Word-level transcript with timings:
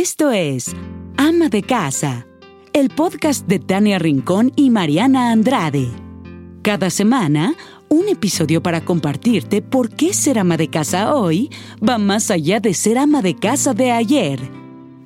Esto 0.00 0.30
es 0.30 0.76
Ama 1.16 1.48
de 1.48 1.64
Casa, 1.64 2.24
el 2.72 2.88
podcast 2.88 3.48
de 3.48 3.58
Tania 3.58 3.98
Rincón 3.98 4.52
y 4.54 4.70
Mariana 4.70 5.32
Andrade. 5.32 5.88
Cada 6.62 6.88
semana, 6.88 7.56
un 7.88 8.08
episodio 8.08 8.62
para 8.62 8.84
compartirte 8.84 9.60
por 9.60 9.90
qué 9.90 10.14
ser 10.14 10.38
ama 10.38 10.56
de 10.56 10.70
casa 10.70 11.16
hoy 11.16 11.50
va 11.82 11.98
más 11.98 12.30
allá 12.30 12.60
de 12.60 12.74
ser 12.74 12.96
ama 12.96 13.22
de 13.22 13.34
casa 13.34 13.74
de 13.74 13.90
ayer. 13.90 14.38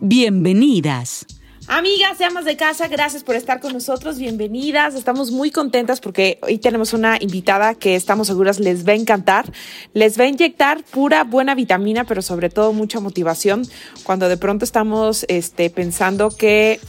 Bienvenidas. 0.02 1.24
Amigas 1.68 2.18
de 2.18 2.24
Amas 2.24 2.44
de 2.44 2.56
Casa, 2.56 2.88
gracias 2.88 3.22
por 3.22 3.36
estar 3.36 3.60
con 3.60 3.72
nosotros. 3.72 4.18
Bienvenidas. 4.18 4.94
Estamos 4.94 5.30
muy 5.30 5.52
contentas 5.52 6.00
porque 6.00 6.38
hoy 6.42 6.58
tenemos 6.58 6.92
una 6.92 7.18
invitada 7.20 7.74
que 7.76 7.94
estamos 7.94 8.26
seguras 8.26 8.58
les 8.58 8.86
va 8.86 8.92
a 8.92 8.96
encantar. 8.96 9.50
Les 9.94 10.18
va 10.18 10.24
a 10.24 10.26
inyectar 10.26 10.82
pura 10.82 11.22
buena 11.22 11.54
vitamina, 11.54 12.04
pero 12.04 12.20
sobre 12.20 12.50
todo 12.50 12.72
mucha 12.72 12.98
motivación 12.98 13.62
cuando 14.02 14.28
de 14.28 14.36
pronto 14.36 14.64
estamos 14.64 15.24
este, 15.28 15.70
pensando 15.70 16.30
que 16.30 16.80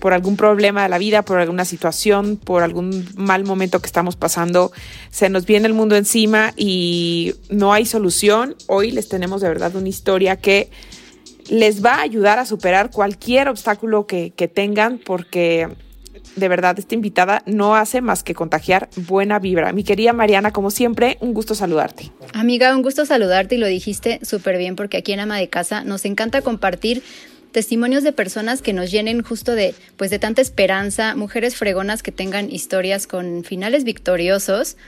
por 0.00 0.14
algún 0.14 0.36
problema 0.36 0.82
de 0.82 0.88
la 0.88 0.98
vida, 0.98 1.22
por 1.22 1.38
alguna 1.38 1.64
situación, 1.64 2.36
por 2.36 2.62
algún 2.64 3.06
mal 3.14 3.44
momento 3.44 3.80
que 3.80 3.86
estamos 3.86 4.16
pasando, 4.16 4.72
se 5.10 5.28
nos 5.28 5.44
viene 5.44 5.68
el 5.68 5.74
mundo 5.74 5.96
encima 5.96 6.54
y 6.56 7.34
no 7.50 7.72
hay 7.72 7.86
solución. 7.86 8.56
Hoy 8.66 8.90
les 8.90 9.08
tenemos 9.08 9.42
de 9.42 9.48
verdad 9.48 9.76
una 9.76 9.88
historia 9.88 10.36
que 10.36 10.70
les 11.52 11.84
va 11.84 11.96
a 11.96 12.00
ayudar 12.00 12.38
a 12.38 12.46
superar 12.46 12.90
cualquier 12.90 13.48
obstáculo 13.48 14.06
que, 14.06 14.32
tengan 14.54 14.96
porque 14.96 15.68
de 16.34 16.48
verdad 16.48 16.78
esta 16.78 16.94
invitada 16.94 17.42
no 17.44 17.76
hace 17.76 18.00
más 18.00 18.22
que 18.22 18.34
contagiar 18.34 18.88
buena 18.96 19.38
vibra. 19.38 19.70
Mi 19.74 19.84
querida 19.84 20.14
Mariana, 20.14 20.50
como 20.50 20.70
siempre, 20.70 21.18
un 21.20 21.34
gusto 21.34 21.54
saludarte. 21.54 22.10
Amiga, 22.32 22.74
un 22.74 22.80
gusto 22.80 23.04
saludarte 23.04 23.56
y 23.56 23.58
lo 23.58 23.66
dijiste 23.66 24.18
súper 24.22 24.56
bien 24.56 24.76
porque 24.76 24.96
aquí 24.96 25.12
en 25.12 25.20
Ama 25.20 25.36
de 25.36 25.50
Casa 25.50 25.84
nos 25.84 26.06
encanta 26.06 26.40
compartir 26.40 27.02
testimonios 27.50 28.02
de 28.02 28.12
personas 28.12 28.62
que 28.62 28.72
nos 28.72 28.90
llenen 28.90 29.22
justo 29.22 29.52
de 29.52 29.74
pues 29.98 30.10
de 30.10 30.18
tanta 30.18 30.40
esperanza, 30.40 31.14
mujeres 31.16 31.54
fregonas 31.56 32.02
que 32.02 32.12
tengan 32.12 32.50
historias 32.50 33.06
con 33.06 33.44
finales 33.44 33.84
victoriosos 33.84 34.78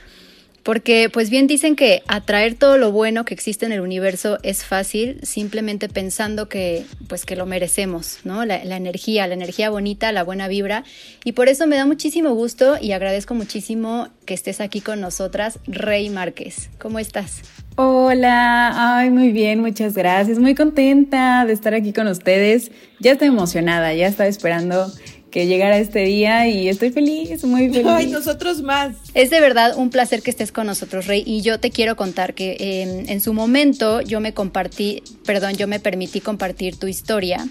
porque 0.65 1.11
pues 1.13 1.29
bien 1.29 1.45
dicen 1.45 1.75
que 1.75 2.01
atraer 2.07 2.55
todo 2.55 2.79
lo 2.79 2.91
bueno 2.91 3.23
que 3.23 3.35
existe 3.35 3.67
en 3.67 3.71
el 3.71 3.81
universo 3.81 4.39
es 4.41 4.65
fácil 4.65 5.19
simplemente 5.21 5.89
pensando 5.89 6.49
que 6.49 6.83
pues 7.07 7.23
que 7.23 7.35
lo 7.35 7.45
merecemos, 7.45 8.21
¿no? 8.23 8.45
La, 8.45 8.65
la, 8.65 8.75
energía, 8.75 9.27
la 9.27 9.35
energía 9.35 9.69
bonita, 9.69 10.11
la 10.11 10.23
buena 10.23 10.47
vibra. 10.47 10.83
Y 11.23 11.33
por 11.33 11.49
eso 11.49 11.67
me 11.67 11.75
da 11.75 11.85
muchísimo 11.85 12.33
gusto 12.33 12.77
y 12.81 12.93
agradezco 12.93 13.35
muchísimo 13.35 14.09
que 14.25 14.33
estés 14.33 14.59
aquí 14.59 14.81
con 14.81 15.01
nosotras, 15.01 15.59
Rey 15.67 16.09
Márquez. 16.09 16.71
¿Cómo 16.79 16.97
estás? 16.97 17.43
Hola, 17.75 18.71
ay, 18.97 19.11
muy 19.11 19.31
bien, 19.31 19.59
muchas 19.59 19.93
gracias. 19.93 20.39
Muy 20.39 20.55
contenta 20.55 21.45
de 21.45 21.53
estar 21.53 21.75
aquí 21.75 21.93
con 21.93 22.07
ustedes. 22.07 22.71
Ya 22.99 23.11
estoy 23.11 23.27
emocionada, 23.27 23.93
ya 23.93 24.07
estaba 24.07 24.29
esperando 24.29 24.91
que 25.35 25.47
llegara 25.47 25.77
este 25.79 25.99
día 26.05 26.47
y 26.47 26.69
estoy 26.69 26.91
feliz, 26.91 27.43
muy 27.43 27.67
feliz. 27.67 27.85
Ay, 27.87 28.07
nosotros 28.07 28.61
más. 28.61 28.95
Es 29.13 29.29
de 29.29 29.41
verdad 29.41 29.75
un 29.75 29.89
placer 29.89 30.21
que 30.21 30.29
estés 30.29 30.53
con 30.53 30.65
nosotros, 30.65 31.07
Rey. 31.07 31.23
Y 31.25 31.41
yo 31.41 31.59
te 31.59 31.71
quiero 31.71 31.97
contar 31.97 32.35
que 32.35 32.55
em, 32.57 33.09
en 33.09 33.19
su 33.19 33.33
momento 33.33 33.99
yo 33.99 34.21
me 34.21 34.33
compartí, 34.33 35.03
perdón, 35.25 35.57
yo 35.57 35.67
me 35.67 35.81
permití 35.81 36.21
compartir 36.21 36.77
tu 36.77 36.87
historia 36.87 37.45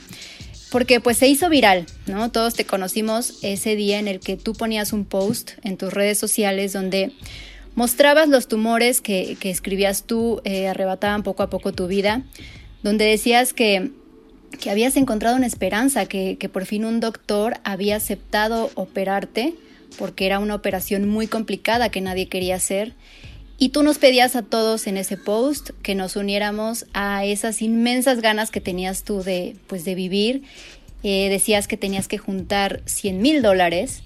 porque 0.71 1.01
pues 1.01 1.19
se 1.19 1.29
hizo 1.29 1.51
viral, 1.51 1.85
¿no? 2.07 2.31
Todos 2.33 2.55
te 2.55 2.65
conocimos 2.65 3.35
ese 3.43 3.77
día 3.77 3.99
en 3.99 4.09
el 4.09 4.19
que 4.19 4.39
tú 4.39 4.55
ponías 4.55 4.95
un 4.95 5.05
post 5.05 5.51
en 5.63 5.77
tus 5.77 5.93
redes 5.93 6.17
sociales 6.17 6.73
donde 6.73 7.13
mostrabas 7.75 8.31
los 8.31 8.49
tumores 8.49 9.03
que, 9.03 9.37
escribías 9.43 10.05
tú, 10.05 10.41
eh, 10.45 10.69
arrebataban 10.69 11.23
poco 11.23 11.43
a 11.43 11.51
poco 11.51 11.73
tu 11.73 11.87
vida, 11.87 12.23
donde 12.83 13.05
decías 13.05 13.53
que 13.53 13.91
que 14.59 14.71
habías 14.71 14.97
encontrado 14.97 15.37
una 15.37 15.47
esperanza, 15.47 16.07
que, 16.07 16.51
por 16.53 16.67
fin 16.67 16.85
un 16.85 17.01
doctor 17.01 17.59
había 17.65 17.97
aceptado 17.97 18.71
operarte, 18.75 19.55
porque 19.99 20.27
era 20.27 20.39
una 20.39 20.55
operación 20.55 21.09
muy 21.09 21.27
complicada 21.27 21.89
que 21.89 22.01
nadie 22.01 22.29
quería 22.29 22.57
hacer. 22.57 22.95
Y 23.57 23.69
tú 23.69 23.83
nos 23.83 23.99
pedías 23.99 24.35
a 24.35 24.43
todos 24.43 24.87
en 24.87 24.97
ese 24.97 25.17
post 25.17 25.71
que 25.83 25.95
nos 25.95 26.17
uniéramos 26.17 26.87
a 26.93 27.25
esas 27.25 27.63
inmensas 27.63 28.21
ganas 28.21 28.51
que 28.51 28.61
tenías 28.61 29.05
tú 29.05 29.23
de, 29.23 29.57
pues, 29.69 29.85
de 29.85 29.95
vivir. 29.95 30.43
Eh, 31.05 31.29
decías 31.29 31.69
que 31.69 31.77
tenías 31.77 32.09
que 32.09 32.19
juntar 32.19 32.83
100 32.87 33.23
mil 33.23 33.43
dólares. 33.43 34.03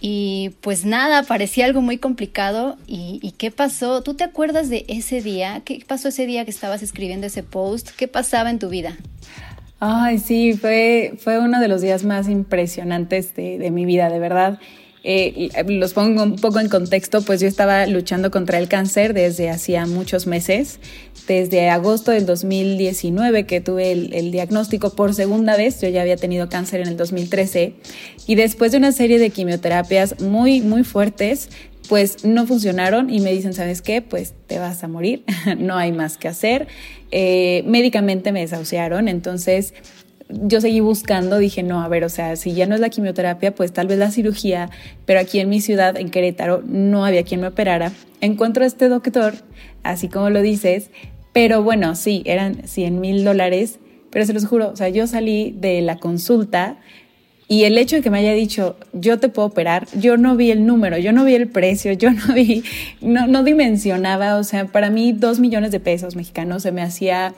Y 0.00 0.50
pues 0.60 0.84
nada, 0.84 1.22
parecía 1.22 1.64
algo 1.64 1.80
muy 1.80 1.96
complicado. 1.96 2.76
¿Y, 2.86 3.20
¿Y 3.22 3.30
qué 3.32 3.50
pasó? 3.50 4.02
¿Tú 4.02 4.12
te 4.12 4.24
acuerdas 4.24 4.68
de 4.68 4.84
ese 4.88 5.22
día? 5.22 5.62
¿Qué 5.64 5.82
pasó 5.86 6.08
ese 6.08 6.26
día 6.26 6.44
que 6.44 6.50
estabas 6.50 6.82
escribiendo 6.82 7.26
ese 7.26 7.42
post? 7.42 7.88
¿Qué 7.96 8.06
pasaba 8.06 8.50
en 8.50 8.58
tu 8.58 8.68
vida? 8.68 8.98
Ay, 9.86 10.16
sí, 10.18 10.54
fue, 10.54 11.12
fue 11.18 11.38
uno 11.38 11.60
de 11.60 11.68
los 11.68 11.82
días 11.82 12.04
más 12.04 12.30
impresionantes 12.30 13.34
de, 13.34 13.70
mi 13.70 13.84
vida, 13.84 14.08
de 14.08 14.18
verdad. 14.18 14.58
Eh, 15.02 15.50
los 15.68 15.92
pongo 15.92 16.22
un 16.22 16.36
poco 16.36 16.58
en 16.58 16.70
contexto, 16.70 17.20
pues 17.20 17.42
yo 17.42 17.46
estaba 17.46 17.84
luchando 17.86 18.30
contra 18.30 18.56
el 18.58 18.66
cáncer 18.66 19.12
desde 19.12 19.50
hacía 19.50 19.84
muchos 19.84 20.26
meses, 20.26 20.78
desde 21.28 21.68
agosto 21.68 22.12
del 22.12 22.24
2019 22.24 23.44
que 23.44 23.60
tuve 23.60 23.92
el, 23.92 24.14
el, 24.14 24.30
diagnóstico 24.30 24.96
por 24.96 25.12
segunda 25.12 25.54
vez, 25.54 25.82
yo 25.82 25.90
ya 25.90 26.00
había 26.00 26.16
tenido 26.16 26.48
cáncer 26.48 26.80
en 26.80 26.88
el 26.88 26.96
2013 26.96 27.74
y 28.26 28.36
después 28.36 28.72
de 28.72 28.78
una 28.78 28.90
serie 28.90 29.18
de 29.18 29.28
quimioterapias 29.28 30.18
muy, 30.22 30.62
muy 30.62 30.82
fuertes, 30.82 31.50
pues 31.88 32.24
no 32.24 32.46
funcionaron 32.46 33.10
y 33.10 33.20
me 33.20 33.32
dicen, 33.32 33.52
¿sabes 33.52 33.82
qué? 33.82 34.02
Pues 34.02 34.34
te 34.46 34.58
vas 34.58 34.82
a 34.84 34.88
morir, 34.88 35.24
no 35.58 35.76
hay 35.76 35.92
más 35.92 36.16
que 36.16 36.28
hacer. 36.28 36.66
Eh, 37.10 37.62
médicamente 37.66 38.32
me 38.32 38.40
desahuciaron, 38.40 39.08
entonces 39.08 39.74
yo 40.28 40.60
seguí 40.60 40.80
buscando, 40.80 41.38
dije, 41.38 41.62
no, 41.62 41.82
a 41.82 41.88
ver, 41.88 42.04
o 42.04 42.08
sea, 42.08 42.36
si 42.36 42.54
ya 42.54 42.66
no 42.66 42.74
es 42.74 42.80
la 42.80 42.88
quimioterapia, 42.88 43.54
pues 43.54 43.72
tal 43.72 43.86
vez 43.86 43.98
la 43.98 44.10
cirugía, 44.10 44.70
pero 45.04 45.20
aquí 45.20 45.38
en 45.38 45.48
mi 45.48 45.60
ciudad, 45.60 45.96
en 45.96 46.10
Querétaro, 46.10 46.62
no 46.66 47.04
había 47.04 47.24
quien 47.24 47.40
me 47.40 47.48
operara. 47.48 47.92
Encuentro 48.20 48.64
a 48.64 48.66
este 48.66 48.88
doctor, 48.88 49.34
así 49.82 50.08
como 50.08 50.30
lo 50.30 50.40
dices, 50.40 50.90
pero 51.32 51.62
bueno, 51.62 51.94
sí, 51.94 52.22
eran 52.26 52.66
100 52.66 53.00
mil 53.00 53.24
dólares, 53.24 53.80
pero 54.10 54.24
se 54.24 54.32
los 54.32 54.46
juro, 54.46 54.70
o 54.70 54.76
sea, 54.76 54.88
yo 54.88 55.06
salí 55.06 55.54
de 55.58 55.82
la 55.82 55.98
consulta 55.98 56.78
y 57.46 57.64
el 57.64 57.76
hecho 57.76 57.96
de 57.96 58.02
que 58.02 58.10
me 58.10 58.18
haya 58.18 58.32
dicho, 58.32 58.76
yo 58.92 59.18
te 59.18 59.28
puedo 59.28 59.48
operar, 59.48 59.86
yo 59.94 60.16
no 60.16 60.36
vi 60.36 60.50
el 60.50 60.66
número, 60.66 60.96
yo 60.96 61.12
no 61.12 61.24
vi 61.24 61.34
el 61.34 61.48
precio, 61.48 61.92
yo 61.92 62.10
no 62.10 62.34
vi, 62.34 62.64
no, 63.00 63.26
no 63.26 63.42
dimensionaba, 63.42 64.36
o 64.36 64.44
sea, 64.44 64.66
para 64.66 64.90
mí 64.90 65.12
dos 65.12 65.40
millones 65.40 65.70
de 65.70 65.80
pesos 65.80 66.16
mexicanos 66.16 66.62
se 66.62 66.72
me 66.72 66.82
hacía 66.82 67.34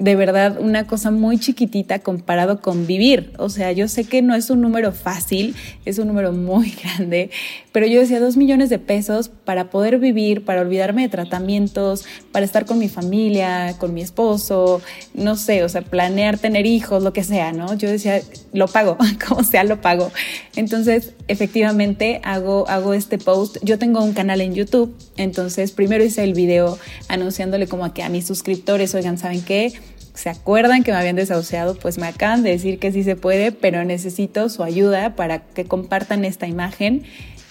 de 0.00 0.16
verdad 0.16 0.58
una 0.58 0.86
cosa 0.86 1.10
muy 1.10 1.38
chiquitita 1.38 1.98
comparado 1.98 2.62
con 2.62 2.86
vivir. 2.86 3.34
O 3.36 3.50
sea, 3.50 3.70
yo 3.72 3.86
sé 3.86 4.04
que 4.04 4.22
no 4.22 4.34
es 4.34 4.48
un 4.48 4.62
número 4.62 4.92
fácil, 4.92 5.54
es 5.84 5.98
un 5.98 6.08
número 6.08 6.32
muy 6.32 6.70
grande, 6.82 7.30
pero 7.70 7.86
yo 7.86 8.00
decía 8.00 8.18
dos 8.18 8.38
millones 8.38 8.70
de 8.70 8.78
pesos 8.78 9.28
para 9.28 9.68
poder 9.68 9.98
vivir, 9.98 10.42
para 10.42 10.62
olvidarme 10.62 11.02
de 11.02 11.10
tratamientos, 11.10 12.06
para 12.32 12.46
estar 12.46 12.64
con 12.64 12.78
mi 12.78 12.88
familia, 12.88 13.76
con 13.76 13.92
mi 13.92 14.00
esposo, 14.00 14.80
no 15.12 15.36
sé, 15.36 15.64
o 15.64 15.68
sea, 15.68 15.82
planear 15.82 16.38
tener 16.38 16.64
hijos, 16.64 17.02
lo 17.02 17.12
que 17.12 17.22
sea, 17.22 17.52
¿no? 17.52 17.74
Yo 17.74 17.90
decía, 17.90 18.22
lo 18.54 18.68
pago, 18.68 18.96
como 19.28 19.44
sea, 19.44 19.64
lo 19.64 19.82
pago. 19.82 20.10
Entonces, 20.56 21.12
efectivamente, 21.28 22.22
hago, 22.24 22.66
hago 22.70 22.94
este 22.94 23.18
post. 23.18 23.58
Yo 23.62 23.78
tengo 23.78 24.02
un 24.02 24.14
canal 24.14 24.40
en 24.40 24.54
YouTube, 24.54 24.96
entonces 25.18 25.72
primero 25.72 26.02
hice 26.02 26.24
el 26.24 26.32
video 26.32 26.78
anunciándole 27.08 27.66
como 27.66 27.84
a 27.84 27.92
que 27.92 28.02
a 28.02 28.08
mis 28.08 28.26
suscriptores, 28.26 28.94
oigan, 28.94 29.18
¿saben 29.18 29.42
qué? 29.42 29.74
Se 30.20 30.28
acuerdan 30.28 30.84
que 30.84 30.92
me 30.92 30.98
habían 30.98 31.16
desahuciado, 31.16 31.76
pues 31.76 31.96
me 31.96 32.06
acaban 32.06 32.42
de 32.42 32.50
decir 32.50 32.78
que 32.78 32.92
sí 32.92 33.04
se 33.04 33.16
puede, 33.16 33.52
pero 33.52 33.84
necesito 33.84 34.50
su 34.50 34.62
ayuda 34.62 35.16
para 35.16 35.38
que 35.38 35.64
compartan 35.64 36.26
esta 36.26 36.46
imagen. 36.46 37.04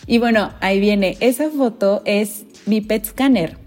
Y 0.05 0.19
bueno, 0.19 0.51
ahí 0.61 0.79
viene, 0.79 1.17
esa 1.19 1.49
foto 1.49 2.03
es 2.05 2.45
mi 2.67 2.81
PET 2.81 3.05
scanner. 3.05 3.57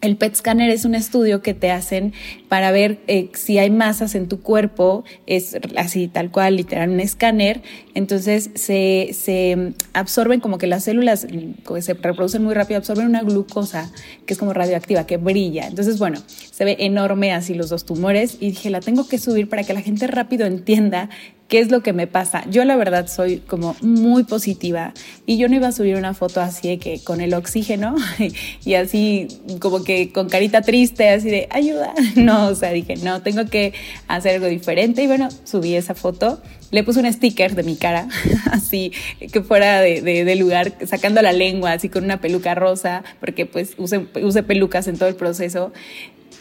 El 0.00 0.16
PET 0.16 0.36
scanner 0.36 0.70
es 0.70 0.84
un 0.84 0.94
estudio 0.94 1.42
que 1.42 1.54
te 1.54 1.72
hacen 1.72 2.12
para 2.48 2.70
ver 2.70 3.00
eh, 3.08 3.30
si 3.34 3.58
hay 3.58 3.70
masas 3.70 4.14
en 4.14 4.28
tu 4.28 4.40
cuerpo, 4.40 5.04
es 5.26 5.56
así 5.76 6.06
tal 6.06 6.30
cual, 6.30 6.56
literal, 6.56 6.90
un 6.90 7.00
escáner. 7.00 7.62
Entonces 7.94 8.50
se, 8.54 9.10
se 9.12 9.72
absorben 9.94 10.38
como 10.38 10.58
que 10.58 10.68
las 10.68 10.84
células 10.84 11.26
que 11.26 11.82
se 11.82 11.94
reproducen 11.94 12.44
muy 12.44 12.54
rápido, 12.54 12.78
absorben 12.78 13.06
una 13.06 13.22
glucosa 13.22 13.90
que 14.24 14.34
es 14.34 14.38
como 14.38 14.52
radioactiva, 14.52 15.04
que 15.04 15.16
brilla. 15.16 15.66
Entonces, 15.66 15.98
bueno, 15.98 16.22
se 16.28 16.64
ve 16.64 16.76
enorme 16.80 17.32
así 17.32 17.54
los 17.54 17.68
dos 17.68 17.84
tumores 17.84 18.36
y 18.38 18.50
dije, 18.50 18.70
la 18.70 18.80
tengo 18.80 19.08
que 19.08 19.18
subir 19.18 19.48
para 19.48 19.64
que 19.64 19.72
la 19.72 19.80
gente 19.80 20.06
rápido 20.06 20.46
entienda 20.46 21.10
¿Qué 21.48 21.60
es 21.60 21.70
lo 21.70 21.82
que 21.82 21.94
me 21.94 22.06
pasa? 22.06 22.44
Yo 22.50 22.66
la 22.66 22.76
verdad 22.76 23.08
soy 23.08 23.38
como 23.38 23.74
muy 23.80 24.24
positiva 24.24 24.92
y 25.24 25.38
yo 25.38 25.48
no 25.48 25.54
iba 25.54 25.68
a 25.68 25.72
subir 25.72 25.96
una 25.96 26.12
foto 26.12 26.42
así 26.42 26.68
de 26.68 26.78
que 26.78 27.02
con 27.02 27.22
el 27.22 27.32
oxígeno 27.32 27.96
y 28.66 28.74
así 28.74 29.28
como 29.58 29.82
que 29.82 30.12
con 30.12 30.28
carita 30.28 30.60
triste, 30.60 31.08
así 31.08 31.30
de 31.30 31.48
ayuda. 31.50 31.94
No, 32.16 32.48
o 32.48 32.54
sea, 32.54 32.72
dije, 32.72 32.96
no, 32.96 33.22
tengo 33.22 33.46
que 33.46 33.72
hacer 34.08 34.34
algo 34.34 34.46
diferente 34.46 35.02
y 35.02 35.06
bueno, 35.06 35.28
subí 35.44 35.74
esa 35.74 35.94
foto. 35.94 36.42
Le 36.70 36.84
puse 36.84 37.00
un 37.00 37.10
sticker 37.10 37.54
de 37.54 37.62
mi 37.62 37.76
cara, 37.76 38.08
así 38.52 38.92
que 39.32 39.40
fuera 39.42 39.80
de, 39.80 40.36
lugar, 40.36 40.74
sacando 40.86 41.22
la 41.22 41.32
lengua, 41.32 41.72
así 41.72 41.88
con 41.88 42.04
una 42.04 42.20
peluca 42.20 42.54
rosa, 42.54 43.04
porque 43.20 43.46
pues 43.46 43.72
use, 43.78 44.06
use 44.20 44.42
pelucas 44.42 44.86
en 44.86 44.98
todo 44.98 45.08
el 45.08 45.14
proceso. 45.14 45.72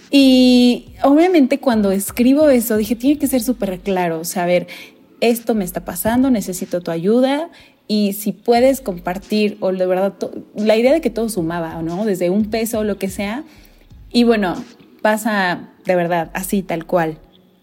Y 0.10 0.88
obviamente 1.04 1.60
cuando 1.60 1.92
escribo 1.92 2.50
eso, 2.50 2.78
dije, 2.78 2.96
tiene 2.96 3.20
que 3.20 3.28
ser 3.28 3.42
súper 3.42 3.80
claro, 3.80 4.24
saber, 4.24 4.68
esto 5.22 5.56
me 5.56 5.66
está 5.66 5.86
pasando, 5.86 6.30
necesito 6.30 6.82
tu 6.82 6.92
ayuda. 6.92 7.50
Y 7.88 8.14
si 8.14 8.34
puedes 8.34 8.82
compartir, 8.82 9.58
o 9.62 9.72
de 9.72 9.86
verdad, 9.86 10.14
la 10.56 10.76
idea 10.76 10.94
de 10.94 11.02
que 11.02 11.10
todo 11.10 11.30
sumaba, 11.30 11.82
¿no? 11.82 12.06
Desde 12.06 12.30
un 12.30 12.50
peso 12.50 12.80
o 12.80 12.84
lo 12.84 12.98
que 12.98 13.10
sea. 13.10 13.44
Y 14.12 14.24
bueno, 14.24 14.56
pasa 15.02 15.70
de 15.86 15.96
verdad, 15.96 16.32
así, 16.34 16.64
tal 16.64 16.86
cual, 16.86 17.18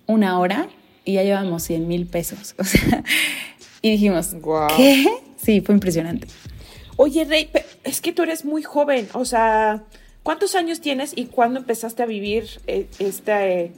una 0.07 0.39
hora 0.39 0.69
y 1.05 1.15
ya 1.15 1.23
llevamos 1.23 1.63
100 1.65 1.87
mil 1.87 2.07
pesos. 2.07 2.55
O 2.65 2.65
sea, 2.65 3.05
y 3.83 3.91
dijimos, 3.91 4.35
¿qué? 4.77 5.07
Sí, 5.37 5.61
fue 5.61 5.75
impresionante. 5.75 6.27
Oye, 6.97 7.25
Rey, 7.27 7.51
es 7.83 8.01
que 8.01 8.13
tú 8.13 8.23
eres 8.23 8.47
muy 8.47 8.63
joven, 8.63 9.09
o 9.13 9.27
sea, 9.27 9.85
¿cuántos 10.23 10.55
años 10.55 10.81
tienes 10.81 11.13
y 11.15 11.27
cuándo 11.27 11.61
empezaste 11.61 12.03
a 12.03 12.07
vivir 12.07 12.45
eh, 12.67 12.87
este, 12.99 13.73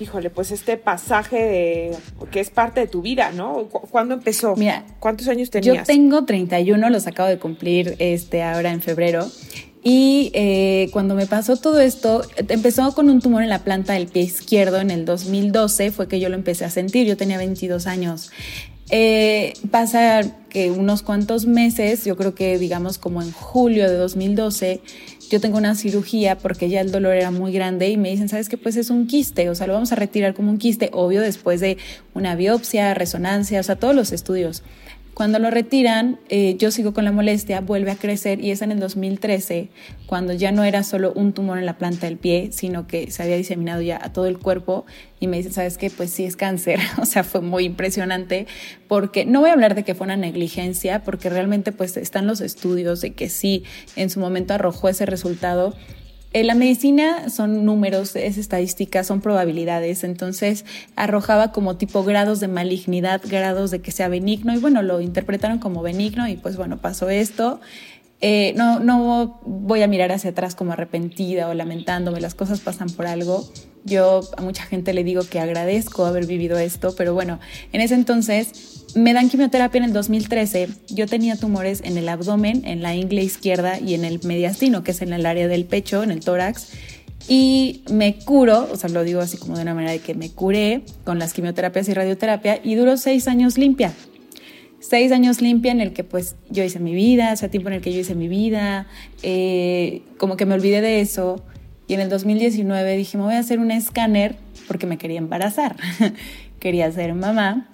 híjole, 0.00 0.30
pues 0.30 0.50
este 0.50 0.76
pasaje 0.76 1.36
de, 1.36 1.96
que 2.30 2.40
es 2.40 2.50
parte 2.50 2.80
de 2.80 2.86
tu 2.86 3.02
vida, 3.02 3.32
¿no? 3.32 3.68
¿Cuándo 3.68 4.14
empezó? 4.14 4.56
Mira, 4.56 4.84
¿cuántos 4.98 5.28
años 5.28 5.50
tenías? 5.50 5.76
Yo 5.76 5.82
tengo 5.84 6.24
31, 6.24 6.90
los 6.90 7.06
acabo 7.06 7.28
de 7.28 7.38
cumplir 7.38 7.96
este 7.98 8.42
ahora 8.42 8.72
en 8.72 8.80
febrero. 8.80 9.26
Y 9.82 10.30
eh, 10.34 10.90
cuando 10.92 11.14
me 11.14 11.26
pasó 11.26 11.56
todo 11.56 11.80
esto, 11.80 12.22
empezó 12.36 12.94
con 12.94 13.08
un 13.08 13.20
tumor 13.20 13.42
en 13.42 13.48
la 13.48 13.60
planta 13.60 13.94
del 13.94 14.08
pie 14.08 14.22
izquierdo 14.22 14.78
en 14.78 14.90
el 14.90 15.06
2012, 15.06 15.90
fue 15.90 16.06
que 16.06 16.20
yo 16.20 16.28
lo 16.28 16.34
empecé 16.34 16.66
a 16.66 16.70
sentir, 16.70 17.06
yo 17.06 17.16
tenía 17.16 17.38
22 17.38 17.86
años. 17.86 18.30
Eh, 18.90 19.54
pasa 19.70 20.22
que 20.48 20.70
unos 20.70 21.02
cuantos 21.02 21.46
meses, 21.46 22.04
yo 22.04 22.16
creo 22.16 22.34
que 22.34 22.58
digamos 22.58 22.98
como 22.98 23.22
en 23.22 23.30
julio 23.32 23.88
de 23.88 23.96
2012, 23.96 24.82
yo 25.30 25.40
tengo 25.40 25.58
una 25.58 25.76
cirugía 25.76 26.36
porque 26.36 26.68
ya 26.68 26.80
el 26.80 26.90
dolor 26.90 27.14
era 27.14 27.30
muy 27.30 27.52
grande 27.52 27.88
y 27.88 27.96
me 27.96 28.10
dicen, 28.10 28.28
¿sabes 28.28 28.48
qué? 28.48 28.58
Pues 28.58 28.76
es 28.76 28.90
un 28.90 29.06
quiste, 29.06 29.48
o 29.48 29.54
sea, 29.54 29.68
lo 29.68 29.74
vamos 29.74 29.92
a 29.92 29.94
retirar 29.94 30.34
como 30.34 30.50
un 30.50 30.58
quiste, 30.58 30.90
obvio, 30.92 31.20
después 31.22 31.60
de 31.60 31.78
una 32.14 32.34
biopsia, 32.34 32.92
resonancia, 32.94 33.60
o 33.60 33.62
sea, 33.62 33.76
todos 33.76 33.94
los 33.94 34.10
estudios. 34.10 34.64
Cuando 35.20 35.38
lo 35.38 35.50
retiran, 35.50 36.18
eh, 36.30 36.56
yo 36.56 36.70
sigo 36.70 36.94
con 36.94 37.04
la 37.04 37.12
molestia, 37.12 37.60
vuelve 37.60 37.90
a 37.90 37.96
crecer 37.96 38.42
y 38.42 38.52
es 38.52 38.62
en 38.62 38.72
el 38.72 38.80
2013, 38.80 39.68
cuando 40.06 40.32
ya 40.32 40.50
no 40.50 40.64
era 40.64 40.82
solo 40.82 41.12
un 41.14 41.34
tumor 41.34 41.58
en 41.58 41.66
la 41.66 41.76
planta 41.76 42.06
del 42.06 42.16
pie, 42.16 42.48
sino 42.52 42.86
que 42.86 43.10
se 43.10 43.22
había 43.22 43.36
diseminado 43.36 43.82
ya 43.82 44.00
a 44.02 44.14
todo 44.14 44.24
el 44.24 44.38
cuerpo 44.38 44.86
y 45.18 45.26
me 45.26 45.36
dicen, 45.36 45.52
¿sabes 45.52 45.76
qué? 45.76 45.90
Pues 45.90 46.08
sí 46.08 46.24
es 46.24 46.36
cáncer. 46.36 46.80
o 47.02 47.04
sea, 47.04 47.22
fue 47.22 47.42
muy 47.42 47.64
impresionante 47.64 48.46
porque 48.88 49.26
no 49.26 49.40
voy 49.40 49.50
a 49.50 49.52
hablar 49.52 49.74
de 49.74 49.82
que 49.82 49.94
fue 49.94 50.06
una 50.06 50.16
negligencia, 50.16 51.04
porque 51.04 51.28
realmente 51.28 51.70
pues 51.70 51.98
están 51.98 52.26
los 52.26 52.40
estudios 52.40 53.02
de 53.02 53.12
que 53.12 53.28
sí 53.28 53.64
en 53.96 54.08
su 54.08 54.20
momento 54.20 54.54
arrojó 54.54 54.88
ese 54.88 55.04
resultado, 55.04 55.74
en 56.32 56.46
la 56.46 56.54
medicina 56.54 57.28
son 57.28 57.64
números, 57.64 58.14
es 58.14 58.38
estadística, 58.38 59.02
son 59.02 59.20
probabilidades, 59.20 60.04
entonces 60.04 60.64
arrojaba 60.94 61.50
como 61.50 61.76
tipo 61.76 62.04
grados 62.04 62.38
de 62.38 62.46
malignidad, 62.46 63.20
grados 63.24 63.72
de 63.72 63.80
que 63.80 63.90
sea 63.90 64.08
benigno 64.08 64.54
y 64.54 64.58
bueno, 64.58 64.82
lo 64.82 65.00
interpretaron 65.00 65.58
como 65.58 65.82
benigno 65.82 66.28
y 66.28 66.36
pues 66.36 66.56
bueno, 66.56 66.78
pasó 66.78 67.10
esto. 67.10 67.60
Eh, 68.20 68.52
no, 68.56 68.80
no 68.80 69.40
voy 69.44 69.82
a 69.82 69.88
mirar 69.88 70.12
hacia 70.12 70.30
atrás 70.30 70.54
como 70.54 70.72
arrepentida 70.72 71.48
o 71.48 71.54
lamentándome, 71.54 72.20
las 72.20 72.34
cosas 72.34 72.60
pasan 72.60 72.90
por 72.90 73.06
algo. 73.06 73.48
Yo 73.84 74.20
a 74.36 74.42
mucha 74.42 74.64
gente 74.64 74.92
le 74.92 75.04
digo 75.04 75.22
que 75.22 75.40
agradezco 75.40 76.04
haber 76.04 76.26
vivido 76.26 76.58
esto, 76.58 76.94
pero 76.96 77.14
bueno, 77.14 77.40
en 77.72 77.80
ese 77.80 77.94
entonces 77.94 78.84
me 78.94 79.12
dan 79.12 79.28
quimioterapia 79.28 79.78
en 79.78 79.84
el 79.84 79.92
2013. 79.92 80.68
Yo 80.88 81.06
tenía 81.06 81.36
tumores 81.36 81.80
en 81.84 81.96
el 81.96 82.08
abdomen, 82.08 82.64
en 82.66 82.82
la 82.82 82.94
ingle 82.94 83.22
izquierda 83.22 83.78
y 83.78 83.94
en 83.94 84.04
el 84.04 84.20
mediastino, 84.24 84.82
que 84.82 84.90
es 84.90 85.02
en 85.02 85.12
el 85.12 85.24
área 85.24 85.48
del 85.48 85.64
pecho, 85.64 86.02
en 86.02 86.10
el 86.10 86.20
tórax. 86.20 86.72
Y 87.28 87.84
me 87.90 88.16
curo, 88.16 88.68
o 88.70 88.76
sea, 88.76 88.90
lo 88.90 89.04
digo 89.04 89.20
así 89.20 89.36
como 89.36 89.56
de 89.56 89.62
una 89.62 89.74
manera 89.74 89.92
de 89.92 90.00
que 90.00 90.14
me 90.14 90.30
curé 90.30 90.82
con 91.04 91.18
las 91.18 91.32
quimioterapias 91.32 91.88
y 91.88 91.94
radioterapia 91.94 92.60
y 92.62 92.74
duró 92.74 92.96
seis 92.96 93.28
años 93.28 93.56
limpia. 93.56 93.94
Seis 94.80 95.12
años 95.12 95.42
limpia 95.42 95.72
en 95.72 95.80
el 95.80 95.92
que 95.92 96.04
pues 96.04 96.36
yo 96.48 96.64
hice 96.64 96.80
mi 96.80 96.94
vida, 96.94 97.34
o 97.34 97.50
tiempo 97.50 97.68
en 97.68 97.76
el 97.76 97.80
que 97.82 97.92
yo 97.92 98.00
hice 98.00 98.14
mi 98.14 98.28
vida, 98.28 98.86
eh, 99.22 100.02
como 100.16 100.36
que 100.36 100.46
me 100.46 100.54
olvidé 100.54 100.80
de 100.80 101.00
eso. 101.00 101.44
Y 101.90 101.94
en 101.94 101.98
el 101.98 102.08
2019 102.08 102.96
dije, 102.96 103.18
me 103.18 103.24
voy 103.24 103.34
a 103.34 103.40
hacer 103.40 103.58
un 103.58 103.72
escáner 103.72 104.36
porque 104.68 104.86
me 104.86 104.96
quería 104.96 105.18
embarazar. 105.18 105.74
quería 106.60 106.92
ser 106.92 107.14
mamá 107.14 107.68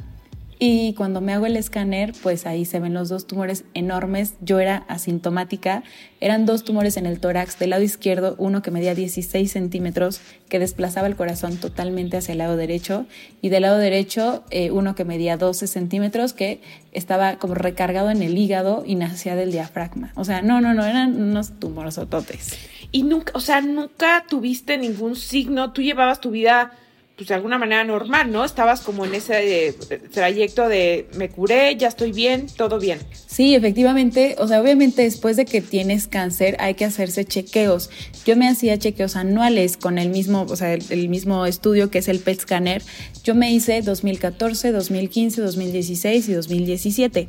y 0.59 0.95
cuando 0.95 1.21
me 1.21 1.35
hago 1.35 1.45
el 1.45 1.55
escáner, 1.55 2.15
pues 2.23 2.47
ahí 2.47 2.65
se 2.65 2.81
ven 2.81 2.95
los 2.95 3.11
dos 3.11 3.27
tumores 3.27 3.65
enormes. 3.75 4.35
Yo 4.41 4.59
era 4.59 4.87
asintomática. 4.89 5.83
Eran 6.19 6.47
dos 6.47 6.65
tumores 6.65 6.97
en 6.97 7.05
el 7.05 7.21
tórax. 7.21 7.59
Del 7.59 7.71
lado 7.71 7.83
izquierdo, 7.83 8.37
uno 8.39 8.63
que 8.63 8.71
medía 8.71 8.95
16 8.95 9.53
centímetros, 9.53 10.23
que 10.49 10.59
desplazaba 10.59 11.09
el 11.09 11.17
corazón 11.17 11.59
totalmente 11.59 12.17
hacia 12.17 12.33
el 12.33 12.39
lado 12.39 12.57
derecho. 12.57 13.05
Y 13.43 13.51
del 13.51 13.63
lado 13.63 13.77
derecho, 13.77 14.45
eh, 14.51 14.71
uno 14.71 14.95
que 14.95 15.05
medía 15.05 15.37
12 15.37 15.67
centímetros, 15.67 16.33
que 16.33 16.63
estaba 16.93 17.37
como 17.37 17.55
recargado 17.55 18.11
en 18.11 18.23
el 18.23 18.39
hígado 18.39 18.83
y 18.87 18.95
nacía 18.95 19.37
del 19.37 19.53
diafragma. 19.53 20.13
O 20.15 20.25
sea, 20.25 20.41
no, 20.41 20.63
no, 20.63 20.73
no, 20.73 20.87
eran 20.87 21.21
unos 21.21 21.61
tumores 21.61 21.99
ototes. 21.99 22.57
Y 22.97 23.03
nunca, 23.03 23.31
o 23.35 23.41
sea, 23.41 23.61
nunca 23.61 24.25
tuviste 24.27 24.79
ningún 24.79 25.17
signo. 25.17 25.71
Tú 25.75 25.83
llevabas 25.83 26.19
tu 26.19 26.31
vida 26.31 26.73
pues 27.15 27.29
de 27.29 27.35
alguna 27.35 27.59
manera 27.59 27.85
normal, 27.85 28.33
¿no? 28.33 28.43
Estabas 28.43 28.81
como 28.81 29.05
en 29.05 29.15
ese 29.15 29.69
eh, 29.69 29.73
trayecto 30.11 30.67
de 30.67 31.07
me 31.15 31.29
curé, 31.29 31.77
ya 31.77 31.89
estoy 31.89 32.13
bien, 32.13 32.47
todo 32.57 32.79
bien. 32.79 32.99
Sí, 33.37 33.55
efectivamente, 33.55 34.35
o 34.39 34.49
sea, 34.49 34.63
obviamente 34.63 35.03
después 35.03 35.37
de 35.37 35.45
que 35.45 35.61
tienes 35.61 36.09
cáncer 36.09 36.57
hay 36.59 36.73
que 36.73 36.87
hacerse 36.87 37.27
chequeos. 37.27 37.91
Yo 38.25 38.35
me 38.35 38.49
hacía 38.49 38.79
chequeos 38.79 39.15
anuales 39.15 39.77
con 39.77 39.99
el 39.99 40.09
mismo, 40.09 40.47
o 40.49 40.57
sea, 40.57 40.73
el, 40.73 41.09
mismo 41.11 41.45
estudio 41.45 41.91
que 41.91 41.99
es 41.99 42.09
el 42.09 42.21
PET 42.21 42.41
scanner. 42.41 42.83
Yo 43.25 43.35
me 43.35 43.53
hice 43.53 43.83
2014, 43.83 44.73
2015, 44.73 45.43
2016 45.43 46.29
y 46.31 46.33
2017 46.33 47.29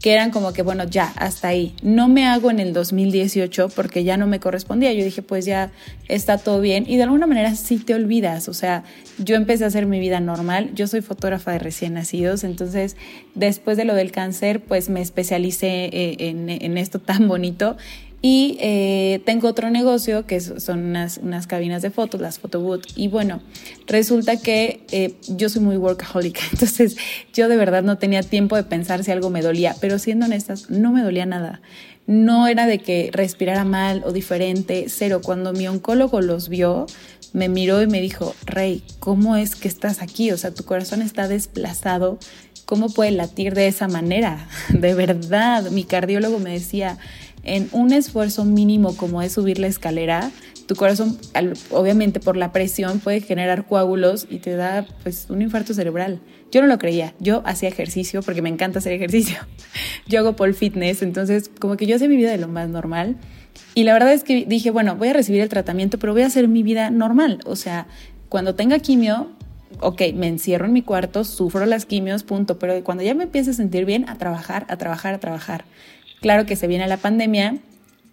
que 0.00 0.12
eran 0.12 0.30
como 0.30 0.52
que, 0.52 0.62
bueno, 0.62 0.84
ya, 0.84 1.12
hasta 1.16 1.48
ahí. 1.48 1.74
No 1.82 2.08
me 2.08 2.26
hago 2.26 2.50
en 2.50 2.60
el 2.60 2.72
2018 2.72 3.70
porque 3.70 4.04
ya 4.04 4.16
no 4.16 4.26
me 4.26 4.40
correspondía. 4.40 4.92
Yo 4.92 5.02
dije, 5.02 5.22
pues 5.22 5.46
ya 5.46 5.72
está 6.08 6.38
todo 6.38 6.60
bien. 6.60 6.84
Y 6.86 6.96
de 6.96 7.04
alguna 7.04 7.26
manera 7.26 7.54
sí 7.54 7.78
te 7.78 7.94
olvidas. 7.94 8.48
O 8.48 8.54
sea, 8.54 8.84
yo 9.18 9.36
empecé 9.36 9.64
a 9.64 9.68
hacer 9.68 9.86
mi 9.86 9.98
vida 9.98 10.20
normal. 10.20 10.70
Yo 10.74 10.86
soy 10.86 11.00
fotógrafa 11.00 11.52
de 11.52 11.58
recién 11.58 11.94
nacidos. 11.94 12.44
Entonces, 12.44 12.96
después 13.34 13.76
de 13.76 13.84
lo 13.84 13.94
del 13.94 14.12
cáncer, 14.12 14.60
pues 14.60 14.90
me 14.90 15.00
especialicé 15.00 15.45
eh, 15.52 16.16
en, 16.18 16.48
en 16.48 16.78
esto 16.78 16.98
tan 16.98 17.28
bonito 17.28 17.76
y 18.28 18.56
eh, 18.60 19.20
tengo 19.24 19.46
otro 19.46 19.70
negocio 19.70 20.26
que 20.26 20.40
son 20.40 20.84
unas, 20.84 21.18
unas 21.18 21.46
cabinas 21.46 21.82
de 21.82 21.90
fotos, 21.90 22.20
las 22.20 22.38
photobooth. 22.40 22.84
Y 22.96 23.06
bueno, 23.06 23.40
resulta 23.86 24.36
que 24.38 24.80
eh, 24.90 25.14
yo 25.28 25.48
soy 25.48 25.62
muy 25.62 25.76
workaholic, 25.76 26.40
entonces 26.52 26.96
yo 27.32 27.48
de 27.48 27.56
verdad 27.56 27.82
no 27.84 27.98
tenía 27.98 28.22
tiempo 28.22 28.56
de 28.56 28.64
pensar 28.64 29.04
si 29.04 29.12
algo 29.12 29.30
me 29.30 29.42
dolía, 29.42 29.76
pero 29.80 29.98
siendo 29.98 30.26
honestas, 30.26 30.70
no 30.70 30.90
me 30.90 31.02
dolía 31.02 31.24
nada. 31.24 31.60
No 32.08 32.48
era 32.48 32.66
de 32.66 32.78
que 32.78 33.10
respirara 33.12 33.64
mal 33.64 34.02
o 34.04 34.12
diferente, 34.12 34.86
cero. 34.88 35.20
Cuando 35.22 35.52
mi 35.52 35.66
oncólogo 35.66 36.20
los 36.20 36.48
vio, 36.48 36.86
me 37.32 37.48
miró 37.48 37.82
y 37.82 37.86
me 37.86 38.00
dijo, 38.00 38.34
Rey, 38.44 38.82
¿cómo 38.98 39.36
es 39.36 39.56
que 39.56 39.68
estás 39.68 40.02
aquí? 40.02 40.30
O 40.30 40.36
sea, 40.36 40.54
tu 40.54 40.64
corazón 40.64 41.02
está 41.02 41.28
desplazado. 41.28 42.18
¿Cómo 42.66 42.90
puede 42.90 43.12
latir 43.12 43.54
de 43.54 43.68
esa 43.68 43.88
manera? 43.88 44.48
De 44.68 44.94
verdad, 44.94 45.70
mi 45.70 45.84
cardiólogo 45.84 46.38
me 46.38 46.50
decía, 46.50 46.98
en 47.44 47.68
un 47.72 47.92
esfuerzo 47.92 48.44
mínimo 48.44 48.96
como 48.96 49.22
es 49.22 49.32
subir 49.32 49.58
la 49.58 49.68
escalera, 49.68 50.30
tu 50.66 50.74
corazón, 50.74 51.16
obviamente 51.70 52.18
por 52.18 52.36
la 52.36 52.52
presión, 52.52 52.98
puede 52.98 53.20
generar 53.20 53.66
coágulos 53.66 54.26
y 54.28 54.38
te 54.38 54.56
da 54.56 54.84
pues 55.04 55.26
un 55.30 55.42
infarto 55.42 55.72
cerebral. 55.74 56.20
Yo 56.50 56.60
no 56.60 56.66
lo 56.66 56.78
creía, 56.78 57.14
yo 57.20 57.42
hacía 57.46 57.68
ejercicio 57.68 58.20
porque 58.22 58.42
me 58.42 58.48
encanta 58.48 58.80
hacer 58.80 58.92
ejercicio. 58.92 59.38
Yo 60.08 60.20
hago 60.20 60.36
pole 60.36 60.52
fitness, 60.52 61.02
entonces 61.02 61.50
como 61.58 61.76
que 61.76 61.86
yo 61.86 61.96
hacía 61.96 62.08
mi 62.08 62.16
vida 62.16 62.30
de 62.30 62.38
lo 62.38 62.46
más 62.46 62.68
normal. 62.68 63.16
Y 63.74 63.82
la 63.82 63.92
verdad 63.92 64.12
es 64.12 64.22
que 64.22 64.44
dije, 64.46 64.70
bueno, 64.70 64.94
voy 64.94 65.08
a 65.08 65.12
recibir 65.12 65.40
el 65.40 65.48
tratamiento, 65.48 65.98
pero 65.98 66.12
voy 66.12 66.22
a 66.22 66.26
hacer 66.26 66.46
mi 66.46 66.62
vida 66.62 66.90
normal. 66.90 67.40
O 67.44 67.56
sea, 67.56 67.88
cuando 68.28 68.54
tenga 68.54 68.78
quimio, 68.78 69.35
ok, 69.80 70.02
me 70.14 70.28
encierro 70.28 70.66
en 70.66 70.72
mi 70.72 70.82
cuarto, 70.82 71.24
sufro 71.24 71.66
las 71.66 71.86
quimios, 71.86 72.22
punto. 72.22 72.58
Pero 72.58 72.82
cuando 72.84 73.04
ya 73.04 73.14
me 73.14 73.24
empiece 73.24 73.50
a 73.50 73.54
sentir 73.54 73.84
bien, 73.84 74.08
a 74.08 74.16
trabajar, 74.16 74.66
a 74.68 74.76
trabajar, 74.76 75.14
a 75.14 75.20
trabajar. 75.20 75.64
Claro 76.20 76.46
que 76.46 76.56
se 76.56 76.66
viene 76.66 76.86
la 76.88 76.96
pandemia 76.96 77.58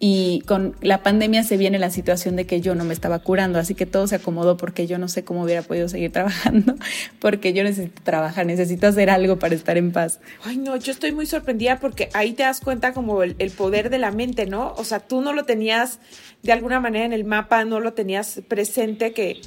y 0.06 0.42
con 0.46 0.76
la 0.80 1.02
pandemia 1.02 1.44
se 1.44 1.56
viene 1.56 1.78
la 1.78 1.88
situación 1.88 2.36
de 2.36 2.46
que 2.46 2.60
yo 2.60 2.74
no 2.74 2.84
me 2.84 2.92
estaba 2.92 3.20
curando, 3.20 3.58
así 3.58 3.74
que 3.74 3.86
todo 3.86 4.06
se 4.06 4.16
acomodó 4.16 4.56
porque 4.56 4.86
yo 4.86 4.98
no 4.98 5.08
sé 5.08 5.24
cómo 5.24 5.44
hubiera 5.44 5.62
podido 5.62 5.88
seguir 5.88 6.12
trabajando, 6.12 6.74
porque 7.20 7.52
yo 7.52 7.62
necesito 7.62 8.02
trabajar, 8.02 8.44
necesito 8.44 8.86
hacer 8.86 9.08
algo 9.08 9.38
para 9.38 9.54
estar 9.54 9.78
en 9.78 9.92
paz. 9.92 10.20
Ay, 10.42 10.58
no, 10.58 10.76
yo 10.76 10.92
estoy 10.92 11.12
muy 11.12 11.26
sorprendida 11.26 11.80
porque 11.80 12.10
ahí 12.12 12.32
te 12.32 12.42
das 12.42 12.60
cuenta 12.60 12.92
como 12.92 13.22
el, 13.22 13.50
poder 13.56 13.88
de 13.88 13.98
la 13.98 14.10
mente, 14.10 14.46
¿no? 14.46 14.74
O 14.76 14.84
sea, 14.84 15.00
tú 15.00 15.20
no 15.20 15.32
lo 15.32 15.44
tenías 15.44 16.00
de 16.42 16.52
alguna 16.52 16.80
manera 16.80 17.06
en 17.06 17.12
el 17.12 17.24
mapa, 17.24 17.64
no 17.64 17.80
lo 17.80 17.94
tenías 17.94 18.42
presente 18.48 19.12
que 19.12 19.40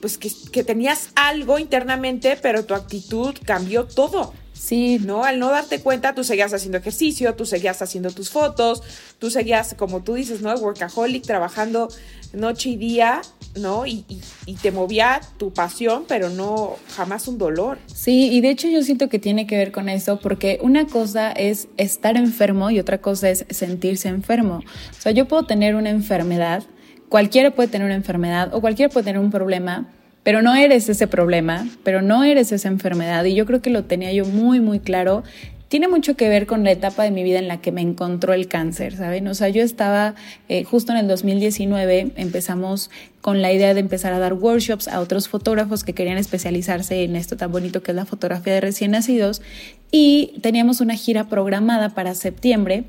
pues 0.00 0.18
que, 0.18 0.30
que 0.52 0.64
tenías 0.64 1.10
algo 1.14 1.58
internamente, 1.58 2.38
pero 2.40 2.64
tu 2.64 2.74
actitud 2.74 3.34
cambió 3.44 3.84
todo. 3.84 4.32
Sí. 4.60 4.98
¿No? 4.98 5.24
Al 5.24 5.38
no 5.38 5.48
darte 5.48 5.80
cuenta, 5.80 6.14
tú 6.14 6.22
seguías 6.22 6.52
haciendo 6.52 6.76
ejercicio, 6.76 7.34
tú 7.34 7.46
seguías 7.46 7.80
haciendo 7.80 8.10
tus 8.10 8.28
fotos, 8.28 8.82
tú 9.18 9.30
seguías, 9.30 9.74
como 9.74 10.02
tú 10.02 10.14
dices, 10.14 10.42
¿no? 10.42 10.54
Workaholic, 10.54 11.24
trabajando 11.24 11.88
noche 12.34 12.70
y 12.70 12.76
día, 12.76 13.22
¿no? 13.56 13.86
Y, 13.86 14.04
y, 14.46 14.54
te 14.54 14.70
movía 14.70 15.20
tu 15.38 15.52
pasión, 15.52 16.04
pero 16.06 16.28
no 16.28 16.76
jamás 16.94 17.26
un 17.26 17.38
dolor. 17.38 17.78
Sí, 17.86 18.28
y 18.30 18.40
de 18.42 18.50
hecho 18.50 18.68
yo 18.68 18.82
siento 18.82 19.08
que 19.08 19.18
tiene 19.18 19.46
que 19.46 19.56
ver 19.56 19.72
con 19.72 19.88
eso, 19.88 20.20
porque 20.20 20.58
una 20.62 20.86
cosa 20.86 21.32
es 21.32 21.68
estar 21.76 22.16
enfermo 22.16 22.70
y 22.70 22.78
otra 22.78 23.00
cosa 23.00 23.30
es 23.30 23.46
sentirse 23.50 24.08
enfermo. 24.08 24.60
O 24.90 25.00
sea, 25.00 25.12
yo 25.12 25.26
puedo 25.26 25.44
tener 25.44 25.74
una 25.74 25.90
enfermedad, 25.90 26.64
cualquiera 27.10 27.50
puede 27.50 27.68
tener 27.68 27.84
una 27.84 27.96
enfermedad 27.96 28.54
o 28.54 28.62
cualquiera 28.62 28.90
puede 28.90 29.04
tener 29.04 29.20
un 29.20 29.30
problema, 29.30 29.88
pero 30.22 30.40
no 30.40 30.54
eres 30.54 30.88
ese 30.88 31.06
problema, 31.06 31.66
pero 31.82 32.00
no 32.00 32.24
eres 32.24 32.52
esa 32.52 32.68
enfermedad. 32.68 33.24
Y 33.24 33.34
yo 33.34 33.44
creo 33.44 33.60
que 33.60 33.68
lo 33.68 33.84
tenía 33.84 34.12
yo 34.12 34.24
muy, 34.24 34.60
muy 34.60 34.78
claro. 34.80 35.24
Tiene 35.68 35.88
mucho 35.88 36.16
que 36.16 36.28
ver 36.28 36.46
con 36.46 36.62
la 36.64 36.70
etapa 36.70 37.02
de 37.02 37.10
mi 37.10 37.22
vida 37.22 37.38
en 37.38 37.48
la 37.48 37.60
que 37.60 37.72
me 37.72 37.80
encontró 37.80 38.32
el 38.32 38.48
cáncer, 38.48 38.96
¿saben? 38.96 39.26
O 39.28 39.34
sea, 39.34 39.48
yo 39.48 39.62
estaba 39.62 40.14
eh, 40.48 40.64
justo 40.64 40.92
en 40.92 40.98
el 40.98 41.08
2019, 41.08 42.12
empezamos 42.16 42.90
con 43.20 43.42
la 43.42 43.52
idea 43.52 43.74
de 43.74 43.80
empezar 43.80 44.12
a 44.12 44.18
dar 44.18 44.34
workshops 44.34 44.88
a 44.88 45.00
otros 45.00 45.28
fotógrafos 45.28 45.84
que 45.84 45.94
querían 45.94 46.16
especializarse 46.16 47.02
en 47.02 47.16
esto 47.16 47.36
tan 47.36 47.52
bonito 47.52 47.82
que 47.82 47.92
es 47.92 47.96
la 47.96 48.04
fotografía 48.04 48.54
de 48.54 48.60
recién 48.60 48.92
nacidos 48.92 49.42
y 49.92 50.38
teníamos 50.42 50.80
una 50.80 50.94
gira 50.94 51.28
programada 51.28 51.90
para 51.90 52.14
septiembre 52.14 52.84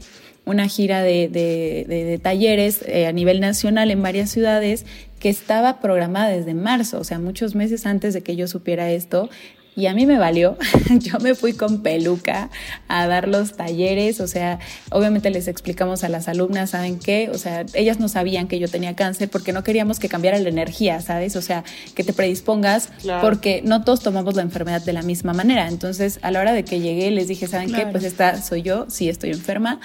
una 0.45 0.67
gira 0.67 1.01
de, 1.01 2.19
talleres 2.21 2.83
eh, 2.87 3.07
a 3.07 3.11
nivel 3.11 3.39
nacional 3.39 3.91
en 3.91 4.01
varias 4.01 4.29
ciudades 4.29 4.85
que 5.19 5.29
estaba 5.29 5.79
programada 5.79 6.29
desde 6.29 6.53
marzo, 6.53 6.99
o 6.99 7.03
sea, 7.03 7.19
muchos 7.19 7.53
meses 7.55 7.85
antes 7.85 8.13
de 8.13 8.21
que 8.21 8.35
yo 8.35 8.47
supiera 8.47 8.91
esto. 8.91 9.29
Y 9.73 9.85
a 9.85 9.93
mí 9.93 10.05
me 10.05 10.17
valió, 10.17 10.57
yo 10.99 11.17
me 11.19 11.33
fui 11.33 11.53
con 11.53 11.81
peluca 11.81 12.49
a 12.89 13.07
dar 13.07 13.29
los 13.29 13.55
talleres, 13.55 14.19
o 14.19 14.27
sea, 14.27 14.59
obviamente 14.89 15.29
les 15.29 15.47
explicamos 15.47 16.03
a 16.03 16.09
las 16.09 16.27
alumnas, 16.27 16.71
¿saben 16.71 16.99
qué? 16.99 17.29
O 17.33 17.37
sea, 17.37 17.65
ellas 17.73 17.97
no 17.97 18.09
sabían 18.09 18.49
que 18.49 18.59
yo 18.59 18.67
tenía 18.67 18.97
cáncer 18.97 19.29
porque 19.29 19.53
no 19.53 19.63
queríamos 19.63 19.97
que 19.97 20.09
cambiara 20.09 20.37
la 20.39 20.49
energía, 20.49 20.99
¿sabes? 20.99 21.37
O 21.37 21.41
sea, 21.41 21.63
que 21.95 22.03
te 22.03 22.11
predispongas 22.11 22.89
porque 23.21 23.61
no 23.63 23.85
todos 23.85 24.01
tomamos 24.01 24.35
la 24.35 24.41
enfermedad 24.41 24.83
de 24.83 24.91
la 24.91 25.03
misma 25.03 25.31
manera. 25.31 25.69
Entonces, 25.69 26.19
a 26.21 26.31
la 26.31 26.41
hora 26.41 26.51
de 26.51 26.65
que 26.65 26.81
llegué, 26.81 27.09
les 27.09 27.29
dije, 27.29 27.47
¿saben 27.47 27.71
qué? 27.71 27.85
Pues 27.85 28.03
esta 28.03 28.41
soy 28.41 28.63
yo, 28.63 28.87
sí 28.89 29.07
estoy 29.07 29.29
enferma, 29.29 29.79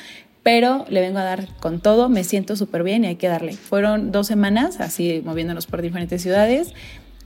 pero 0.46 0.86
le 0.88 1.00
vengo 1.00 1.18
a 1.18 1.24
dar 1.24 1.48
con 1.58 1.80
todo, 1.80 2.08
me 2.08 2.22
siento 2.22 2.54
súper 2.54 2.84
bien 2.84 3.02
y 3.02 3.08
hay 3.08 3.16
que 3.16 3.26
darle. 3.26 3.54
Fueron 3.54 4.12
dos 4.12 4.28
semanas 4.28 4.78
así 4.78 5.20
moviéndonos 5.24 5.66
por 5.66 5.82
diferentes 5.82 6.22
ciudades, 6.22 6.72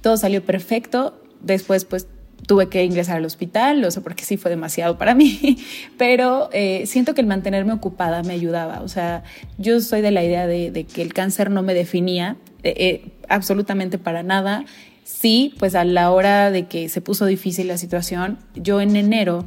todo 0.00 0.16
salió 0.16 0.42
perfecto, 0.42 1.20
después 1.42 1.84
pues 1.84 2.06
tuve 2.46 2.70
que 2.70 2.82
ingresar 2.82 3.18
al 3.18 3.26
hospital, 3.26 3.82
no 3.82 3.90
sé 3.90 4.00
porque 4.00 4.24
sí 4.24 4.38
fue 4.38 4.50
demasiado 4.50 4.96
para 4.96 5.14
mí, 5.20 5.58
pero 5.98 6.48
eh, 6.54 6.84
siento 6.86 7.12
que 7.12 7.20
el 7.20 7.26
mantenerme 7.26 7.74
ocupada 7.74 8.22
me 8.22 8.32
ayudaba, 8.32 8.80
o 8.80 8.88
sea, 8.88 9.22
yo 9.58 9.82
soy 9.82 10.00
de 10.00 10.12
la 10.12 10.24
idea 10.24 10.46
de, 10.46 10.86
que 10.90 11.02
el 11.02 11.12
cáncer 11.12 11.50
no 11.50 11.60
me 11.60 11.74
definía 11.74 12.38
eh, 12.62 12.72
eh, 12.78 13.12
absolutamente 13.28 13.98
para 13.98 14.22
nada. 14.22 14.64
Sí, 15.04 15.54
pues 15.58 15.74
a 15.74 15.84
la 15.84 16.10
hora 16.10 16.50
de 16.50 16.68
que 16.68 16.88
se 16.88 17.02
puso 17.02 17.26
difícil 17.26 17.68
la 17.68 17.76
situación, 17.76 18.38
yo 18.54 18.80
en 18.80 18.96
enero 18.96 19.44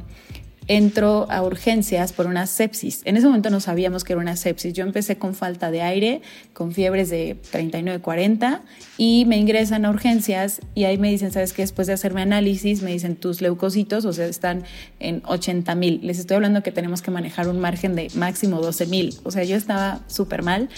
entro 0.68 1.26
a 1.30 1.42
urgencias 1.42 2.12
por 2.12 2.26
una 2.26 2.46
sepsis. 2.46 3.02
En 3.04 3.16
ese 3.16 3.26
momento 3.26 3.50
no 3.50 3.60
sabíamos 3.60 4.04
que 4.04 4.12
era 4.14 4.22
una 4.22 4.36
sepsis. 4.36 4.72
Yo 4.72 4.84
empecé 4.84 5.16
con 5.16 5.34
falta 5.34 5.70
de 5.70 5.82
aire, 5.82 6.22
con 6.52 6.72
fiebres 6.72 7.10
de 7.10 7.36
39, 7.50 8.00
40 8.00 8.62
y 8.96 9.24
me 9.26 9.36
ingresan 9.36 9.84
a 9.84 9.90
urgencias 9.90 10.60
y 10.74 10.84
ahí 10.84 10.98
me 10.98 11.10
dicen, 11.10 11.32
¿sabes 11.32 11.52
qué? 11.52 11.62
Después 11.62 11.86
de 11.86 11.92
hacerme 11.92 12.22
análisis, 12.22 12.82
me 12.82 12.92
dicen 12.92 13.16
tus 13.16 13.40
leucocitos, 13.40 14.04
o 14.04 14.12
sea, 14.12 14.26
están 14.26 14.64
en 15.00 15.22
80 15.26 15.74
mil. 15.74 16.00
Les 16.02 16.18
estoy 16.18 16.36
hablando 16.36 16.62
que 16.62 16.72
tenemos 16.72 17.02
que 17.02 17.10
manejar 17.10 17.48
un 17.48 17.60
margen 17.60 17.94
de 17.94 18.08
máximo 18.14 18.60
12 18.60 18.86
mil. 18.86 19.14
O 19.24 19.30
sea, 19.30 19.44
yo 19.44 19.56
estaba 19.56 20.00
súper 20.06 20.42
mal. 20.42 20.68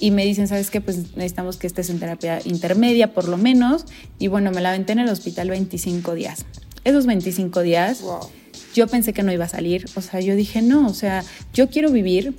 Y 0.00 0.10
me 0.10 0.24
dicen, 0.24 0.48
¿sabes 0.48 0.70
qué? 0.70 0.80
Pues 0.80 1.16
necesitamos 1.16 1.56
que 1.56 1.66
estés 1.66 1.90
en 1.90 1.98
terapia 1.98 2.40
intermedia 2.44 3.14
por 3.14 3.28
lo 3.28 3.36
menos. 3.36 3.86
Y 4.18 4.28
bueno, 4.28 4.50
me 4.50 4.60
la 4.60 4.70
aventé 4.70 4.92
en 4.92 5.00
el 5.00 5.08
hospital 5.08 5.50
25 5.50 6.14
días. 6.14 6.44
Esos 6.84 7.06
25 7.06 7.62
días... 7.62 8.02
Yo 8.78 8.86
pensé 8.86 9.12
que 9.12 9.24
no 9.24 9.32
iba 9.32 9.44
a 9.44 9.48
salir, 9.48 9.86
o 9.96 10.00
sea, 10.00 10.20
yo 10.20 10.36
dije, 10.36 10.62
no, 10.62 10.86
o 10.86 10.94
sea, 10.94 11.24
yo 11.52 11.68
quiero 11.68 11.90
vivir. 11.90 12.34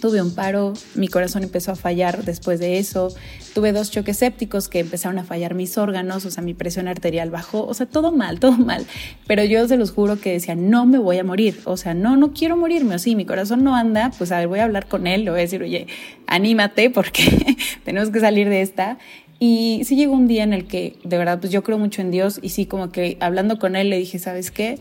Tuve 0.00 0.22
un 0.22 0.32
paro, 0.32 0.74
mi 0.94 1.08
corazón 1.08 1.42
empezó 1.42 1.72
a 1.72 1.74
fallar 1.74 2.22
después 2.22 2.60
de 2.60 2.78
eso, 2.78 3.12
tuve 3.52 3.72
dos 3.72 3.90
choques 3.90 4.18
sépticos 4.18 4.68
que 4.68 4.78
empezaron 4.78 5.18
a 5.18 5.24
fallar 5.24 5.54
mis 5.54 5.76
órganos, 5.76 6.24
o 6.24 6.30
sea, 6.30 6.44
mi 6.44 6.54
presión 6.54 6.86
arterial 6.86 7.30
bajó, 7.30 7.66
o 7.66 7.74
sea, 7.74 7.86
todo 7.86 8.12
mal, 8.12 8.38
todo 8.44 8.52
mal. 8.52 8.86
Pero 9.26 9.42
yo 9.42 9.66
se 9.66 9.76
los 9.76 9.90
juro 9.90 10.20
que 10.20 10.34
decía, 10.34 10.54
no 10.54 10.86
me 10.86 10.98
voy 10.98 11.18
a 11.18 11.24
morir, 11.24 11.58
o 11.64 11.76
sea, 11.76 11.94
no, 11.94 12.16
no 12.16 12.32
quiero 12.32 12.56
morirme, 12.56 12.94
o 12.94 12.98
sí, 13.00 13.16
mi 13.16 13.24
corazón 13.24 13.64
no 13.64 13.74
anda, 13.74 14.12
pues 14.16 14.30
a 14.30 14.38
ver, 14.38 14.46
voy 14.46 14.60
a 14.60 14.64
hablar 14.64 14.86
con 14.86 15.08
él, 15.08 15.24
le 15.24 15.32
voy 15.32 15.40
a 15.40 15.42
decir, 15.42 15.62
oye, 15.62 15.88
anímate 16.28 16.90
porque 16.90 17.56
tenemos 17.84 18.10
que 18.10 18.20
salir 18.20 18.48
de 18.48 18.62
esta. 18.62 18.98
Y 19.38 19.82
sí 19.84 19.96
llegó 19.96 20.14
un 20.14 20.28
día 20.28 20.44
en 20.44 20.52
el 20.54 20.66
que, 20.66 20.96
de 21.04 21.18
verdad, 21.18 21.40
pues 21.40 21.52
yo 21.52 21.62
creo 21.62 21.76
mucho 21.76 22.00
en 22.00 22.10
Dios 22.12 22.38
y 22.40 22.50
sí, 22.50 22.66
como 22.66 22.90
que 22.90 23.18
hablando 23.20 23.58
con 23.58 23.76
él 23.76 23.90
le 23.90 23.98
dije, 23.98 24.18
¿sabes 24.18 24.50
qué? 24.50 24.78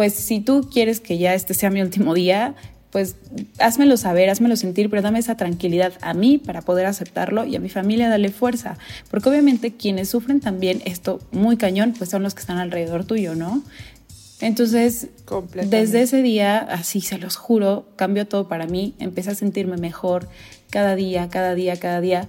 Pues 0.00 0.14
si 0.14 0.40
tú 0.40 0.66
quieres 0.72 0.98
que 0.98 1.18
ya 1.18 1.34
este 1.34 1.52
sea 1.52 1.68
mi 1.68 1.82
último 1.82 2.14
día, 2.14 2.54
pues 2.90 3.16
házmelo 3.58 3.98
saber, 3.98 4.30
házmelo 4.30 4.56
sentir, 4.56 4.88
pero 4.88 5.02
dame 5.02 5.18
esa 5.18 5.36
tranquilidad 5.36 5.92
a 6.00 6.14
mí 6.14 6.38
para 6.38 6.62
poder 6.62 6.86
aceptarlo 6.86 7.44
y 7.44 7.54
a 7.54 7.60
mi 7.60 7.68
familia 7.68 8.08
darle 8.08 8.30
fuerza, 8.30 8.78
porque 9.10 9.28
obviamente 9.28 9.74
quienes 9.74 10.08
sufren 10.08 10.40
también 10.40 10.80
esto 10.86 11.20
muy 11.32 11.58
cañón, 11.58 11.92
pues 11.98 12.08
son 12.08 12.22
los 12.22 12.32
que 12.34 12.40
están 12.40 12.56
alrededor 12.56 13.04
tuyo, 13.04 13.34
¿no? 13.34 13.62
Entonces, 14.40 15.08
desde 15.66 16.00
ese 16.00 16.22
día, 16.22 16.56
así 16.56 17.02
se 17.02 17.18
los 17.18 17.36
juro, 17.36 17.86
cambió 17.96 18.26
todo 18.26 18.48
para 18.48 18.66
mí, 18.66 18.94
empecé 19.00 19.32
a 19.32 19.34
sentirme 19.34 19.76
mejor 19.76 20.30
cada 20.70 20.96
día, 20.96 21.28
cada 21.28 21.54
día, 21.54 21.76
cada 21.76 22.00
día. 22.00 22.26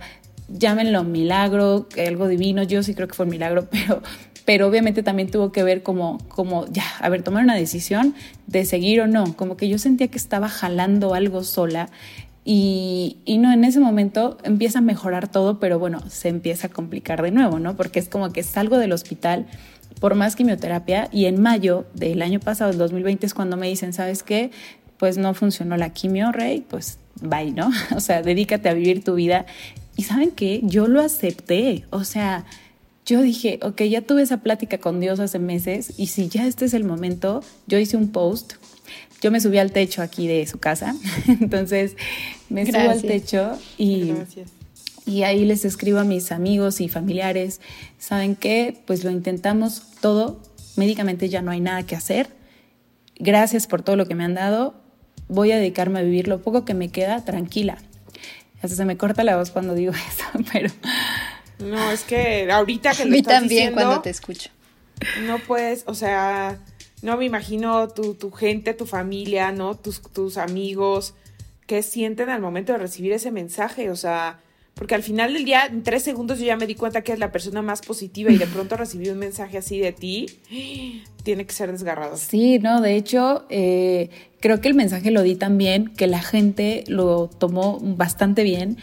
Llámenlo 0.49 1.05
milagro, 1.05 1.87
algo 2.05 2.27
divino, 2.27 2.63
yo 2.63 2.83
sí 2.83 2.95
creo 2.95 3.07
que 3.07 3.13
fue 3.13 3.23
un 3.23 3.29
milagro, 3.29 3.69
pero 3.71 4.03
pero 4.45 4.67
obviamente 4.67 5.03
también 5.03 5.29
tuvo 5.29 5.51
que 5.51 5.63
ver 5.63 5.83
como, 5.83 6.17
como, 6.29 6.65
ya, 6.67 6.83
a 6.99 7.09
ver, 7.09 7.23
tomar 7.23 7.43
una 7.43 7.55
decisión 7.55 8.15
de 8.47 8.65
seguir 8.65 9.01
o 9.01 9.07
no, 9.07 9.35
como 9.35 9.57
que 9.57 9.69
yo 9.69 9.77
sentía 9.77 10.07
que 10.07 10.17
estaba 10.17 10.49
jalando 10.49 11.13
algo 11.13 11.43
sola 11.43 11.89
y, 12.43 13.17
y, 13.23 13.37
no, 13.37 13.53
en 13.53 13.63
ese 13.63 13.79
momento 13.79 14.37
empieza 14.43 14.79
a 14.79 14.81
mejorar 14.81 15.27
todo, 15.27 15.59
pero 15.59 15.77
bueno, 15.77 16.01
se 16.09 16.29
empieza 16.29 16.67
a 16.67 16.69
complicar 16.71 17.21
de 17.21 17.29
nuevo, 17.29 17.59
¿no? 17.59 17.75
Porque 17.75 17.99
es 17.99 18.09
como 18.09 18.33
que 18.33 18.41
salgo 18.41 18.79
del 18.79 18.93
hospital 18.93 19.45
por 19.99 20.15
más 20.15 20.35
quimioterapia 20.35 21.07
y 21.11 21.25
en 21.25 21.39
mayo 21.39 21.85
del 21.93 22.23
año 22.23 22.39
pasado, 22.39 22.71
el 22.71 22.79
2020, 22.79 23.25
es 23.27 23.33
cuando 23.35 23.57
me 23.57 23.67
dicen, 23.67 23.93
¿sabes 23.93 24.23
qué? 24.23 24.49
Pues 24.97 25.17
no 25.17 25.35
funcionó 25.35 25.77
la 25.77 25.91
quimio, 25.91 26.31
Rey, 26.31 26.65
pues 26.67 26.97
bye, 27.21 27.51
¿no? 27.51 27.69
O 27.95 27.99
sea, 27.99 28.23
dedícate 28.23 28.69
a 28.69 28.73
vivir 28.73 29.03
tu 29.03 29.15
vida. 29.15 29.45
Y 29.95 30.03
saben 30.03 30.31
qué, 30.31 30.61
yo 30.63 30.87
lo 30.87 31.01
acepté, 31.01 31.85
o 31.91 32.03
sea, 32.03 32.45
yo 33.05 33.21
dije, 33.21 33.59
ok, 33.63 33.81
ya 33.83 34.01
tuve 34.01 34.21
esa 34.21 34.37
plática 34.37 34.77
con 34.77 34.99
Dios 34.99 35.19
hace 35.19 35.39
meses 35.39 35.93
y 35.97 36.07
si 36.07 36.27
ya 36.27 36.45
este 36.45 36.65
es 36.65 36.73
el 36.73 36.83
momento, 36.83 37.43
yo 37.67 37.79
hice 37.79 37.97
un 37.97 38.11
post, 38.11 38.53
yo 39.21 39.31
me 39.31 39.39
subí 39.39 39.57
al 39.57 39.71
techo 39.71 40.01
aquí 40.01 40.27
de 40.27 40.45
su 40.47 40.59
casa, 40.59 40.95
entonces 41.27 41.95
me 42.49 42.65
subo 42.65 42.89
al 42.89 43.01
techo 43.01 43.57
y, 43.77 44.13
y 45.05 45.23
ahí 45.23 45.45
les 45.45 45.65
escribo 45.65 45.99
a 45.99 46.03
mis 46.03 46.31
amigos 46.31 46.81
y 46.81 46.89
familiares, 46.89 47.59
¿saben 47.97 48.35
qué? 48.35 48.79
Pues 48.85 49.03
lo 49.03 49.11
intentamos 49.11 49.83
todo, 49.99 50.41
médicamente 50.75 51.29
ya 51.29 51.41
no 51.41 51.51
hay 51.51 51.59
nada 51.59 51.83
que 51.83 51.95
hacer, 51.95 52.29
gracias 53.17 53.67
por 53.67 53.81
todo 53.81 53.95
lo 53.95 54.07
que 54.07 54.15
me 54.15 54.23
han 54.23 54.35
dado, 54.35 54.75
voy 55.27 55.51
a 55.51 55.57
dedicarme 55.57 55.99
a 55.99 56.03
vivir 56.03 56.27
lo 56.27 56.41
poco 56.41 56.65
que 56.65 56.73
me 56.73 56.89
queda 56.89 57.23
tranquila. 57.25 57.77
Hasta 58.61 58.75
se 58.75 58.85
me 58.85 58.95
corta 58.95 59.23
la 59.23 59.37
voz 59.37 59.49
cuando 59.49 59.73
digo 59.73 59.93
eso, 60.09 60.45
pero 60.53 60.69
no, 61.61 61.91
es 61.91 62.03
que 62.03 62.51
ahorita 62.51 62.93
que 62.93 63.05
lo 63.05 63.17
A 63.17 63.21
también 63.21 63.73
cuando 63.73 64.01
te 64.01 64.09
escucho. 64.09 64.49
No 65.23 65.39
puedes, 65.39 65.83
o 65.87 65.93
sea, 65.93 66.59
no 67.01 67.17
me 67.17 67.25
imagino 67.25 67.87
tu, 67.89 68.13
tu 68.13 68.31
gente, 68.31 68.73
tu 68.73 68.85
familia, 68.85 69.51
¿no? 69.51 69.75
Tus, 69.75 70.01
tus 70.01 70.37
amigos, 70.37 71.15
qué 71.65 71.83
sienten 71.83 72.29
al 72.29 72.41
momento 72.41 72.73
de 72.73 72.79
recibir 72.79 73.11
ese 73.13 73.31
mensaje, 73.31 73.89
o 73.89 73.95
sea, 73.95 74.39
porque 74.75 74.95
al 74.95 75.03
final 75.03 75.33
del 75.33 75.45
día, 75.45 75.65
en 75.65 75.83
tres 75.83 76.03
segundos 76.03 76.39
yo 76.39 76.45
ya 76.45 76.57
me 76.57 76.67
di 76.67 76.75
cuenta 76.75 77.01
que 77.01 77.13
es 77.13 77.19
la 77.19 77.31
persona 77.31 77.61
más 77.61 77.81
positiva 77.81 78.31
y 78.31 78.37
de 78.37 78.47
pronto 78.53 78.77
recibí 78.77 79.09
un 79.09 79.19
mensaje 79.19 79.57
así 79.57 79.79
de 79.79 79.91
ti, 79.91 80.25
tiene 81.23 81.45
que 81.45 81.53
ser 81.53 81.71
desgarrado. 81.71 82.17
Sí, 82.17 82.59
no, 82.59 82.81
de 82.81 82.95
hecho, 82.95 83.45
eh, 83.49 84.09
creo 84.39 84.61
que 84.61 84.67
el 84.67 84.75
mensaje 84.75 85.11
lo 85.11 85.23
di 85.23 85.35
también, 85.35 85.87
que 85.89 86.07
la 86.07 86.21
gente 86.21 86.83
lo 86.87 87.27
tomó 87.27 87.79
bastante 87.81 88.43
bien 88.43 88.77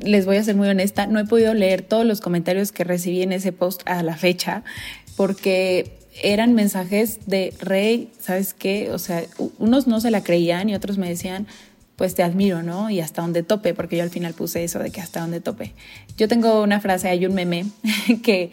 les 0.00 0.26
voy 0.26 0.36
a 0.36 0.44
ser 0.44 0.56
muy 0.56 0.68
honesta, 0.68 1.06
no 1.06 1.20
he 1.20 1.24
podido 1.24 1.54
leer 1.54 1.82
todos 1.82 2.06
los 2.06 2.20
comentarios 2.20 2.72
que 2.72 2.84
recibí 2.84 3.22
en 3.22 3.32
ese 3.32 3.52
post 3.52 3.82
a 3.86 4.02
la 4.02 4.16
fecha, 4.16 4.64
porque 5.16 5.98
eran 6.22 6.54
mensajes 6.54 7.20
de 7.26 7.54
Rey, 7.60 8.10
¿sabes 8.20 8.54
qué? 8.54 8.90
O 8.90 8.98
sea, 8.98 9.22
unos 9.58 9.86
no 9.86 10.00
se 10.00 10.10
la 10.10 10.22
creían 10.22 10.68
y 10.68 10.74
otros 10.74 10.98
me 10.98 11.08
decían, 11.08 11.46
pues 11.96 12.14
te 12.14 12.22
admiro, 12.22 12.62
¿no? 12.62 12.90
Y 12.90 13.00
hasta 13.00 13.22
donde 13.22 13.42
tope, 13.42 13.74
porque 13.74 13.96
yo 13.96 14.02
al 14.02 14.10
final 14.10 14.34
puse 14.34 14.64
eso 14.64 14.78
de 14.78 14.90
que 14.90 15.00
hasta 15.00 15.20
donde 15.20 15.40
tope. 15.40 15.72
Yo 16.16 16.28
tengo 16.28 16.62
una 16.62 16.80
frase, 16.80 17.08
hay 17.08 17.26
un 17.26 17.34
meme 17.34 17.66
que, 18.22 18.50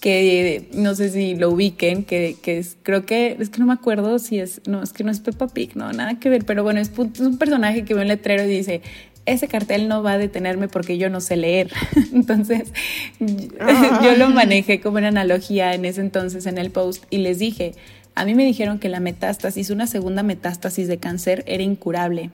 que 0.00 0.68
no 0.72 0.94
sé 0.94 1.10
si 1.10 1.34
lo 1.34 1.50
ubiquen, 1.50 2.04
que, 2.04 2.36
que 2.42 2.58
es, 2.58 2.76
creo 2.82 3.04
que, 3.06 3.36
es 3.38 3.50
que 3.50 3.60
no 3.60 3.66
me 3.66 3.72
acuerdo 3.72 4.18
si 4.18 4.38
es, 4.38 4.62
no, 4.66 4.82
es 4.82 4.92
que 4.92 5.04
no 5.04 5.10
es 5.10 5.20
Peppa 5.20 5.48
Pig, 5.48 5.76
no, 5.76 5.92
nada 5.92 6.18
que 6.18 6.28
ver, 6.28 6.44
pero 6.44 6.62
bueno, 6.62 6.80
es 6.80 6.90
un 6.96 7.38
personaje 7.38 7.84
que 7.84 7.94
ve 7.94 8.02
un 8.02 8.08
letrero 8.08 8.44
y 8.44 8.48
dice, 8.48 8.82
ese 9.32 9.48
cartel 9.48 9.88
no 9.88 10.02
va 10.02 10.12
a 10.12 10.18
detenerme 10.18 10.68
porque 10.68 10.98
yo 10.98 11.10
no 11.10 11.20
sé 11.20 11.36
leer. 11.36 11.70
Entonces, 12.12 12.72
yo 13.20 14.16
lo 14.16 14.30
manejé 14.30 14.80
como 14.80 14.98
una 14.98 15.08
analogía 15.08 15.74
en 15.74 15.84
ese 15.84 16.00
entonces 16.00 16.46
en 16.46 16.58
el 16.58 16.70
post 16.70 17.04
y 17.10 17.18
les 17.18 17.38
dije, 17.38 17.74
a 18.14 18.24
mí 18.24 18.34
me 18.34 18.44
dijeron 18.44 18.78
que 18.78 18.88
la 18.88 19.00
metástasis, 19.00 19.70
una 19.70 19.86
segunda 19.86 20.22
metástasis 20.22 20.88
de 20.88 20.98
cáncer 20.98 21.44
era 21.46 21.62
incurable, 21.62 22.30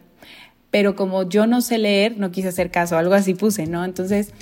pero 0.71 0.97
como 0.97 1.29
yo 1.29 1.47
no 1.47 1.61
sé 1.61 1.79
leer, 1.79 2.17
no 2.17 2.31
quise 2.31 2.49
hacer 2.49 2.71
caso, 2.71 2.97
algo 2.97 3.15
así 3.15 3.35
puse, 3.35 3.67
¿no? 3.67 3.85
Entonces, 3.85 4.33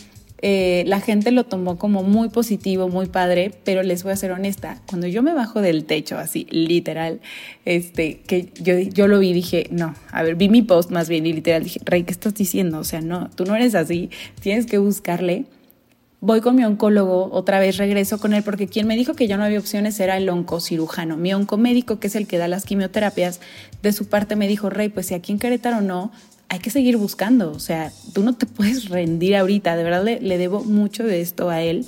eh, 0.44 0.82
la 0.88 1.00
gente 1.00 1.30
lo 1.30 1.44
tomó 1.44 1.78
como 1.78 2.02
muy 2.02 2.28
positivo, 2.28 2.88
muy 2.88 3.06
padre, 3.06 3.52
pero 3.62 3.84
les 3.84 4.02
voy 4.02 4.12
a 4.12 4.16
ser 4.16 4.32
honesta, 4.32 4.82
cuando 4.88 5.06
yo 5.06 5.22
me 5.22 5.34
bajo 5.34 5.62
del 5.62 5.84
techo, 5.84 6.18
así, 6.18 6.49
literal, 6.50 7.20
este, 7.64 8.18
que 8.26 8.49
yo, 8.61 8.76
yo 8.76 9.06
lo 9.06 9.20
vi, 9.20 9.32
dije, 9.32 9.68
no, 9.70 9.94
a 10.11 10.25
ver, 10.25 10.34
vi 10.34 10.49
mi 10.49 10.62
post 10.62 10.90
más 10.90 11.08
bien 11.08 11.26
y 11.26 11.32
literal 11.32 11.62
dije, 11.62 11.78
Rey, 11.84 12.02
¿qué 12.02 12.11
estás 12.11 12.34
diciendo? 12.34 12.80
O 12.80 12.84
sea, 12.84 13.00
no, 13.00 13.30
tú 13.30 13.44
no 13.44 13.54
eres 13.54 13.76
así, 13.76 14.11
tienes 14.40 14.66
que 14.66 14.78
buscarle. 14.78 15.44
Voy 16.20 16.40
con 16.40 16.56
mi 16.56 16.64
oncólogo, 16.64 17.30
otra 17.32 17.61
vez 17.61 17.76
regreso 17.76 18.18
con 18.18 18.32
él, 18.32 18.42
porque 18.42 18.66
quien 18.66 18.87
me 18.88 18.96
dijo 18.96 19.14
que 19.14 19.28
ya 19.28 19.37
no 19.37 19.44
había 19.44 19.58
opciones 19.58 19.99
era 19.99 20.16
el 20.16 20.28
oncocirujano. 20.28 21.16
Mi 21.16 21.34
oncomédico, 21.34 21.99
que 21.99 22.06
es 22.06 22.14
el 22.14 22.28
que 22.28 22.38
da 22.38 22.46
las 22.46 22.64
quimioterapias, 22.64 23.40
de 23.82 23.92
su 23.92 24.06
parte 24.06 24.37
me 24.37 24.46
dijo, 24.46 24.70
Rey, 24.70 24.88
pues 24.88 25.06
si 25.06 25.14
aquí 25.14 25.32
en 25.32 25.40
Querétaro 25.40 25.80
no, 25.80 26.12
hay 26.52 26.59
que 26.59 26.68
seguir 26.68 26.99
buscando, 26.99 27.50
o 27.50 27.59
sea, 27.59 27.90
tú 28.12 28.23
no 28.23 28.35
te 28.35 28.44
puedes 28.44 28.90
rendir 28.90 29.37
ahorita, 29.37 29.75
de 29.75 29.85
verdad 29.85 30.04
le, 30.04 30.21
le 30.21 30.37
debo 30.37 30.62
mucho 30.62 31.02
de 31.02 31.23
esto 31.23 31.49
a 31.49 31.62
él 31.62 31.87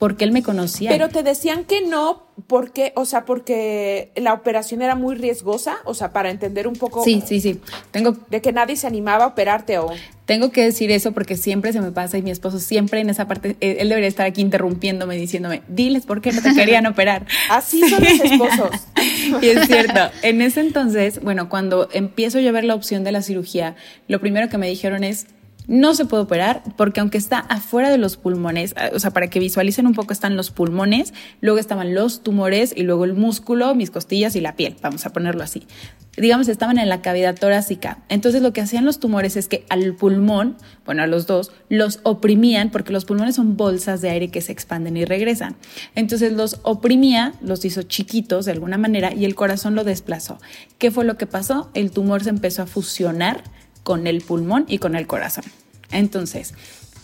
porque 0.00 0.24
él 0.24 0.32
me 0.32 0.42
conocía. 0.42 0.88
Pero 0.88 1.10
te 1.10 1.22
decían 1.22 1.64
que 1.64 1.82
no, 1.82 2.26
porque, 2.46 2.94
o 2.96 3.04
sea, 3.04 3.26
porque 3.26 4.12
la 4.16 4.32
operación 4.32 4.80
era 4.80 4.94
muy 4.94 5.14
riesgosa, 5.14 5.76
o 5.84 5.92
sea, 5.92 6.10
para 6.10 6.30
entender 6.30 6.66
un 6.66 6.74
poco. 6.74 7.04
Sí, 7.04 7.22
sí, 7.26 7.38
sí. 7.38 7.60
Tengo 7.90 8.16
de 8.30 8.40
que 8.40 8.50
nadie 8.50 8.76
se 8.76 8.86
animaba 8.86 9.24
a 9.24 9.26
operarte 9.26 9.76
o. 9.76 9.92
Tengo 10.24 10.52
que 10.52 10.64
decir 10.64 10.90
eso 10.90 11.12
porque 11.12 11.36
siempre 11.36 11.74
se 11.74 11.82
me 11.82 11.92
pasa 11.92 12.16
y 12.16 12.22
mi 12.22 12.30
esposo 12.30 12.60
siempre 12.60 13.00
en 13.00 13.10
esa 13.10 13.28
parte, 13.28 13.56
él 13.60 13.90
debería 13.90 14.08
estar 14.08 14.24
aquí 14.24 14.40
interrumpiéndome, 14.40 15.16
diciéndome, 15.16 15.60
diles 15.68 16.06
por 16.06 16.22
qué 16.22 16.32
no 16.32 16.40
te 16.40 16.54
querían 16.54 16.86
operar. 16.86 17.26
Así 17.50 17.86
son 17.86 18.02
los 18.02 18.20
esposos. 18.20 18.70
y 19.42 19.48
es 19.48 19.66
cierto. 19.66 20.00
En 20.22 20.40
ese 20.40 20.60
entonces, 20.60 21.20
bueno, 21.22 21.50
cuando 21.50 21.90
empiezo 21.92 22.40
yo 22.40 22.48
a 22.48 22.52
ver 22.52 22.64
la 22.64 22.74
opción 22.74 23.04
de 23.04 23.12
la 23.12 23.20
cirugía, 23.20 23.76
lo 24.08 24.18
primero 24.18 24.48
que 24.48 24.56
me 24.56 24.66
dijeron 24.66 25.04
es, 25.04 25.26
no 25.70 25.94
se 25.94 26.04
puede 26.04 26.24
operar 26.24 26.64
porque 26.76 26.98
aunque 26.98 27.16
está 27.16 27.38
afuera 27.38 27.90
de 27.90 27.96
los 27.96 28.16
pulmones, 28.16 28.74
ah, 28.76 28.90
o 28.92 28.98
sea, 28.98 29.12
para 29.12 29.30
que 29.30 29.38
visualicen 29.38 29.86
un 29.86 29.94
poco, 29.94 30.12
están 30.12 30.36
los 30.36 30.50
pulmones, 30.50 31.14
luego 31.40 31.60
estaban 31.60 31.94
los 31.94 32.24
tumores 32.24 32.74
y 32.76 32.82
luego 32.82 33.04
el 33.04 33.14
músculo, 33.14 33.76
mis 33.76 33.92
costillas 33.92 34.34
y 34.34 34.40
la 34.40 34.56
piel, 34.56 34.76
vamos 34.82 35.06
a 35.06 35.12
ponerlo 35.12 35.44
así. 35.44 35.68
Digamos, 36.16 36.48
estaban 36.48 36.78
en 36.78 36.88
la 36.88 37.02
cavidad 37.02 37.36
torácica. 37.38 37.98
Entonces 38.08 38.42
lo 38.42 38.52
que 38.52 38.60
hacían 38.60 38.84
los 38.84 38.98
tumores 38.98 39.36
es 39.36 39.46
que 39.46 39.64
al 39.68 39.94
pulmón, 39.94 40.56
bueno, 40.84 41.04
a 41.04 41.06
los 41.06 41.28
dos, 41.28 41.52
los 41.68 42.00
oprimían 42.02 42.70
porque 42.70 42.92
los 42.92 43.04
pulmones 43.04 43.36
son 43.36 43.56
bolsas 43.56 44.00
de 44.00 44.10
aire 44.10 44.28
que 44.28 44.40
se 44.40 44.50
expanden 44.50 44.96
y 44.96 45.04
regresan. 45.04 45.54
Entonces 45.94 46.32
los 46.32 46.58
oprimía, 46.64 47.34
los 47.42 47.64
hizo 47.64 47.82
chiquitos 47.84 48.44
de 48.44 48.52
alguna 48.52 48.76
manera 48.76 49.14
y 49.14 49.24
el 49.24 49.36
corazón 49.36 49.76
lo 49.76 49.84
desplazó. 49.84 50.40
¿Qué 50.78 50.90
fue 50.90 51.04
lo 51.04 51.16
que 51.16 51.26
pasó? 51.26 51.70
El 51.74 51.92
tumor 51.92 52.24
se 52.24 52.30
empezó 52.30 52.62
a 52.62 52.66
fusionar 52.66 53.44
con 53.84 54.08
el 54.08 54.20
pulmón 54.20 54.64
y 54.66 54.78
con 54.78 54.96
el 54.96 55.06
corazón. 55.06 55.44
Entonces, 55.92 56.54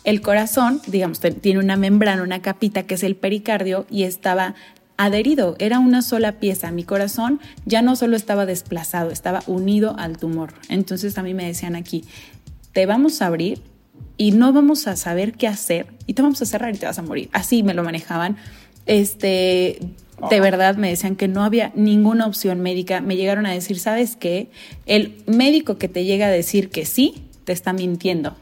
el 0.04 0.20
corazón, 0.20 0.80
digamos, 0.86 1.20
tiene 1.20 1.58
una 1.58 1.76
membrana, 1.76 2.22
una 2.22 2.40
capita 2.40 2.84
que 2.84 2.94
es 2.94 3.02
el 3.02 3.16
pericardio 3.16 3.86
y 3.90 4.04
estaba 4.04 4.54
adherido, 4.96 5.56
era 5.58 5.78
una 5.78 6.02
sola 6.02 6.32
pieza. 6.32 6.70
Mi 6.70 6.84
corazón 6.84 7.40
ya 7.64 7.82
no 7.82 7.96
solo 7.96 8.16
estaba 8.16 8.46
desplazado, 8.46 9.10
estaba 9.10 9.42
unido 9.46 9.96
al 9.98 10.16
tumor. 10.16 10.54
Entonces 10.68 11.18
a 11.18 11.22
mí 11.22 11.34
me 11.34 11.44
decían 11.44 11.76
aquí, 11.76 12.04
te 12.72 12.86
vamos 12.86 13.20
a 13.20 13.26
abrir 13.26 13.60
y 14.16 14.32
no 14.32 14.52
vamos 14.52 14.86
a 14.86 14.96
saber 14.96 15.32
qué 15.32 15.48
hacer 15.48 15.86
y 16.06 16.14
te 16.14 16.22
vamos 16.22 16.40
a 16.40 16.46
cerrar 16.46 16.74
y 16.74 16.78
te 16.78 16.86
vas 16.86 16.98
a 16.98 17.02
morir. 17.02 17.28
Así 17.32 17.62
me 17.62 17.74
lo 17.74 17.82
manejaban. 17.82 18.36
Este, 18.86 19.80
de 20.30 20.40
verdad 20.40 20.76
me 20.76 20.88
decían 20.88 21.16
que 21.16 21.28
no 21.28 21.44
había 21.44 21.72
ninguna 21.74 22.26
opción 22.26 22.60
médica. 22.60 23.00
Me 23.00 23.16
llegaron 23.16 23.44
a 23.46 23.52
decir, 23.52 23.78
¿sabes 23.78 24.16
qué? 24.16 24.50
El 24.86 25.16
médico 25.26 25.78
que 25.78 25.88
te 25.88 26.04
llega 26.04 26.26
a 26.26 26.30
decir 26.30 26.70
que 26.70 26.86
sí, 26.86 27.24
te 27.44 27.52
está 27.52 27.72
mintiendo. 27.72 28.36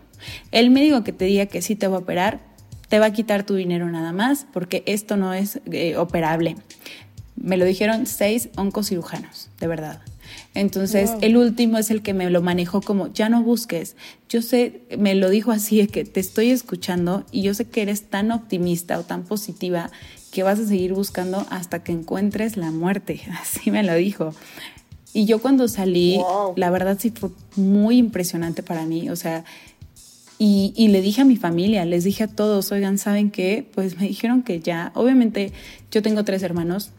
El 0.50 0.70
médico 0.70 1.04
que 1.04 1.12
te 1.12 1.24
diga 1.24 1.46
que 1.46 1.62
sí 1.62 1.76
te 1.76 1.88
va 1.88 1.96
a 1.96 2.00
operar, 2.00 2.40
te 2.88 2.98
va 2.98 3.06
a 3.06 3.12
quitar 3.12 3.44
tu 3.44 3.54
dinero 3.54 3.90
nada 3.90 4.12
más 4.12 4.46
porque 4.52 4.82
esto 4.86 5.16
no 5.16 5.34
es 5.34 5.60
eh, 5.70 5.96
operable. 5.96 6.56
Me 7.36 7.56
lo 7.56 7.64
dijeron 7.64 8.06
seis 8.06 8.48
oncocirujanos, 8.56 9.50
de 9.58 9.66
verdad. 9.66 10.00
Entonces, 10.54 11.12
el 11.20 11.36
último 11.36 11.78
es 11.78 11.90
el 11.90 12.02
que 12.02 12.14
me 12.14 12.30
lo 12.30 12.40
manejó 12.40 12.80
como, 12.80 13.12
ya 13.12 13.28
no 13.28 13.42
busques. 13.42 13.96
Yo 14.28 14.40
sé, 14.40 14.82
me 14.96 15.14
lo 15.16 15.28
dijo 15.28 15.50
así, 15.50 15.78
de 15.78 15.88
que 15.88 16.04
te 16.04 16.20
estoy 16.20 16.50
escuchando 16.50 17.24
y 17.32 17.42
yo 17.42 17.54
sé 17.54 17.64
que 17.64 17.82
eres 17.82 18.04
tan 18.04 18.30
optimista 18.30 18.98
o 18.98 19.02
tan 19.02 19.24
positiva 19.24 19.90
que 20.30 20.44
vas 20.44 20.60
a 20.60 20.66
seguir 20.66 20.94
buscando 20.94 21.44
hasta 21.50 21.82
que 21.82 21.92
encuentres 21.92 22.56
la 22.56 22.70
muerte. 22.70 23.20
Así 23.40 23.70
me 23.70 23.82
lo 23.82 23.94
dijo. 23.94 24.34
Y 25.12 25.26
yo 25.26 25.40
cuando 25.40 25.68
salí, 25.68 26.20
la 26.56 26.70
verdad 26.70 26.98
sí 27.00 27.10
fue 27.10 27.30
muy 27.56 27.98
impresionante 27.98 28.64
para 28.64 28.84
mí. 28.84 29.10
O 29.10 29.16
sea, 29.16 29.44
y, 30.38 30.72
y, 30.76 30.88
le 30.88 31.00
dije 31.00 31.22
a 31.22 31.24
mi 31.24 31.36
familia, 31.36 31.84
les 31.84 32.04
dije 32.04 32.24
a 32.24 32.28
todos, 32.28 32.72
oigan, 32.72 32.98
¿saben 32.98 33.30
qué? 33.30 33.66
Pues 33.74 33.96
me 33.96 34.08
dijeron 34.08 34.42
que 34.42 34.60
ya, 34.60 34.90
obviamente 34.94 35.52
yo 35.90 36.02
tengo 36.02 36.24
tres 36.24 36.42
hermanos, 36.42 36.90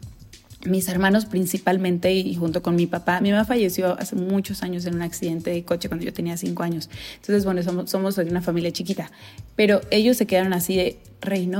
mis 0.66 0.88
hermanos 0.88 1.26
principalmente 1.26 2.12
y 2.12 2.34
junto 2.34 2.62
con 2.62 2.76
mi 2.76 2.86
papá. 2.86 3.20
Mi 3.20 3.30
mamá 3.30 3.44
falleció 3.44 3.98
hace 3.98 4.16
muchos 4.16 4.62
años 4.62 4.84
en 4.86 4.94
un 4.94 5.02
accidente 5.02 5.50
de 5.50 5.64
coche 5.64 5.88
cuando 5.88 6.04
yo 6.04 6.12
tenía 6.12 6.36
cinco 6.36 6.62
años. 6.62 6.90
Entonces, 7.16 7.44
bueno, 7.44 7.62
somos, 7.62 7.90
somos 7.90 8.18
una 8.18 8.42
familia 8.42 8.72
chiquita, 8.72 9.10
pero 9.54 9.80
ellos 9.90 10.16
se 10.16 10.26
quedaron 10.26 10.52
así 10.52 10.76
de, 10.76 10.98
rey, 11.20 11.50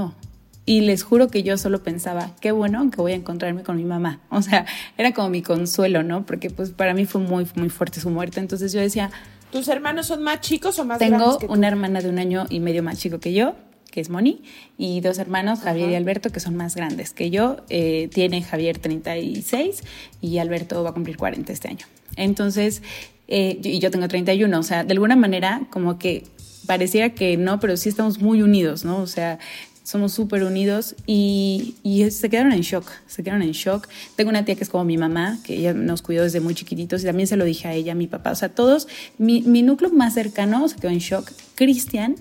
y 0.69 0.81
les 0.81 1.05
juro 1.05 1.29
que 1.29 1.45
yo 1.45 1.57
solo 1.59 1.83
pensaba, 1.85 2.33
qué 2.41 2.51
bueno 2.51 2.91
que 2.91 2.97
voy 2.97 3.13
a 3.13 3.15
encontrarme 3.15 3.63
con 3.63 3.77
mi 3.77 3.85
mamá. 3.85 4.21
O 4.31 4.43
sea, 4.43 4.67
era 4.99 5.13
como 5.13 5.31
mi 5.31 5.41
consuelo, 5.41 6.03
¿no? 6.03 6.27
Porque 6.27 6.51
pues 6.51 6.71
para 6.71 6.93
mí 6.93 7.07
fue 7.07 7.21
muy, 7.21 7.47
muy 7.55 7.69
fuerte 7.71 8.01
su 8.01 8.11
muerte. 8.11 8.41
Entonces 8.41 8.73
yo 8.73 8.81
decía... 8.81 9.11
¿Tus 9.51 9.69
hermanos 9.69 10.07
son 10.07 10.23
más 10.23 10.41
chicos 10.41 10.79
o 10.79 10.85
más 10.85 10.99
tengo 10.99 11.19
grandes 11.19 11.39
Tengo 11.39 11.53
una 11.53 11.69
hermana 11.69 12.01
de 12.01 12.09
un 12.09 12.19
año 12.19 12.47
y 12.51 12.61
medio 12.61 12.83
más 12.83 12.99
chico 12.99 13.21
que 13.21 13.33
yo, 13.33 13.55
que 13.91 14.01
es 14.01 14.11
Moni, 14.11 14.43
y 14.77 15.01
dos 15.01 15.19
hermanos, 15.19 15.61
Javier 15.61 15.91
y 15.91 15.95
Alberto, 15.95 16.31
que 16.31 16.41
son 16.41 16.57
más 16.57 16.75
grandes 16.75 17.13
que 17.13 17.31
yo. 17.31 17.59
Eh, 17.69 18.09
tiene 18.13 18.43
Javier 18.43 18.79
36 18.79 19.83
y 20.21 20.39
Alberto 20.39 20.83
va 20.83 20.91
a 20.91 20.93
cumplir 20.93 21.17
40 21.17 21.53
este 21.53 21.69
año. 21.69 21.87
Entonces, 22.17 22.83
eh, 23.29 23.59
y 23.63 23.79
yo 23.79 23.91
tengo 23.91 24.09
31. 24.09 24.59
O 24.59 24.63
sea, 24.63 24.85
de 24.85 24.93
alguna 24.93 25.17
manera, 25.17 25.63
como 25.71 25.99
que 25.99 26.25
pareciera 26.67 27.11
que 27.11 27.37
no, 27.37 27.61
pero 27.61 27.77
sí 27.77 27.89
estamos 27.89 28.21
muy 28.21 28.43
unidos, 28.43 28.85
¿no? 28.85 28.99
O 28.99 29.07
sea, 29.07 29.39
somos 29.87 30.13
súper 30.13 30.43
unidos 30.43 30.97
y, 31.07 31.77
se 32.11 32.29
quedaron 32.29 32.53
en 32.53 32.63
shock, 32.63 32.91
se 33.07 33.23
quedaron 33.23 33.43
en 33.43 33.53
shock. 33.53 33.87
Tengo 34.17 34.31
una 34.31 34.45
tía 34.45 34.57
que 34.57 34.65
es 34.65 34.69
como 34.69 34.83
mi 34.83 34.99
mamá, 34.99 35.39
que 35.45 35.55
ella 35.55 35.75
nos 35.75 36.03
cuidó 36.03 36.25
desde 36.25 36.41
muy 36.41 36.57
chiquititos 36.57 37.03
y 37.03 37.07
también 37.07 37.29
se 37.29 37.37
lo 37.37 37.45
dije 37.45 37.69
a 37.69 37.73
ella, 37.73 37.93
a 37.93 37.95
mi 37.95 38.09
papá, 38.09 38.33
o 38.33 38.35
sea, 38.35 38.49
todos, 38.49 38.89
mi, 39.17 39.43
mi 39.43 39.63
núcleo 39.63 39.93
más 39.93 40.15
cercano 40.15 40.69
se 40.69 40.75
quedó 40.77 40.91
en 40.91 40.99
shock. 40.99 41.31
Cristian, 41.55 42.17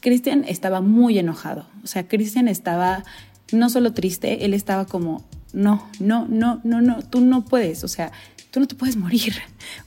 Cristian 0.00 0.44
estaba 0.48 0.80
muy 0.80 1.16
enojado, 1.16 1.68
o 1.84 1.86
sea, 1.86 2.08
Cristian 2.08 2.48
estaba 2.48 3.04
no 3.52 3.70
solo 3.70 3.92
triste, 3.92 4.44
él 4.44 4.52
estaba 4.52 4.84
como, 4.84 5.24
no, 5.52 5.88
no, 6.00 6.26
no, 6.28 6.60
no, 6.64 6.82
no, 6.82 7.02
tú 7.02 7.20
no 7.20 7.44
puedes, 7.44 7.84
o 7.84 7.88
sea, 7.88 8.10
tú 8.56 8.60
no 8.60 8.66
te 8.66 8.74
puedes 8.74 8.96
morir. 8.96 9.34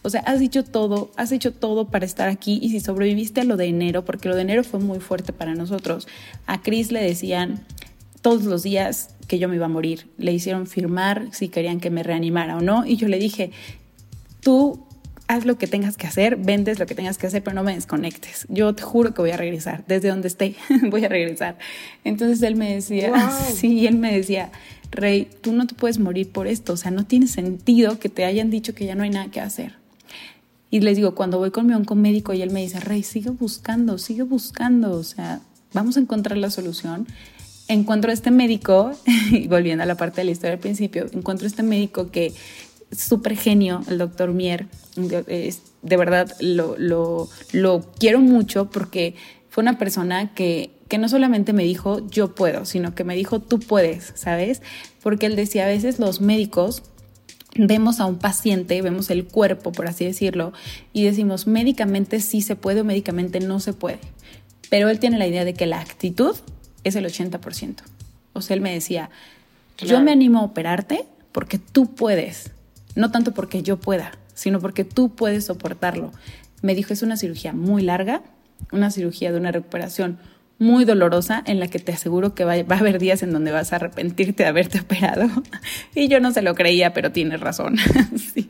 O 0.04 0.12
sea, 0.12 0.22
has 0.28 0.40
dicho 0.40 0.64
todo, 0.64 1.10
has 1.16 1.32
hecho 1.32 1.52
todo 1.52 1.88
para 1.88 2.06
estar 2.06 2.30
aquí 2.30 2.60
y 2.62 2.70
si 2.70 2.80
sobreviviste 2.80 3.42
a 3.42 3.44
lo 3.44 3.58
de 3.58 3.66
enero, 3.66 4.06
porque 4.06 4.30
lo 4.30 4.36
de 4.36 4.44
enero 4.44 4.64
fue 4.64 4.80
muy 4.80 5.00
fuerte 5.00 5.34
para 5.34 5.56
nosotros, 5.56 6.08
a 6.46 6.62
Chris 6.62 6.92
le 6.92 7.02
decían 7.02 7.66
todos 8.22 8.44
los 8.44 8.62
días 8.62 9.16
que 9.26 9.40
yo 9.40 9.50
me 9.50 9.56
iba 9.56 9.66
a 9.66 9.70
morir, 9.70 10.06
le 10.20 10.34
hicieron 10.34 10.68
firmar 10.68 11.30
si 11.32 11.50
querían 11.50 11.80
que 11.80 11.90
me 11.90 12.04
reanimara 12.04 12.58
o 12.58 12.62
no 12.62 12.86
y 12.86 12.96
yo 12.96 13.08
le 13.08 13.18
dije, 13.18 13.50
tú 14.40 14.86
haz 15.28 15.46
lo 15.46 15.58
que 15.58 15.66
tengas 15.66 15.98
que 15.98 16.06
hacer, 16.06 16.36
vendes 16.36 16.78
lo 16.78 16.86
que 16.86 16.94
tengas 16.94 17.18
que 17.18 17.26
hacer, 17.26 17.44
pero 17.44 17.56
no 17.56 17.64
me 17.64 17.74
desconectes. 17.74 18.46
Yo 18.50 18.76
te 18.76 18.84
juro 18.84 19.16
que 19.16 19.22
voy 19.24 19.32
a 19.32 19.38
regresar, 19.38 19.84
desde 19.88 20.10
donde 20.10 20.28
esté, 20.28 20.54
voy 20.92 21.06
a 21.06 21.10
regresar. 21.10 21.58
Entonces 22.04 22.44
él 22.44 22.56
me 22.56 22.76
decía, 22.76 23.32
sí, 23.52 23.88
él 23.88 23.96
me 23.96 24.14
decía, 24.14 24.52
Rey, 24.92 25.30
tú 25.42 25.54
no 25.54 25.68
te 25.68 25.76
puedes 25.76 26.00
morir 26.00 26.32
por 26.32 26.48
esto, 26.48 26.74
o 26.74 26.78
sea, 26.78 26.92
no 26.92 27.06
tiene 27.06 27.28
sentido 27.28 28.00
que 28.00 28.10
te 28.10 28.26
hayan 28.26 28.50
dicho 28.50 28.74
que 28.74 28.86
ya 28.86 28.96
no 28.96 29.04
hay 29.04 29.10
nada 29.10 29.30
que 29.30 29.40
hacer. 29.40 29.74
Y 30.72 30.82
les 30.82 30.98
digo, 30.98 31.16
cuando 31.16 31.40
voy 31.40 31.52
con 31.52 31.66
mi 31.68 31.74
oncomédico 31.74 32.34
y 32.34 32.42
él 32.42 32.52
me 32.52 32.62
dice, 32.62 32.80
Rey, 32.80 33.04
sigue 33.04 33.32
buscando, 33.32 33.98
sigue 33.98 34.24
buscando, 34.24 34.92
o 34.92 35.04
sea, 35.04 35.42
vamos 35.74 35.98
a 35.98 36.00
encontrar 36.00 36.38
la 36.38 36.50
solución. 36.50 37.08
Encuentro 37.68 38.12
este 38.12 38.32
médico, 38.32 38.92
y 39.32 39.48
volviendo 39.48 39.84
a 39.84 39.88
la 39.88 39.96
parte 39.96 40.22
de 40.22 40.26
la 40.26 40.32
historia 40.32 40.54
al 40.54 40.60
principio, 40.60 41.08
encuentro 41.12 41.48
este 41.48 41.64
médico 41.64 42.12
que 42.12 42.34
es 42.92 43.00
súper 43.00 43.36
genio, 43.36 43.84
el 43.88 43.98
doctor 43.98 44.32
Mier, 44.34 44.68
de, 44.96 45.54
de 45.82 45.98
verdad 45.98 46.36
lo, 46.40 46.76
lo, 46.78 47.30
lo 47.52 47.92
quiero 48.00 48.20
mucho 48.20 48.70
porque 48.70 49.16
fue 49.50 49.62
una 49.62 49.78
persona 49.78 50.34
que 50.34 50.72
que 50.90 50.98
no 50.98 51.08
solamente 51.08 51.54
me 51.54 51.64
dijo 51.64 52.06
yo 52.10 52.36
puedo, 52.36 52.66
sino 52.66 52.96
que 52.96 53.06
me 53.06 53.16
dijo 53.16 53.40
tú 53.40 53.60
puedes, 53.60 54.12
¿sabes? 54.16 54.62
Porque 55.02 55.28
él 55.28 55.36
decía, 55.36 55.66
a 55.66 55.68
veces 55.68 56.00
los 56.00 56.20
médicos 56.20 56.82
vemos 57.56 58.00
a 58.00 58.06
un 58.06 58.18
paciente, 58.18 58.82
vemos 58.82 59.10
el 59.10 59.26
cuerpo, 59.26 59.72
por 59.72 59.88
así 59.88 60.04
decirlo, 60.04 60.52
y 60.92 61.04
decimos 61.04 61.48
médicamente 61.48 62.20
sí 62.20 62.42
se 62.42 62.56
puede 62.56 62.82
o 62.82 62.84
médicamente 62.84 63.40
no 63.40 63.60
se 63.60 63.74
puede. 63.74 64.00
Pero 64.70 64.90
él 64.90 65.00
tiene 65.00 65.18
la 65.18 65.28
idea 65.28 65.46
de 65.46 65.54
que 65.54 65.68
la 65.68 65.80
actitud 65.80 66.36
es 66.84 66.96
el 66.96 67.06
80%. 67.06 67.76
O 68.34 68.42
sea, 68.42 68.56
él 68.56 68.62
me 68.62 68.74
decía, 68.74 69.10
yo 69.78 70.02
me 70.02 70.12
animo 70.12 70.40
a 70.40 70.44
operarte 70.44 71.06
porque 71.32 71.60
tú 71.60 71.94
puedes, 71.94 72.52
no 72.96 73.12
tanto 73.12 73.34
porque 73.34 73.62
yo 73.62 73.80
pueda, 73.80 74.18
sino 74.34 74.60
porque 74.60 74.86
tú 74.86 75.10
puedes 75.10 75.46
soportarlo. 75.46 76.12
Me 76.62 76.74
dijo, 76.76 76.94
es 76.94 77.04
una 77.04 77.18
cirugía 77.18 77.54
muy 77.54 77.84
larga, 77.84 78.24
una 78.72 78.92
cirugía 78.92 79.32
de 79.32 79.38
una 79.38 79.52
recuperación 79.52 80.18
muy 80.60 80.84
dolorosa 80.84 81.42
en 81.46 81.60
la 81.60 81.70
que 81.70 81.80
te 81.80 81.94
aseguro 81.94 82.36
que 82.36 82.44
va, 82.44 82.54
a 82.54 82.80
haber 82.80 83.00
días 83.00 83.24
en 83.24 83.32
donde 83.32 83.52
vas 83.52 83.72
a 83.72 83.78
arrepentirte 83.78 84.44
de 84.44 84.50
haberte 84.50 84.82
operado. 84.82 85.28
Y 85.96 86.08
yo 86.10 86.20
no 86.20 86.32
se 86.32 86.42
lo 86.42 86.54
creía, 86.54 86.94
pero 86.94 87.12
tienes 87.12 87.40
razón. 87.40 87.78
sí. 88.34 88.50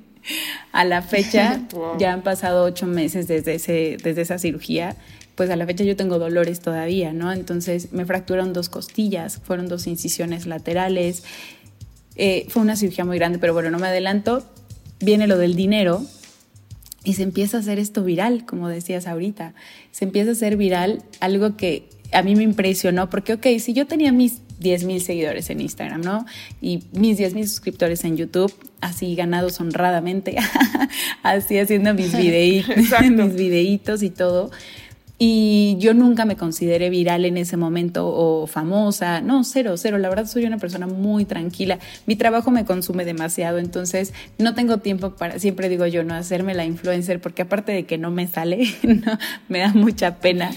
A 0.71 0.85
la 0.85 1.01
fecha, 1.01 1.61
ya 1.99 2.13
han 2.13 2.23
pasado 2.23 2.65
ocho 2.65 2.87
meses 2.87 3.27
desde, 3.27 3.55
ese, 3.55 3.97
desde 4.03 4.21
esa 4.21 4.37
cirugía, 4.39 4.95
pues 5.35 5.49
a 5.49 5.55
la 5.55 5.65
fecha 5.65 5.83
yo 5.83 5.95
tengo 5.95 6.19
dolores 6.19 6.59
todavía, 6.59 7.13
¿no? 7.13 7.31
Entonces 7.31 7.93
me 7.93 8.05
fracturaron 8.05 8.51
dos 8.53 8.67
costillas, 8.67 9.39
fueron 9.41 9.67
dos 9.67 9.87
incisiones 9.87 10.45
laterales. 10.45 11.23
Eh, 12.15 12.45
fue 12.49 12.61
una 12.61 12.75
cirugía 12.75 13.05
muy 13.05 13.17
grande, 13.17 13.39
pero 13.39 13.53
bueno, 13.53 13.71
no 13.71 13.79
me 13.79 13.87
adelanto. 13.87 14.43
Viene 14.99 15.27
lo 15.27 15.37
del 15.37 15.55
dinero, 15.55 16.05
y 17.03 17.13
se 17.13 17.23
empieza 17.23 17.57
a 17.57 17.59
hacer 17.61 17.79
esto 17.79 18.03
viral, 18.03 18.45
como 18.45 18.67
decías 18.67 19.07
ahorita. 19.07 19.53
Se 19.91 20.05
empieza 20.05 20.31
a 20.31 20.33
hacer 20.33 20.57
viral 20.57 21.01
algo 21.21 21.55
que 21.55 21.87
a 22.11 22.23
mí 22.23 22.35
me 22.35 22.43
impresionó 22.43 23.09
porque, 23.09 23.33
ok, 23.33 23.45
si 23.59 23.73
yo 23.73 23.87
tenía 23.87 24.11
mis 24.11 24.41
10 24.59 24.83
mil 24.83 25.01
seguidores 25.01 25.49
en 25.49 25.61
Instagram, 25.61 26.01
¿no? 26.01 26.25
Y 26.61 26.83
mis 26.91 27.17
10 27.17 27.33
mil 27.33 27.47
suscriptores 27.47 28.03
en 28.03 28.17
YouTube, 28.17 28.53
así 28.81 29.15
ganados 29.15 29.59
honradamente, 29.59 30.35
así 31.23 31.57
haciendo 31.57 31.93
mis, 31.93 32.13
mis 33.11 33.35
videitos 33.35 34.03
y 34.03 34.09
todo. 34.09 34.51
Y 35.21 35.75
yo 35.79 35.93
nunca 35.93 36.23
me 36.23 36.37
consideré 36.37 36.89
viral 36.89 37.25
en 37.25 37.35
ese 37.35 37.57
momento 37.57 38.07
o 38.07 38.47
famosa. 38.47 39.19
No, 39.19 39.43
cero, 39.43 39.75
cero. 39.75 39.97
La 39.97 40.07
verdad 40.07 40.25
soy 40.25 40.45
una 40.45 40.57
persona 40.57 40.87
muy 40.87 41.25
tranquila. 41.25 41.77
Mi 42.05 42.15
trabajo 42.15 42.51
me 42.51 42.63
consume 42.63 43.03
demasiado, 43.03 43.57
entonces 43.57 44.13
no 44.37 44.55
tengo 44.55 44.77
tiempo 44.77 45.15
para, 45.15 45.37
siempre 45.37 45.67
digo 45.67 45.85
yo, 45.85 46.05
no 46.05 46.13
hacerme 46.13 46.53
la 46.53 46.63
influencer, 46.63 47.19
porque 47.19 47.41
aparte 47.41 47.73
de 47.73 47.83
que 47.83 47.97
no 47.97 48.11
me 48.11 48.27
sale, 48.27 48.73
no, 48.83 49.19
me 49.49 49.59
da 49.59 49.73
mucha 49.73 50.19
pena. 50.19 50.51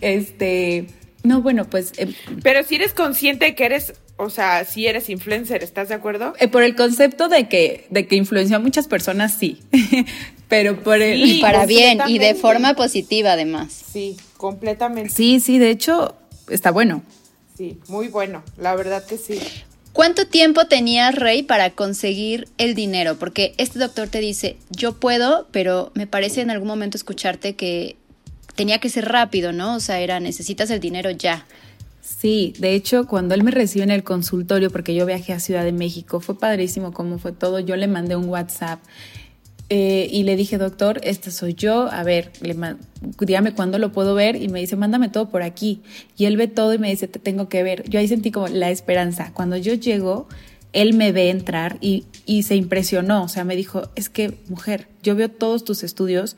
Este, 0.00 0.86
no, 1.22 1.42
bueno, 1.42 1.66
pues... 1.66 1.92
Eh, 1.98 2.14
Pero 2.42 2.62
si 2.62 2.76
eres 2.76 2.94
consciente 2.94 3.54
que 3.54 3.66
eres 3.66 3.92
o 4.18 4.30
sea, 4.30 4.64
si 4.64 4.86
eres 4.86 5.10
influencer, 5.10 5.62
¿estás 5.62 5.90
de 5.90 5.94
acuerdo? 5.94 6.32
Eh, 6.40 6.48
por 6.48 6.62
el 6.62 6.74
concepto 6.74 7.28
de 7.28 7.48
que, 7.48 7.86
de 7.90 8.06
que 8.06 8.16
influenció 8.16 8.56
a 8.56 8.60
muchas 8.60 8.88
personas, 8.88 9.34
sí. 9.34 9.60
Pero 10.48 10.82
por 10.82 11.02
el... 11.02 11.24
y 11.24 11.40
para 11.40 11.66
bien 11.66 12.00
y 12.06 12.18
de 12.18 12.34
forma 12.34 12.74
positiva 12.74 13.32
además. 13.32 13.72
Sí, 13.92 14.16
completamente. 14.36 15.10
Sí, 15.10 15.40
sí, 15.40 15.58
de 15.58 15.70
hecho, 15.70 16.14
está 16.48 16.70
bueno. 16.70 17.02
Sí, 17.56 17.78
muy 17.88 18.08
bueno, 18.08 18.42
la 18.58 18.74
verdad 18.74 19.04
que 19.04 19.16
sí. 19.16 19.38
¿Cuánto 19.92 20.26
tiempo 20.26 20.66
tenías, 20.66 21.14
Rey, 21.14 21.42
para 21.42 21.70
conseguir 21.70 22.48
el 22.58 22.74
dinero? 22.74 23.16
Porque 23.18 23.54
este 23.56 23.78
doctor 23.78 24.08
te 24.08 24.20
dice, 24.20 24.58
yo 24.68 24.92
puedo, 24.92 25.48
pero 25.52 25.90
me 25.94 26.06
parece 26.06 26.42
en 26.42 26.50
algún 26.50 26.68
momento 26.68 26.98
escucharte 26.98 27.56
que 27.56 27.96
tenía 28.54 28.78
que 28.78 28.90
ser 28.90 29.06
rápido, 29.06 29.52
¿no? 29.52 29.74
O 29.74 29.80
sea, 29.80 30.00
era, 30.00 30.20
necesitas 30.20 30.68
el 30.68 30.80
dinero 30.80 31.10
ya. 31.10 31.46
Sí, 32.02 32.52
de 32.58 32.74
hecho, 32.74 33.06
cuando 33.06 33.34
él 33.34 33.42
me 33.42 33.50
recibió 33.50 33.84
en 33.84 33.90
el 33.90 34.04
consultorio, 34.04 34.70
porque 34.70 34.94
yo 34.94 35.06
viajé 35.06 35.32
a 35.32 35.40
Ciudad 35.40 35.64
de 35.64 35.72
México, 35.72 36.20
fue 36.20 36.38
padrísimo 36.38 36.92
cómo 36.92 37.18
fue 37.18 37.32
todo. 37.32 37.58
Yo 37.60 37.74
le 37.76 37.86
mandé 37.86 38.16
un 38.16 38.28
WhatsApp 38.28 38.80
eh, 39.68 40.08
y 40.12 40.22
le 40.22 40.36
dije, 40.36 40.58
doctor, 40.58 41.00
este 41.02 41.30
soy 41.30 41.54
yo, 41.54 41.90
a 41.90 42.04
ver, 42.04 42.30
dígame 43.18 43.52
cuándo 43.52 43.78
lo 43.78 43.92
puedo 43.92 44.14
ver 44.14 44.40
y 44.40 44.48
me 44.48 44.60
dice, 44.60 44.76
mándame 44.76 45.08
todo 45.08 45.28
por 45.28 45.42
aquí. 45.42 45.82
Y 46.16 46.26
él 46.26 46.36
ve 46.36 46.46
todo 46.46 46.72
y 46.72 46.78
me 46.78 46.88
dice, 46.88 47.08
te 47.08 47.18
tengo 47.18 47.48
que 47.48 47.62
ver. 47.62 47.88
Yo 47.88 47.98
ahí 47.98 48.06
sentí 48.06 48.30
como 48.30 48.46
la 48.48 48.70
esperanza. 48.70 49.32
Cuando 49.34 49.56
yo 49.56 49.74
llego, 49.74 50.28
él 50.72 50.94
me 50.94 51.10
ve 51.10 51.30
entrar 51.30 51.78
y, 51.80 52.04
y 52.26 52.44
se 52.44 52.54
impresionó, 52.54 53.24
o 53.24 53.28
sea, 53.28 53.44
me 53.44 53.56
dijo, 53.56 53.88
es 53.96 54.08
que 54.08 54.34
mujer, 54.48 54.88
yo 55.02 55.16
veo 55.16 55.30
todos 55.30 55.64
tus 55.64 55.82
estudios 55.82 56.36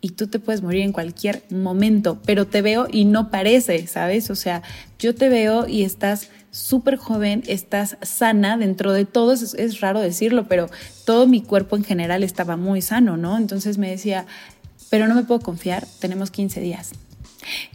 y 0.00 0.10
tú 0.10 0.26
te 0.26 0.38
puedes 0.38 0.62
morir 0.62 0.82
en 0.82 0.92
cualquier 0.92 1.42
momento, 1.50 2.20
pero 2.24 2.46
te 2.46 2.62
veo 2.62 2.88
y 2.90 3.04
no 3.04 3.30
parece, 3.30 3.86
¿sabes? 3.86 4.30
O 4.30 4.34
sea, 4.34 4.62
yo 4.98 5.14
te 5.14 5.28
veo 5.28 5.68
y 5.68 5.82
estás 5.82 6.28
súper 6.52 6.96
joven, 6.96 7.42
estás 7.46 7.96
sana 8.02 8.56
dentro 8.56 8.92
de 8.92 9.06
todo, 9.06 9.32
es, 9.32 9.80
raro 9.80 10.00
decirlo, 10.00 10.46
pero 10.46 10.70
todo 11.04 11.26
mi 11.26 11.42
cuerpo 11.42 11.76
en 11.76 11.82
general 11.82 12.22
estaba 12.22 12.56
muy 12.56 12.82
sano, 12.82 13.16
¿no? 13.16 13.38
Entonces 13.38 13.78
me 13.78 13.90
decía, 13.90 14.26
pero 14.90 15.08
no 15.08 15.14
me 15.14 15.24
puedo 15.24 15.40
confiar, 15.40 15.86
tenemos 15.98 16.30
15 16.30 16.60
días. 16.60 16.92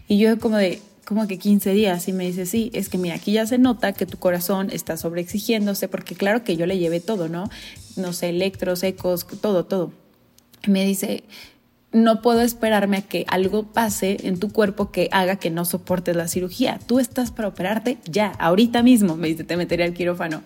Y 0.08 0.20
yo 0.20 0.40
como 0.40 0.58
de, 0.58 0.80
como 1.06 1.28
que 1.28 1.40
15 1.40 1.74
días 1.74 2.08
y 2.08 2.13
me 2.13 2.28
dice, 2.28 2.46
sí, 2.46 2.70
es 2.74 2.88
que 2.88 3.00
mira, 3.00 3.16
aquí 3.16 3.32
ya 3.32 3.48
se 3.48 3.58
nota 3.58 3.94
que 3.94 4.06
tu 4.06 4.20
corazón 4.20 4.70
está 4.72 4.96
sobreexigiéndose, 4.96 5.88
porque 5.88 6.16
claro 6.16 6.44
que 6.44 6.56
yo 6.56 6.68
le 6.68 6.78
llevé 6.78 7.00
todo, 7.00 7.30
¿no? 7.30 7.50
No 7.96 8.13
sé, 8.13 8.30
electros, 8.30 8.84
ecos, 8.84 9.26
todo, 9.42 9.66
todo. 9.66 9.92
me 10.68 10.86
dice, 10.86 11.24
no 11.91 12.21
puedo 12.21 12.41
esperarme 12.41 12.97
a 12.97 13.02
que 13.02 13.26
algo 13.28 13.63
pase 13.63 14.17
en 14.23 14.39
tu 14.39 14.52
cuerpo 14.52 14.91
que 14.91 15.10
haga 15.12 15.38
que 15.38 15.50
no 15.50 15.65
soportes 15.65 16.15
la 16.15 16.28
cirugía. 16.28 16.80
Tú 16.86 17.00
estás 17.00 17.32
para 17.32 17.47
operarte 17.47 17.97
ya, 18.06 18.28
ahorita 18.39 18.84
mismo, 18.84 19.15
me 19.15 19.28
dice, 19.28 19.43
te 19.43 19.58
metería 19.58 19.86
al 19.86 19.93
quirófano. 19.93 20.43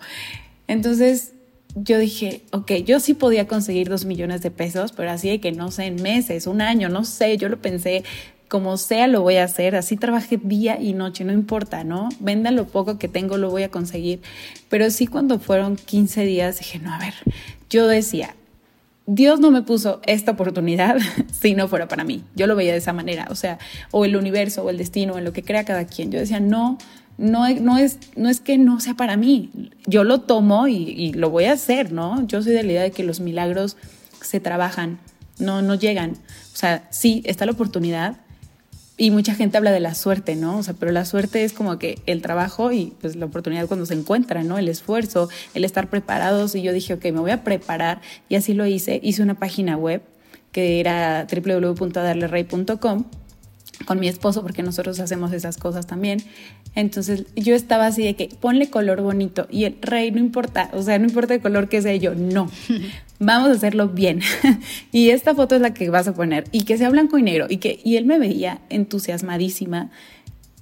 Entonces 0.68 1.32
yo 1.74 1.98
dije, 1.98 2.42
ok, 2.52 2.72
yo 2.84 3.00
sí 3.00 3.14
podía 3.14 3.46
conseguir 3.46 3.88
dos 3.88 4.04
millones 4.04 4.42
de 4.42 4.50
pesos, 4.50 4.92
pero 4.92 5.10
así 5.10 5.28
de 5.28 5.40
que 5.40 5.52
no 5.52 5.70
sé, 5.70 5.86
en 5.86 6.02
meses, 6.02 6.46
un 6.46 6.60
año, 6.60 6.88
no 6.88 7.04
sé, 7.04 7.36
yo 7.38 7.48
lo 7.48 7.60
pensé, 7.60 8.04
como 8.48 8.76
sea 8.76 9.06
lo 9.06 9.22
voy 9.22 9.36
a 9.36 9.44
hacer, 9.44 9.74
así 9.74 9.96
trabajé 9.96 10.38
día 10.42 10.78
y 10.78 10.92
noche, 10.92 11.24
no 11.24 11.32
importa, 11.32 11.84
¿no? 11.84 12.10
Venda 12.20 12.50
lo 12.50 12.66
poco 12.66 12.98
que 12.98 13.08
tengo, 13.08 13.38
lo 13.38 13.50
voy 13.50 13.62
a 13.62 13.70
conseguir. 13.70 14.20
Pero 14.68 14.90
sí 14.90 15.06
cuando 15.06 15.38
fueron 15.38 15.76
15 15.76 16.24
días 16.24 16.58
dije, 16.58 16.78
no, 16.78 16.92
a 16.92 16.98
ver, 16.98 17.14
yo 17.70 17.86
decía, 17.86 18.36
Dios 19.06 19.40
no 19.40 19.50
me 19.50 19.62
puso 19.62 20.00
esta 20.06 20.32
oportunidad 20.32 20.96
si 21.32 21.54
no 21.54 21.68
fuera 21.68 21.88
para 21.88 22.04
mí. 22.04 22.24
Yo 22.34 22.46
lo 22.46 22.56
veía 22.56 22.72
de 22.72 22.78
esa 22.78 22.92
manera, 22.92 23.26
o 23.30 23.34
sea, 23.34 23.58
o 23.90 24.04
el 24.04 24.16
universo, 24.16 24.64
o 24.64 24.70
el 24.70 24.78
destino, 24.78 25.18
en 25.18 25.24
lo 25.24 25.32
que 25.32 25.42
crea 25.42 25.64
cada 25.64 25.86
quien. 25.86 26.10
Yo 26.10 26.18
decía, 26.20 26.40
no, 26.40 26.78
no, 27.18 27.48
no, 27.48 27.78
es, 27.78 27.98
no 28.16 28.28
es 28.28 28.40
que 28.40 28.58
no 28.58 28.80
sea 28.80 28.94
para 28.94 29.16
mí. 29.16 29.70
Yo 29.86 30.04
lo 30.04 30.20
tomo 30.20 30.68
y, 30.68 30.76
y, 30.76 31.12
lo 31.12 31.30
voy 31.30 31.44
a 31.44 31.52
hacer, 31.52 31.92
¿no? 31.92 32.26
Yo 32.26 32.42
soy 32.42 32.52
de 32.52 32.62
la 32.62 32.72
idea 32.72 32.82
de 32.82 32.90
que 32.92 33.04
los 33.04 33.20
milagros 33.20 33.76
se 34.20 34.40
trabajan, 34.40 34.98
no, 35.38 35.62
no 35.62 35.74
llegan. 35.74 36.12
O 36.52 36.56
sea, 36.56 36.86
sí, 36.90 37.22
está 37.24 37.46
la 37.46 37.52
oportunidad, 37.52 38.16
y 38.96 39.10
mucha 39.10 39.34
gente 39.34 39.56
habla 39.56 39.72
de 39.72 39.80
la 39.80 39.94
suerte, 39.94 40.36
¿no? 40.36 40.58
O 40.58 40.62
sea, 40.62 40.74
pero 40.74 40.92
la 40.92 41.04
suerte 41.04 41.44
es 41.44 41.52
como 41.52 41.78
que 41.78 41.98
el 42.06 42.20
trabajo 42.20 42.72
y 42.72 42.92
pues 43.00 43.16
la 43.16 43.26
oportunidad 43.26 43.66
cuando 43.66 43.86
se 43.86 43.94
encuentra, 43.94 44.44
¿no? 44.44 44.58
El 44.58 44.68
esfuerzo, 44.68 45.28
el 45.54 45.64
estar 45.64 45.88
preparados. 45.88 46.54
Y 46.54 46.62
yo 46.62 46.72
dije, 46.72 46.94
ok, 46.94 47.04
me 47.04 47.20
voy 47.20 47.30
a 47.30 47.42
preparar. 47.42 48.00
Y 48.28 48.36
así 48.36 48.52
lo 48.54 48.66
hice. 48.66 49.00
Hice 49.02 49.22
una 49.22 49.34
página 49.34 49.76
web 49.76 50.02
que 50.52 50.78
era 50.80 51.26
www.darlerey.com 51.26 53.04
con 53.86 53.98
mi 53.98 54.08
esposo, 54.08 54.42
porque 54.42 54.62
nosotros 54.62 55.00
hacemos 55.00 55.32
esas 55.32 55.56
cosas 55.56 55.86
también. 55.86 56.22
Entonces 56.74 57.24
yo 57.34 57.54
estaba 57.54 57.86
así 57.86 58.02
de 58.02 58.14
que 58.14 58.28
ponle 58.40 58.70
color 58.70 59.02
bonito 59.02 59.46
y 59.50 59.64
el 59.64 59.76
rey 59.80 60.10
no 60.10 60.18
importa, 60.18 60.70
o 60.72 60.82
sea, 60.82 60.98
no 60.98 61.06
importa 61.06 61.34
el 61.34 61.40
color 61.40 61.68
que 61.68 61.82
sea 61.82 61.94
yo, 61.96 62.14
no, 62.14 62.50
vamos 63.22 63.50
a 63.50 63.52
hacerlo 63.52 63.88
bien. 63.88 64.20
y 64.92 65.10
esta 65.10 65.34
foto 65.34 65.54
es 65.54 65.60
la 65.60 65.72
que 65.72 65.88
vas 65.90 66.08
a 66.08 66.14
poner 66.14 66.44
y 66.52 66.64
que 66.64 66.76
sea 66.76 66.90
blanco 66.90 67.18
y 67.18 67.22
negro 67.22 67.46
y 67.48 67.58
que 67.58 67.80
y 67.84 67.96
él 67.96 68.04
me 68.04 68.18
veía 68.18 68.60
entusiasmadísima 68.68 69.90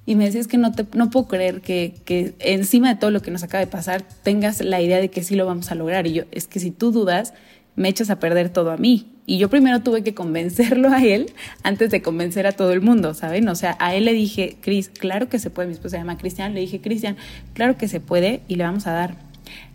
y 0.07 0.15
me 0.15 0.25
decía 0.25 0.41
es 0.41 0.49
que 0.49 0.59
no, 0.59 0.73
te, 0.73 0.87
no 0.95 1.11
puedo 1.11 1.29
creer 1.29 1.61
que, 1.61 1.95
que 2.05 2.35
encima 2.39 2.89
de 2.89 3.01
todo 3.01 3.11
lo 3.11 3.23
que 3.23 3.31
nos 3.31 3.43
acaba 3.43 3.65
de 3.65 3.71
pasar 3.71 4.03
tengas 4.23 4.61
la 4.61 4.81
idea 4.81 4.99
de 4.99 5.11
que 5.11 5.23
sí 5.23 5.35
lo 5.35 5.47
vamos 5.47 5.71
a 5.71 5.75
lograr 5.75 6.07
y 6.07 6.13
yo, 6.13 6.25
es 6.33 6.47
que 6.47 6.61
si 6.61 6.71
tú 6.71 6.93
dudas, 6.93 7.33
me 7.77 7.89
echas 7.89 8.11
a 8.11 8.19
perder 8.19 8.51
todo 8.51 8.71
a 8.73 8.77
mí 8.77 9.07
y 9.27 9.39
yo 9.39 9.49
primero 9.49 9.81
tuve 9.81 10.03
que 10.03 10.13
convencerlo 10.13 10.89
a 10.89 11.05
él 11.05 11.33
antes 11.63 11.91
de 11.91 12.03
convencer 12.03 12.47
a 12.47 12.53
todo 12.53 12.73
el 12.73 12.81
mundo, 12.81 13.15
¿saben? 13.15 13.49
O 13.49 13.55
sea, 13.55 13.77
a 13.79 13.95
él 13.95 14.05
le 14.05 14.13
dije, 14.13 14.57
Cris, 14.61 14.89
claro 14.89 15.29
que 15.29 15.39
se 15.39 15.51
puede, 15.51 15.69
mi 15.69 15.75
esposa 15.75 15.91
se 15.91 15.99
llama 15.99 16.19
Cristian, 16.19 16.53
le 16.53 16.61
dije, 16.61 16.81
Cristian, 16.81 17.17
claro 17.55 17.79
que 17.79 17.87
se 17.87 18.01
puede 18.01 18.41
y 18.49 18.57
le 18.57 18.65
vamos 18.65 18.89
a 18.89 18.93
dar. 18.93 19.30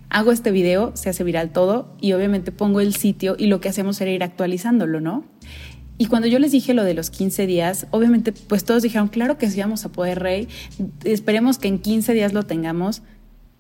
Hago 0.10 0.32
este 0.32 0.52
video, 0.52 0.92
se 0.96 1.10
hace 1.10 1.24
viral 1.24 1.52
todo 1.52 1.96
y 2.00 2.14
obviamente 2.14 2.52
pongo 2.52 2.80
el 2.80 2.96
sitio 2.96 3.36
y 3.38 3.48
lo 3.48 3.60
que 3.60 3.70
hacemos 3.70 4.00
era 4.02 4.12
ir 4.12 4.24
actualizándolo, 4.24 5.02
¿no? 5.02 5.26
Y 5.98 6.08
cuando 6.08 6.28
yo 6.28 6.40
les 6.40 6.52
dije 6.52 6.74
lo 6.74 6.84
de 6.84 6.94
los 6.94 7.10
15 7.10 7.48
días, 7.48 7.88
obviamente 7.92 8.32
pues 8.34 8.66
todos 8.66 8.84
dijeron, 8.84 9.08
claro 9.08 9.38
que 9.38 9.50
sí 9.50 9.60
vamos 9.60 9.86
a 9.86 9.90
poder, 9.90 10.20
Rey, 10.20 10.48
esperemos 11.04 11.58
que 11.58 11.70
en 11.70 11.80
15 11.80 12.14
días 12.14 12.34
lo 12.34 12.44
tengamos. 12.44 13.02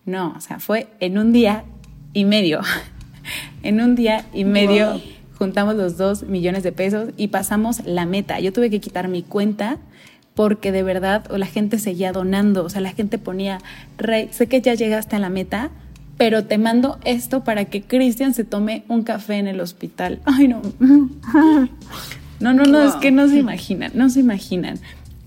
No, 0.05 0.34
o 0.38 0.41
sea, 0.41 0.60
fue 0.60 0.88
en 0.99 1.17
un 1.17 1.31
día 1.31 1.63
y 2.13 2.25
medio. 2.25 2.62
en 3.63 3.81
un 3.81 3.95
día 3.95 4.25
y 4.34 4.43
medio 4.43 5.01
juntamos 5.38 5.75
los 5.75 5.97
dos 5.97 6.23
millones 6.23 6.63
de 6.63 6.71
pesos 6.71 7.10
y 7.17 7.29
pasamos 7.29 7.86
la 7.86 8.05
meta. 8.05 8.39
Yo 8.39 8.53
tuve 8.53 8.69
que 8.69 8.79
quitar 8.79 9.08
mi 9.08 9.23
cuenta 9.23 9.79
porque 10.34 10.71
de 10.71 10.84
verdad 10.84 11.31
o 11.31 11.38
la 11.38 11.45
gente 11.45 11.79
seguía 11.79 12.12
donando, 12.12 12.65
o 12.65 12.69
sea, 12.69 12.81
la 12.81 12.91
gente 12.91 13.17
ponía, 13.17 13.60
Rey, 13.97 14.27
sé 14.31 14.47
que 14.47 14.62
ya 14.62 14.73
llegaste 14.73 15.15
a 15.15 15.19
la 15.19 15.29
meta, 15.29 15.71
pero 16.17 16.45
te 16.45 16.58
mando 16.58 16.99
esto 17.04 17.43
para 17.43 17.65
que 17.65 17.82
Cristian 17.82 18.34
se 18.34 18.43
tome 18.43 18.84
un 18.88 19.04
café 19.04 19.36
en 19.36 19.47
el 19.47 19.60
hospital. 19.60 20.19
Ay, 20.25 20.47
no. 20.47 20.62
No, 22.38 22.54
no, 22.54 22.65
no, 22.65 22.84
es 22.84 22.95
que 22.95 23.12
no 23.12 23.30
se 23.30 23.38
imaginan, 23.38 23.91
no 23.95 24.10
se 24.10 24.19
imaginan. 24.19 24.78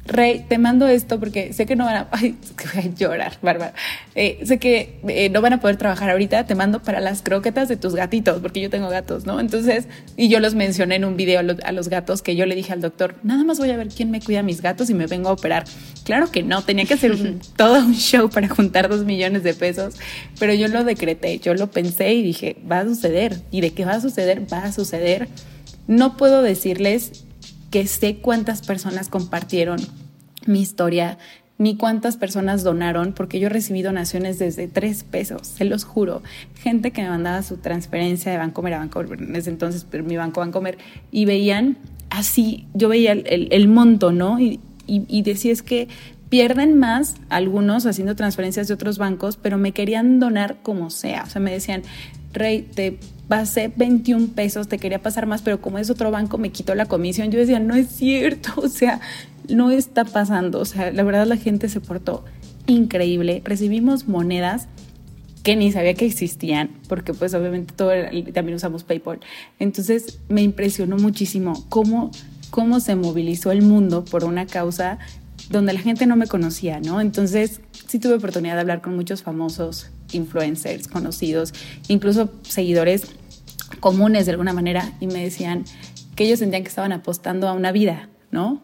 Rey, 0.08 0.46
te 0.48 0.56
mando 0.56 0.88
esto 0.88 1.20
porque 1.20 1.52
sé 1.52 1.66
que 1.66 1.76
no 1.76 1.84
van 1.84 1.96
a, 1.96 2.08
ay, 2.12 2.34
voy 2.56 2.82
a 2.82 2.94
llorar, 2.94 3.38
bárbara. 3.42 3.74
Eh, 4.14 4.40
sé 4.44 4.58
que 4.58 4.98
eh, 5.06 5.28
no 5.28 5.42
van 5.42 5.52
a 5.52 5.60
poder 5.60 5.76
trabajar 5.76 6.10
ahorita, 6.10 6.46
te 6.46 6.54
mando 6.54 6.82
para 6.82 7.00
las 7.00 7.20
croquetas 7.20 7.68
de 7.68 7.76
tus 7.76 7.94
gatitos, 7.94 8.40
porque 8.40 8.60
yo 8.60 8.70
tengo 8.70 8.88
gatos, 8.88 9.26
¿no? 9.26 9.38
Entonces, 9.38 9.86
y 10.16 10.28
yo 10.28 10.40
los 10.40 10.54
mencioné 10.54 10.96
en 10.96 11.04
un 11.04 11.16
video 11.16 11.40
a, 11.40 11.72
los 11.72 11.88
gatos 11.88 12.22
que 12.22 12.36
yo 12.36 12.46
le 12.46 12.54
dije 12.54 12.72
al 12.72 12.80
doctor, 12.80 13.16
nada 13.22 13.44
más 13.44 13.58
voy 13.58 13.70
a 13.70 13.76
ver 13.76 13.88
quién 13.88 14.10
me 14.10 14.20
cuida 14.20 14.40
a 14.40 14.42
mis 14.42 14.62
gatos 14.62 14.88
y 14.88 14.94
me 14.94 15.06
vengo 15.06 15.28
a 15.28 15.32
operar. 15.32 15.64
Claro 16.04 16.30
que 16.30 16.42
no, 16.42 16.62
tenía 16.62 16.86
que 16.86 16.94
hacer 16.94 17.14
todo 17.56 17.78
un 17.78 17.94
show 17.94 18.30
para 18.30 18.48
juntar 18.48 18.88
dos 18.88 19.04
millones 19.04 19.42
de 19.42 19.52
pesos, 19.52 19.94
pero 20.40 20.54
yo 20.54 20.68
lo 20.68 20.84
decreté, 20.84 21.38
yo 21.38 21.52
lo 21.52 21.70
pensé 21.70 22.14
y 22.14 22.22
dije, 22.22 22.56
va 22.70 22.80
a 22.80 22.84
suceder. 22.84 23.40
¿Y 23.50 23.60
de 23.60 23.72
qué 23.72 23.84
va 23.84 23.92
a 23.92 24.00
suceder? 24.00 24.50
Va 24.50 24.64
a 24.64 24.72
suceder. 24.72 25.28
No 25.86 26.16
puedo 26.16 26.42
decirles 26.42 27.24
que 27.70 27.86
sé 27.86 28.16
cuántas 28.16 28.62
personas 28.62 29.08
compartieron 29.08 29.78
mi 30.46 30.60
historia, 30.60 31.18
ni 31.58 31.76
cuántas 31.76 32.16
personas 32.16 32.62
donaron, 32.62 33.12
porque 33.12 33.40
yo 33.40 33.48
recibí 33.48 33.82
donaciones 33.82 34.38
desde 34.38 34.68
tres 34.68 35.02
pesos, 35.02 35.46
se 35.46 35.64
los 35.64 35.84
juro. 35.84 36.22
Gente 36.54 36.92
que 36.92 37.02
me 37.02 37.08
mandaba 37.08 37.42
su 37.42 37.56
transferencia 37.56 38.30
de 38.30 38.38
Bancomer 38.38 38.74
a 38.74 38.78
Bancomer, 38.78 39.20
en 39.20 39.34
ese 39.34 39.50
entonces 39.50 39.86
mi 40.04 40.16
banco 40.16 40.40
Bancomer, 40.40 40.78
y 41.10 41.24
veían 41.24 41.76
así, 42.10 42.66
yo 42.74 42.88
veía 42.88 43.12
el, 43.12 43.68
monto, 43.68 44.12
¿no? 44.12 44.38
Y, 44.38 44.60
y, 44.86 45.04
y 45.08 45.22
decía 45.22 45.52
es 45.52 45.62
que 45.62 45.88
pierden 46.28 46.78
más 46.78 47.16
algunos 47.28 47.86
haciendo 47.86 48.14
transferencias 48.14 48.68
de 48.68 48.74
otros 48.74 48.98
bancos, 48.98 49.36
pero 49.36 49.58
me 49.58 49.72
querían 49.72 50.20
donar 50.20 50.58
como 50.62 50.90
sea. 50.90 51.24
O 51.24 51.26
sea, 51.26 51.40
me 51.40 51.50
decían, 51.50 51.82
Rey, 52.32 52.62
te 52.62 52.98
pasé 53.28 53.70
21 53.76 54.28
pesos, 54.28 54.68
te 54.68 54.78
quería 54.78 55.00
pasar 55.00 55.26
más, 55.26 55.42
pero 55.42 55.60
como 55.60 55.78
es 55.78 55.90
otro 55.90 56.10
banco, 56.10 56.38
me 56.38 56.50
quitó 56.50 56.74
la 56.74 56.86
comisión. 56.86 57.30
Yo 57.30 57.38
decía, 57.38 57.60
no 57.60 57.74
es 57.74 57.88
cierto, 57.88 58.52
o 58.56 58.68
sea, 58.68 59.00
no 59.48 59.70
está 59.70 60.04
pasando. 60.04 60.60
O 60.60 60.64
sea, 60.64 60.90
la 60.90 61.02
verdad 61.02 61.26
la 61.26 61.36
gente 61.36 61.68
se 61.68 61.80
portó 61.80 62.24
increíble. 62.66 63.42
Recibimos 63.44 64.08
monedas 64.08 64.68
que 65.42 65.56
ni 65.56 65.70
sabía 65.72 65.94
que 65.94 66.06
existían, 66.06 66.70
porque 66.88 67.14
pues 67.14 67.32
obviamente 67.34 67.72
todo 67.74 67.92
también 68.34 68.56
usamos 68.56 68.84
PayPal. 68.84 69.20
Entonces 69.58 70.18
me 70.28 70.42
impresionó 70.42 70.96
muchísimo 70.96 71.64
cómo, 71.68 72.10
cómo 72.50 72.80
se 72.80 72.96
movilizó 72.96 73.52
el 73.52 73.62
mundo 73.62 74.04
por 74.04 74.24
una 74.24 74.46
causa 74.46 74.98
donde 75.50 75.72
la 75.72 75.80
gente 75.80 76.06
no 76.06 76.16
me 76.16 76.26
conocía, 76.26 76.80
¿no? 76.80 77.00
Entonces 77.00 77.60
sí 77.86 77.98
tuve 77.98 78.14
oportunidad 78.14 78.54
de 78.54 78.60
hablar 78.60 78.82
con 78.82 78.94
muchos 78.94 79.22
famosos 79.22 79.90
influencers 80.12 80.88
conocidos, 80.88 81.54
incluso 81.88 82.30
seguidores 82.42 83.06
comunes 83.80 84.26
de 84.26 84.32
alguna 84.32 84.52
manera, 84.52 84.92
y 85.00 85.06
me 85.06 85.22
decían 85.22 85.64
que 86.16 86.24
ellos 86.24 86.38
sentían 86.40 86.62
que 86.62 86.68
estaban 86.68 86.92
apostando 86.92 87.48
a 87.48 87.52
una 87.52 87.72
vida, 87.72 88.08
¿no? 88.30 88.62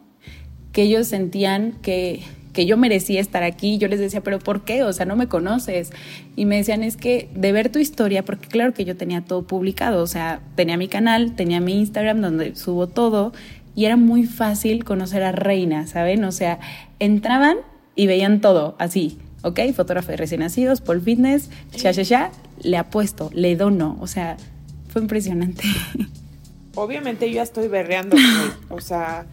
Que 0.71 0.83
ellos 0.83 1.07
sentían 1.07 1.73
que, 1.81 2.23
que 2.55 2.65
yo 2.65 2.77
merecía 2.77 3.21
estar 3.21 3.43
aquí. 3.43 3.77
Yo 3.77 3.87
les 3.87 3.99
decía, 3.99 4.21
pero 4.21 4.39
¿por 4.39 4.63
qué? 4.63 4.83
O 4.83 4.93
sea, 4.93 5.05
no 5.05 5.15
me 5.15 5.27
conoces. 5.27 5.91
Y 6.35 6.45
me 6.45 6.57
decían, 6.57 6.83
es 6.83 6.97
que 6.97 7.29
de 7.35 7.51
ver 7.51 7.71
tu 7.71 7.79
historia, 7.79 8.23
porque 8.23 8.47
claro 8.47 8.73
que 8.73 8.85
yo 8.85 8.97
tenía 8.97 9.21
todo 9.21 9.45
publicado, 9.45 10.01
o 10.01 10.07
sea, 10.07 10.41
tenía 10.55 10.77
mi 10.77 10.87
canal, 10.87 11.35
tenía 11.35 11.59
mi 11.59 11.73
Instagram 11.79 12.21
donde 12.21 12.55
subo 12.55 12.87
todo, 12.87 13.33
y 13.75 13.85
era 13.85 13.97
muy 13.97 14.23
fácil 14.25 14.85
conocer 14.85 15.21
a 15.23 15.33
Reina, 15.33 15.85
¿saben? 15.85 16.23
O 16.23 16.31
sea, 16.31 16.59
entraban 16.99 17.57
y 17.95 18.07
veían 18.07 18.39
todo 18.39 18.75
así, 18.79 19.19
¿ok? 19.43 19.59
Fotógrafo 19.75 20.11
de 20.11 20.17
recién 20.17 20.39
nacidos, 20.39 20.81
Paul 20.81 21.01
Fitness, 21.01 21.49
ya, 21.75 21.91
ya, 21.91 22.03
ya, 22.03 22.31
le 22.63 22.77
apuesto, 22.77 23.29
le 23.33 23.55
dono, 23.57 23.97
o 23.99 24.07
sea, 24.07 24.37
fue 24.95 25.01
impresionante. 25.01 25.63
Obviamente 26.75 27.27
yo 27.27 27.35
ya 27.35 27.43
estoy 27.43 27.67
berreando, 27.67 28.15
o 28.69 28.79
sea, 28.79 29.25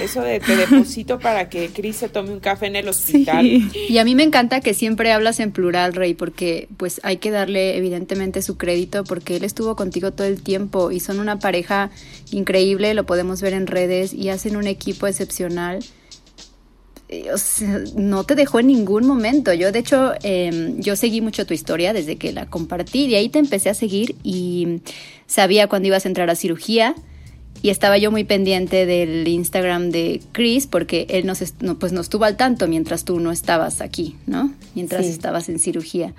eso 0.00 0.22
de 0.22 0.38
te 0.38 0.54
deposito 0.56 1.18
para 1.18 1.48
que 1.48 1.70
Cris 1.70 1.96
se 1.96 2.08
tome 2.08 2.30
un 2.30 2.38
café 2.38 2.66
en 2.66 2.76
el 2.76 2.88
hospital. 2.88 3.44
Y 3.44 3.98
a 3.98 4.04
mí 4.04 4.14
me 4.14 4.22
encanta 4.22 4.60
que 4.60 4.74
siempre 4.74 5.10
hablas 5.10 5.40
en 5.40 5.50
plural, 5.50 5.94
Rey, 5.94 6.14
porque 6.14 6.68
pues 6.76 7.00
hay 7.02 7.16
que 7.16 7.32
darle 7.32 7.76
evidentemente 7.76 8.42
su 8.42 8.56
crédito 8.56 9.02
porque 9.02 9.36
él 9.36 9.44
estuvo 9.44 9.74
contigo 9.74 10.12
todo 10.12 10.28
el 10.28 10.40
tiempo 10.40 10.92
y 10.92 11.00
son 11.00 11.18
una 11.18 11.40
pareja 11.40 11.90
increíble, 12.30 12.94
lo 12.94 13.04
podemos 13.04 13.40
ver 13.42 13.54
en 13.54 13.66
redes 13.66 14.12
y 14.12 14.28
hacen 14.28 14.56
un 14.56 14.68
equipo 14.68 15.08
excepcional. 15.08 15.80
Eh, 17.08 17.30
o 17.32 17.38
sea, 17.38 17.80
no 17.96 18.24
te 18.24 18.34
dejó 18.34 18.60
en 18.60 18.66
ningún 18.66 19.06
momento. 19.06 19.52
Yo, 19.54 19.72
de 19.72 19.78
hecho, 19.78 20.12
em, 20.22 20.78
yo 20.80 20.94
seguí 20.94 21.20
mucho 21.20 21.46
tu 21.46 21.54
historia 21.54 21.92
desde 21.92 22.16
que 22.16 22.32
la 22.32 22.46
compartí. 22.46 23.08
De 23.08 23.16
ahí 23.16 23.28
te 23.28 23.38
empecé 23.38 23.70
a 23.70 23.74
seguir 23.74 24.16
y 24.22 24.80
sabía 25.26 25.68
cuando 25.68 25.88
ibas 25.88 26.04
a 26.04 26.08
entrar 26.08 26.28
a 26.28 26.34
cirugía 26.34 26.94
y 27.62 27.70
estaba 27.70 27.98
yo 27.98 28.10
muy 28.10 28.24
pendiente 28.24 28.86
del 28.86 29.26
Instagram 29.26 29.90
de 29.90 30.20
Chris 30.32 30.66
porque 30.66 31.06
él 31.08 31.26
nos, 31.26 31.42
no, 31.60 31.78
pues 31.78 31.92
no 31.92 32.00
estuvo 32.00 32.24
al 32.24 32.36
tanto 32.36 32.68
mientras 32.68 33.04
tú 33.04 33.18
no 33.20 33.32
estabas 33.32 33.80
aquí, 33.80 34.16
¿no? 34.26 34.52
Mientras 34.74 35.06
estabas 35.06 35.48
en 35.48 35.58
cirugía. 35.58 36.14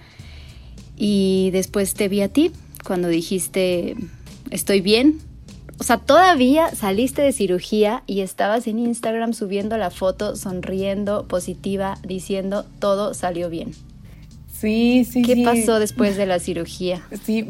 Y 0.97 1.49
después 1.52 1.93
te 1.93 2.10
vi 2.10 2.21
a 2.21 2.28
ti 2.30 2.52
cuando 2.84 3.08
dijiste, 3.08 3.95
estoy 4.49 4.82
bien. 4.82 5.19
O 5.80 5.84
sea, 5.84 5.98
todavía 5.98 6.76
saliste 6.76 7.22
de 7.22 7.32
cirugía 7.32 8.04
y 8.06 8.20
estabas 8.20 8.68
en 8.68 8.80
Instagram 8.80 9.34
subiendo 9.34 9.78
la 9.78 9.92
foto, 9.92 10.36
sonriendo, 10.36 11.26
positiva, 11.28 11.98
diciendo, 12.04 12.65
todo 12.80 13.13
salió 13.13 13.50
bien. 13.50 13.72
Sí, 14.60 15.08
sí, 15.10 15.22
¿Qué 15.22 15.42
pasó 15.46 15.80
después 15.80 16.18
de 16.18 16.26
la 16.26 16.38
cirugía? 16.39 17.02
Sí, 17.24 17.48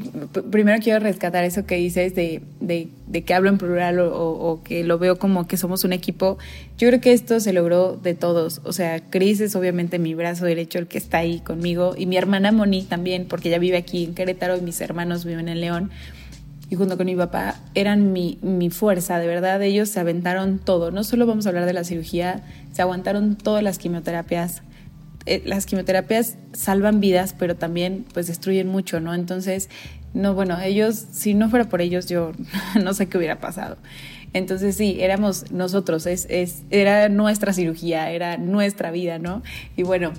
primero 0.52 0.80
quiero 0.80 1.00
rescatar 1.00 1.44
eso 1.44 1.66
que 1.66 1.76
dices 1.76 2.14
de, 2.14 2.44
de, 2.60 3.24
que 3.24 3.34
hablo 3.34 3.50
en 3.50 3.58
plural 3.58 3.98
o, 4.00 4.62
que 4.64 4.84
lo 4.84 5.00
veo 5.00 5.18
como 5.18 5.48
que 5.48 5.58
somos 5.58 5.84
un 5.84 5.92
equipo. 5.92 6.38
Yo 6.78 6.88
creo 6.88 7.02
que 7.02 7.14
esto 7.14 7.40
se 7.40 7.52
logró 7.52 7.94
de 7.94 8.14
todos. 8.14 8.62
O 8.64 8.74
sea, 8.74 9.00
Cris 9.00 9.42
es 9.42 9.56
obviamente 9.56 9.98
mi 9.98 10.14
brazo 10.14 10.46
derecho, 10.46 10.78
el 10.78 10.86
que 10.86 11.00
está 11.00 11.18
ahí 11.18 11.40
conmigo, 11.40 11.96
y 11.98 12.06
mi 12.06 12.16
hermana 12.16 12.52
Moni 12.52 12.84
también, 12.84 13.26
porque 13.26 13.50
ella 13.50 13.58
vive 13.58 13.78
aquí 13.78 14.04
en 14.04 14.14
Querétaro 14.14 14.56
y 14.58 14.62
mis 14.62 14.80
hermanos 14.80 15.26
viven 15.26 15.50
en 15.50 15.62
León. 15.62 15.90
Y 16.70 16.76
junto 16.76 16.98
con 16.98 17.08
mi 17.08 17.16
papá 17.16 17.56
eran 17.74 18.14
mi, 18.14 18.38
mi 18.42 18.70
fuerza, 18.70 19.18
de 19.18 19.28
verdad, 19.28 19.62
ellos 19.64 19.90
se 19.90 20.00
aventaron 20.00 20.60
todo. 20.60 20.92
No 20.92 21.04
solo 21.04 21.26
vamos 21.26 21.46
a 21.46 21.50
hablar 21.50 21.66
de 21.66 21.74
la 21.74 21.84
cirugía, 21.84 22.44
se 22.74 22.82
aguantaron 22.82 23.36
todas 23.36 23.64
las 23.64 23.80
quimioterapias 23.80 24.62
eh, 25.26 25.44
las 25.46 25.66
quimioterapias 25.66 26.38
salvan 26.54 27.00
vidas, 27.00 27.36
pero 27.38 27.56
también 27.56 28.06
pues 28.14 28.28
destruyen 28.28 28.68
mucho, 28.68 29.00
¿no? 29.00 29.14
Entonces, 29.14 29.70
no, 30.14 30.34
bueno, 30.34 30.60
ellos, 30.60 31.06
si 31.12 31.34
no 31.34 31.50
fuera 31.50 31.70
por 31.70 31.82
ellos, 31.82 32.08
yo 32.08 32.32
no 32.84 32.94
sé 32.94 33.08
qué 33.08 33.18
hubiera 33.18 33.40
pasado. 33.40 33.78
Entonces 34.34 34.76
sí, 34.76 34.98
éramos 35.00 35.52
nosotros, 35.52 36.06
es, 36.06 36.26
es, 36.30 36.64
era 36.70 37.10
nuestra 37.10 37.54
cirugía, 37.54 38.12
era 38.12 38.38
nuestra 38.38 38.92
vida, 38.92 39.20
¿no? 39.20 39.44
Y 39.76 39.84
bueno, 39.84 40.14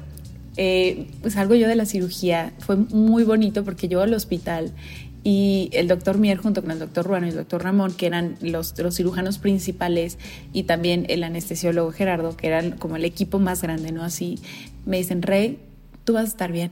eh, 0.57 1.07
pues 1.23 1.35
salgo 1.35 1.55
yo 1.55 1.69
de 1.69 1.77
la 1.77 1.87
cirugía, 1.87 2.53
fue 2.59 2.77
muy 2.77 3.25
bonito 3.25 3.65
porque 3.65 3.89
yo 3.89 4.03
al 4.03 4.13
hospital 4.15 4.73
y 5.22 5.70
el 5.72 5.88
doctor 5.88 6.18
Mier 6.18 6.38
junto 6.38 6.62
con 6.62 6.70
el 6.70 6.78
doctor 6.78 7.06
Ruano 7.06 7.26
y 7.26 7.30
el 7.30 7.37
doctor 7.37 7.62
Ramón, 7.62 7.92
que 7.92 8.06
eran 8.06 8.37
los, 8.40 8.78
los 8.78 8.96
cirujanos 8.96 9.38
principales, 9.38 10.18
y 10.52 10.62
también 10.62 11.06
el 11.09 11.24
anestesiólogo 11.24 11.92
Gerardo, 11.92 12.37
que 12.37 12.46
eran 12.46 12.72
como 12.72 12.96
el 12.96 13.04
equipo 13.04 13.38
más 13.38 13.62
grande, 13.62 13.92
¿no? 13.92 14.02
Así 14.02 14.38
me 14.87 14.96
dicen, 14.96 15.22
Rey, 15.22 15.59
tú 16.04 16.14
vas 16.14 16.24
a 16.24 16.28
estar 16.28 16.52
bien, 16.52 16.70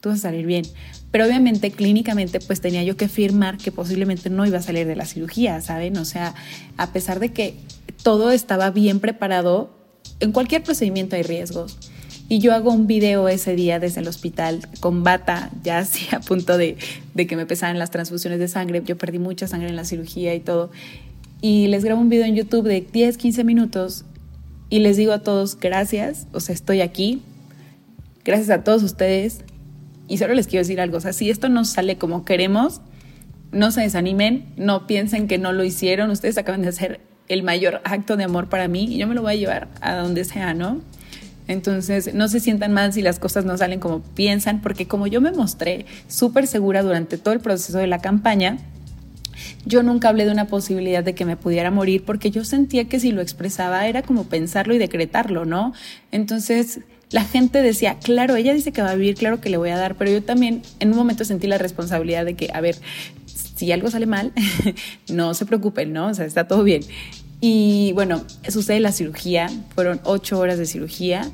tú 0.00 0.08
vas 0.08 0.18
a 0.18 0.22
salir 0.22 0.46
bien. 0.46 0.64
Pero 1.10 1.26
obviamente 1.26 1.70
clínicamente 1.70 2.40
pues 2.40 2.60
tenía 2.60 2.82
yo 2.82 2.96
que 2.96 3.08
firmar 3.08 3.56
que 3.56 3.70
posiblemente 3.70 4.30
no 4.30 4.44
iba 4.44 4.58
a 4.58 4.62
salir 4.62 4.86
de 4.86 4.96
la 4.96 5.06
cirugía, 5.06 5.60
¿saben? 5.60 5.96
O 5.96 6.04
sea, 6.04 6.34
a 6.76 6.92
pesar 6.92 7.20
de 7.20 7.32
que 7.32 7.54
todo 8.02 8.32
estaba 8.32 8.70
bien 8.70 8.98
preparado, 8.98 9.70
en 10.18 10.32
cualquier 10.32 10.62
procedimiento 10.62 11.16
hay 11.16 11.22
riesgos. 11.22 11.78
Y 12.28 12.38
yo 12.38 12.54
hago 12.54 12.72
un 12.72 12.86
video 12.86 13.28
ese 13.28 13.54
día 13.54 13.78
desde 13.78 14.00
el 14.00 14.08
hospital 14.08 14.66
con 14.80 15.04
bata, 15.04 15.50
ya 15.62 15.78
así 15.78 16.06
a 16.14 16.20
punto 16.20 16.56
de, 16.56 16.76
que 17.14 17.36
me 17.36 17.46
pesaran 17.46 17.78
las 17.78 17.90
transfusiones 17.90 18.38
de 18.38 18.48
sangre. 18.48 18.82
Yo 18.84 18.96
perdí 18.96 19.18
mucha 19.18 19.46
sangre 19.46 19.68
en 19.68 19.76
la 19.76 19.84
cirugía 19.84 20.34
y 20.34 20.40
todo. 20.40 20.70
Y 21.40 21.66
les 21.66 21.84
grabo 21.84 22.00
un 22.00 22.08
video 22.08 22.24
en 22.24 22.34
YouTube 22.34 22.66
de 22.66 22.80
10, 22.80 23.18
15 23.18 23.44
minutos 23.44 24.04
y 24.70 24.78
les 24.78 24.96
digo 24.96 25.12
a 25.12 25.18
todos 25.18 25.58
gracias, 25.60 26.26
o 26.32 26.40
sea, 26.40 26.54
estoy 26.54 26.80
aquí. 26.80 27.22
Gracias 28.24 28.48
a 28.48 28.64
todos 28.64 28.82
ustedes. 28.82 29.40
Y 30.08 30.18
solo 30.18 30.34
les 30.34 30.46
quiero 30.46 30.62
decir 30.62 30.80
algo, 30.80 30.98
o 30.98 31.00
sea, 31.00 31.12
si 31.12 31.30
esto 31.30 31.48
no 31.48 31.64
sale 31.64 31.96
como 31.96 32.24
queremos, 32.24 32.80
no 33.52 33.70
se 33.70 33.82
desanimen, 33.82 34.46
no 34.56 34.86
piensen 34.86 35.28
que 35.28 35.38
no 35.38 35.52
lo 35.52 35.64
hicieron, 35.64 36.10
ustedes 36.10 36.36
acaban 36.36 36.62
de 36.62 36.68
hacer 36.68 37.00
el 37.28 37.42
mayor 37.42 37.80
acto 37.84 38.16
de 38.16 38.24
amor 38.24 38.48
para 38.50 38.68
mí 38.68 38.84
y 38.84 38.98
yo 38.98 39.06
me 39.06 39.14
lo 39.14 39.22
voy 39.22 39.32
a 39.32 39.36
llevar 39.36 39.68
a 39.80 39.94
donde 39.94 40.24
sea, 40.24 40.52
¿no? 40.52 40.82
Entonces, 41.46 42.14
no 42.14 42.28
se 42.28 42.40
sientan 42.40 42.72
mal 42.72 42.92
si 42.92 43.02
las 43.02 43.18
cosas 43.18 43.44
no 43.44 43.56
salen 43.56 43.80
como 43.80 44.00
piensan, 44.00 44.62
porque 44.62 44.86
como 44.86 45.06
yo 45.06 45.20
me 45.20 45.32
mostré 45.32 45.86
súper 46.08 46.46
segura 46.46 46.82
durante 46.82 47.18
todo 47.18 47.34
el 47.34 47.40
proceso 47.40 47.78
de 47.78 47.86
la 47.86 47.98
campaña, 47.98 48.58
yo 49.66 49.82
nunca 49.82 50.08
hablé 50.08 50.24
de 50.24 50.32
una 50.32 50.46
posibilidad 50.46 51.02
de 51.02 51.14
que 51.14 51.24
me 51.24 51.36
pudiera 51.36 51.70
morir 51.70 52.04
porque 52.04 52.30
yo 52.30 52.44
sentía 52.44 52.84
que 52.86 53.00
si 53.00 53.12
lo 53.12 53.20
expresaba 53.20 53.86
era 53.86 54.02
como 54.02 54.24
pensarlo 54.24 54.74
y 54.74 54.78
decretarlo, 54.78 55.44
¿no? 55.44 55.72
Entonces 56.12 56.80
la 57.10 57.24
gente 57.24 57.62
decía, 57.62 57.98
claro, 57.98 58.36
ella 58.36 58.54
dice 58.54 58.72
que 58.72 58.82
va 58.82 58.90
a 58.90 58.94
vivir, 58.94 59.14
claro 59.14 59.40
que 59.40 59.50
le 59.50 59.56
voy 59.56 59.70
a 59.70 59.76
dar, 59.76 59.96
pero 59.96 60.10
yo 60.10 60.22
también 60.22 60.62
en 60.80 60.90
un 60.90 60.96
momento 60.96 61.24
sentí 61.24 61.46
la 61.46 61.58
responsabilidad 61.58 62.24
de 62.24 62.34
que, 62.34 62.50
a 62.52 62.60
ver, 62.60 62.76
si 63.26 63.70
algo 63.72 63.90
sale 63.90 64.06
mal, 64.06 64.32
no 65.08 65.34
se 65.34 65.46
preocupen, 65.46 65.92
¿no? 65.92 66.08
O 66.08 66.14
sea, 66.14 66.24
está 66.24 66.48
todo 66.48 66.64
bien. 66.64 66.82
Y 67.40 67.92
bueno, 67.92 68.24
sucede 68.48 68.80
la 68.80 68.92
cirugía, 68.92 69.50
fueron 69.74 70.00
ocho 70.04 70.38
horas 70.38 70.58
de 70.58 70.66
cirugía. 70.66 71.30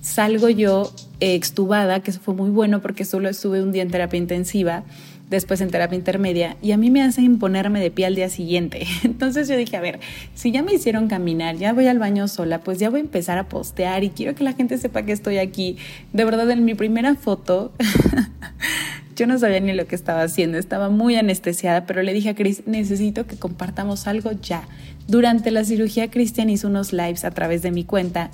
Salgo 0.00 0.48
yo 0.48 0.92
extubada, 1.20 2.00
que 2.00 2.10
eso 2.10 2.20
fue 2.20 2.34
muy 2.34 2.50
bueno 2.50 2.80
porque 2.80 3.04
solo 3.04 3.28
estuve 3.28 3.62
un 3.62 3.72
día 3.72 3.82
en 3.82 3.90
terapia 3.90 4.18
intensiva, 4.18 4.82
después 5.30 5.60
en 5.60 5.70
terapia 5.70 5.96
intermedia, 5.96 6.56
y 6.60 6.72
a 6.72 6.76
mí 6.76 6.90
me 6.90 7.02
hacen 7.02 7.38
ponerme 7.38 7.80
de 7.80 7.90
pie 7.90 8.06
al 8.06 8.14
día 8.14 8.28
siguiente. 8.28 8.86
Entonces 9.04 9.48
yo 9.48 9.56
dije, 9.56 9.76
a 9.76 9.80
ver, 9.80 10.00
si 10.34 10.50
ya 10.50 10.62
me 10.62 10.74
hicieron 10.74 11.08
caminar, 11.08 11.56
ya 11.56 11.72
voy 11.72 11.86
al 11.86 11.98
baño 11.98 12.28
sola, 12.28 12.60
pues 12.60 12.78
ya 12.78 12.90
voy 12.90 13.00
a 13.00 13.02
empezar 13.02 13.38
a 13.38 13.48
postear 13.48 14.04
y 14.04 14.10
quiero 14.10 14.34
que 14.34 14.44
la 14.44 14.52
gente 14.52 14.78
sepa 14.78 15.02
que 15.02 15.12
estoy 15.12 15.38
aquí. 15.38 15.76
De 16.12 16.24
verdad, 16.24 16.50
en 16.50 16.64
mi 16.64 16.74
primera 16.74 17.14
foto 17.14 17.72
Yo 19.14 19.26
no 19.26 19.38
sabía 19.38 19.60
ni 19.60 19.72
lo 19.72 19.86
que 19.86 19.94
estaba 19.94 20.22
haciendo, 20.22 20.58
estaba 20.58 20.88
muy 20.88 21.16
anestesiada, 21.16 21.84
pero 21.86 22.02
le 22.02 22.14
dije 22.14 22.30
a 22.30 22.34
Chris, 22.34 22.62
necesito 22.66 23.26
que 23.26 23.36
compartamos 23.36 24.06
algo 24.06 24.32
ya. 24.32 24.62
Durante 25.08 25.50
la 25.50 25.64
cirugía, 25.64 26.10
Cristian 26.10 26.50
hizo 26.50 26.68
unos 26.68 26.92
lives 26.92 27.24
a 27.24 27.30
través 27.30 27.62
de 27.62 27.70
mi 27.70 27.84
cuenta 27.84 28.30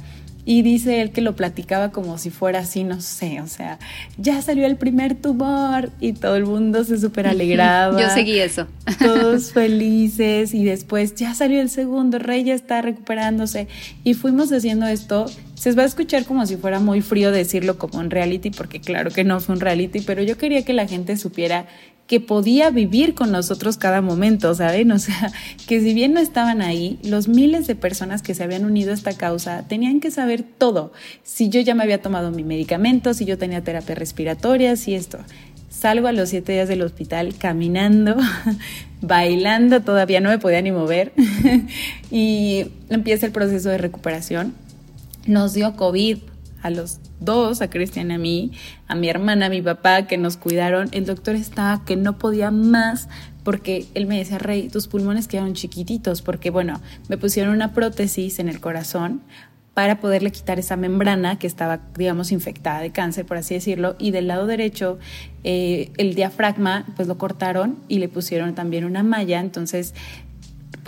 y 0.49 0.63
dice 0.63 1.03
él 1.03 1.11
que 1.11 1.21
lo 1.21 1.37
platicaba 1.37 1.91
como 1.91 2.17
si 2.17 2.31
fuera 2.31 2.61
así, 2.61 2.83
no 2.83 3.03
sé, 3.03 3.43
o 3.43 3.47
sea, 3.47 3.79
ya 4.17 4.41
salió 4.41 4.65
el 4.65 4.77
primer 4.77 5.15
tumor 5.15 5.91
y 6.01 6.15
todo 6.15 6.37
el 6.37 6.47
mundo 6.47 6.85
se 6.85 6.99
súper 6.99 7.27
alegraba. 7.27 8.01
Yo 8.01 8.09
seguí 8.09 8.39
eso. 8.39 8.67
Todos 8.99 9.53
felices 9.53 10.55
y 10.55 10.65
después 10.65 11.15
ya 11.17 11.35
salió 11.35 11.61
el 11.61 11.69
segundo, 11.69 12.19
Rey 12.19 12.45
ya 12.45 12.55
está 12.55 12.81
recuperándose 12.81 13.69
y 14.05 14.15
fuimos 14.15 14.51
haciendo 14.51 14.87
esto. 14.87 15.27
Se 15.55 15.73
va 15.73 15.83
a 15.83 15.87
escuchar 15.87 16.25
como 16.25 16.47
si 16.47 16.57
fuera 16.57 16.81
muy 16.81 17.03
frío 17.03 17.31
decirlo 17.31 17.77
como 17.77 17.99
un 17.99 18.11
reality, 18.11 18.51
porque 18.51 18.81
claro 18.81 19.11
que 19.11 19.25
no 19.25 19.41
fue 19.41 19.55
un 19.55 19.61
reality, 19.61 20.01
pero 20.01 20.23
yo 20.23 20.39
quería 20.39 20.65
que 20.65 20.73
la 20.73 20.87
gente 20.87 21.19
supiera 21.19 21.67
que 22.09 22.21
podía 22.21 22.71
vivir 22.71 23.15
con 23.15 23.31
nosotros 23.31 23.77
cada 23.77 24.01
momento, 24.01 24.53
¿saben? 24.55 24.91
O 24.99 24.99
sea, 24.99 25.31
que 25.69 25.81
si 25.81 25.95
bien 25.95 26.15
no 26.15 26.19
estaban 26.21 26.61
ahí, 26.61 26.99
los 27.05 27.29
miles 27.29 27.69
de 27.69 27.77
personas 27.77 28.23
que 28.23 28.35
se 28.35 28.43
habían 28.43 28.65
unido 28.65 28.91
a 28.91 28.95
esta 28.95 29.13
causa 29.13 29.69
tenían 29.69 30.01
que 30.01 30.11
saber 30.11 30.43
todo. 30.43 30.93
Si 31.23 31.51
yo 31.51 31.61
ya 31.61 31.75
me 31.77 31.85
había 31.85 32.03
tomado 32.03 32.33
mi 32.33 32.43
medicamento, 32.43 33.15
si 33.15 33.27
yo 33.27 33.39
tenía 33.39 33.63
terapia 33.63 33.95
respiratoria, 33.95 34.75
si 34.75 34.95
esto. 34.95 35.19
Salgo 35.71 36.09
a 36.09 36.13
los 36.13 36.31
siete 36.31 36.53
días 36.53 36.69
del 36.69 36.83
hospital 36.83 37.35
caminando, 37.39 38.17
bailando, 39.03 39.83
todavía 39.83 40.21
no 40.21 40.31
me 40.31 40.39
podía 40.39 40.63
ni 40.63 40.73
mover, 40.73 41.13
y 42.11 42.67
empieza 42.89 43.27
el 43.27 43.33
proceso 43.33 43.69
de 43.69 43.79
recuperación. 43.79 44.55
Nos 45.27 45.53
dio 45.53 45.77
COVID 45.77 46.19
a 46.63 46.71
los 46.71 46.99
dos, 47.21 47.63
a 47.63 47.71
Cristian 47.71 48.11
a 48.11 48.19
mí, 48.19 48.53
a 48.87 48.95
mi 48.95 49.09
hermana, 49.09 49.47
a 49.47 49.51
mi 49.51 49.63
papá, 49.63 50.07
que 50.07 50.19
nos 50.19 50.37
cuidaron. 50.37 50.89
El 50.93 51.07
doctor 51.07 51.35
estaba 51.35 51.85
que 51.85 51.97
no 51.97 52.19
podía 52.19 52.51
más 52.51 53.09
porque 53.45 53.87
él 53.95 54.07
me 54.07 54.19
decía, 54.19 54.37
Rey, 54.37 54.69
tus 54.69 54.89
pulmones 54.89 55.27
quedaron 55.27 55.55
chiquititos, 55.55 56.21
porque 56.21 56.51
bueno, 56.51 56.83
me 57.09 57.17
pusieron 57.17 57.55
una 57.55 57.73
prótesis 57.73 58.41
en 58.41 58.51
el 58.51 58.61
corazón 58.61 59.23
para 59.79 60.01
poderle 60.01 60.33
quitar 60.33 60.59
esa 60.59 60.77
membrana 60.77 61.39
que 61.39 61.47
estaba, 61.47 61.81
digamos, 61.97 62.33
infectada 62.33 62.81
de 62.81 62.91
cáncer, 62.91 63.25
por 63.25 63.37
así 63.37 63.55
decirlo, 63.55 63.95
y 63.99 64.11
del 64.11 64.27
lado 64.27 64.47
derecho 64.47 64.99
eh, 65.45 65.93
el 65.99 66.15
diafragma, 66.15 66.85
pues 66.97 67.07
lo 67.07 67.17
cortaron 67.17 67.79
y 67.87 68.01
le 68.01 68.09
pusieron 68.09 68.55
también 68.55 68.85
una 68.85 69.03
malla, 69.05 69.39
entonces 69.41 69.95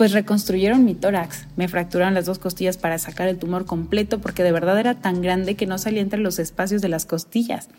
pues 0.01 0.13
reconstruyeron 0.13 0.83
mi 0.83 0.95
tórax, 0.95 1.45
me 1.57 1.67
fracturaron 1.67 2.15
las 2.15 2.25
dos 2.25 2.39
costillas 2.39 2.75
para 2.75 2.97
sacar 2.97 3.27
el 3.27 3.37
tumor 3.37 3.67
completo 3.67 4.17
porque 4.17 4.41
de 4.41 4.51
verdad 4.51 4.79
era 4.79 4.95
tan 4.95 5.21
grande 5.21 5.53
que 5.53 5.67
no 5.67 5.77
salía 5.77 6.01
entre 6.01 6.19
los 6.19 6.39
espacios 6.39 6.81
de 6.81 6.89
las 6.89 7.05
costillas. 7.05 7.69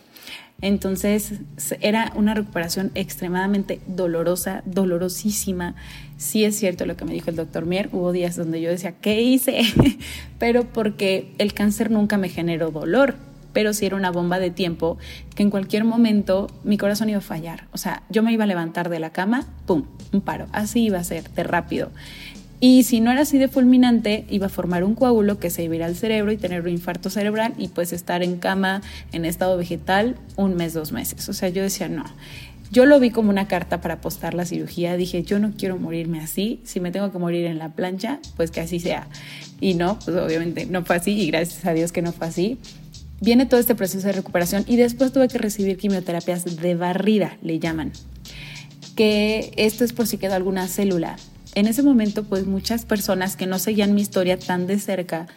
Entonces 0.61 1.33
era 1.81 2.13
una 2.15 2.35
recuperación 2.35 2.93
extremadamente 2.95 3.81
dolorosa, 3.89 4.63
dolorosísima. 4.67 5.75
Sí 6.17 6.45
es 6.45 6.57
cierto 6.57 6.87
lo 6.87 6.97
que 6.97 7.05
me 7.05 7.13
dijo 7.13 7.29
el 7.29 7.35
doctor 7.35 7.67
Mier, 7.67 7.89
hubo 7.91 8.13
días 8.13 8.37
donde 8.37 8.61
yo 8.61 8.71
decía, 8.71 8.93
¿qué 9.01 9.21
hice? 9.21 9.63
Pero 10.39 10.63
porque 10.63 11.35
el 11.39 11.55
cáncer 11.55 11.91
nunca 11.91 12.19
me 12.19 12.29
generó 12.29 12.71
dolor, 12.71 13.17
pero 13.53 13.73
sí 13.73 13.87
era 13.87 13.97
una 13.97 14.11
bomba 14.11 14.39
de 14.39 14.51
tiempo 14.51 14.99
que 15.35 15.43
en 15.43 15.51
cualquier 15.51 15.85
momento 15.85 16.49
mi 16.65 16.79
corazón 16.79 17.09
iba 17.09 17.19
a 17.19 17.23
fallar. 17.23 17.67
O 17.73 17.79
sea, 17.79 18.03
yo 18.11 18.23
me 18.23 18.33
iba 18.33 18.45
a 18.45 18.47
levantar 18.47 18.89
de 18.89 18.99
la 18.99 19.11
cama, 19.11 19.47
¡pum!, 19.67 19.85
un 20.13 20.21
paro. 20.21 20.47
Así 20.53 20.85
iba 20.85 20.99
a 20.99 21.05
ser, 21.05 21.31
de 21.31 21.45
rápido. 21.45 21.91
Y 22.65 22.85
si 22.85 23.01
no 23.01 23.11
era 23.11 23.23
así 23.23 23.39
de 23.39 23.49
fulminante, 23.49 24.25
iba 24.31 24.47
a 24.47 24.49
formar 24.49 24.85
un 24.85 24.95
coágulo 24.95 25.41
que 25.41 25.51
se 25.51 25.65
iba 25.65 25.85
al 25.85 25.97
cerebro 25.97 26.31
y 26.31 26.37
tener 26.37 26.63
un 26.63 26.69
infarto 26.69 27.11
cerebral 27.11 27.55
y 27.59 27.67
pues 27.67 27.93
estar 27.93 28.23
en 28.23 28.37
cama 28.37 28.83
en 29.11 29.25
estado 29.25 29.57
vegetal 29.57 30.15
un 30.37 30.55
mes, 30.55 30.73
dos 30.73 30.93
meses. 30.93 31.29
O 31.29 31.33
sea, 31.33 31.49
yo 31.49 31.61
decía, 31.63 31.89
no. 31.89 32.05
Yo 32.71 32.87
lo 32.87 33.01
vi 33.01 33.11
como 33.11 33.31
una 33.31 33.49
carta 33.49 33.81
para 33.81 33.95
apostar 33.95 34.35
la 34.35 34.45
cirugía. 34.47 34.97
Dije, 34.97 35.25
yo 35.25 35.41
no 35.41 35.55
quiero 35.59 35.77
morirme 35.77 36.21
así. 36.21 36.61
Si 36.63 36.79
me 36.79 36.93
tengo 36.93 37.11
que 37.11 37.19
morir 37.19 37.47
en 37.47 37.59
la 37.59 37.71
plancha, 37.71 38.21
pues 38.37 38.53
que 38.53 38.61
así 38.61 38.79
sea. 38.79 39.09
Y 39.61 39.75
no, 39.75 39.99
pues 39.99 40.17
obviamente 40.17 40.65
no 40.65 40.85
fue 40.85 40.95
así 40.95 41.21
y 41.21 41.27
gracias 41.33 41.67
a 41.67 41.75
Dios 41.75 41.91
que 41.91 42.01
no 42.01 42.13
fue 42.13 42.29
así 42.29 42.59
viene 43.23 43.47
todo 43.47 43.61
este 43.61 43.77
proceso 43.77 44.09
de 44.09 44.13
recuperación 44.13 44.65
y 44.67 44.77
después 44.77 45.13
tuve 45.13 45.29
que 45.29 45.39
recibir 45.39 45.79
quimioterapias 45.79 46.45
de 46.45 46.75
barrida, 46.75 47.39
le 47.41 47.61
llaman, 47.61 47.93
que 48.97 49.53
esto 49.57 49.85
es 49.85 49.93
por 49.93 50.07
si 50.07 50.19
quedó 50.19 50.35
alguna 50.35 50.67
célula. 50.67 51.17
En 51.55 51.67
ese 51.67 51.83
momento, 51.83 52.25
pues 52.25 52.47
muchas 52.47 52.85
personas 52.85 53.37
que 53.37 53.47
no 53.47 53.59
seguían 53.59 53.95
mi 53.95 54.01
historia 54.01 54.39
tan 54.39 54.67
de 54.67 54.79
cerca, 54.79 55.29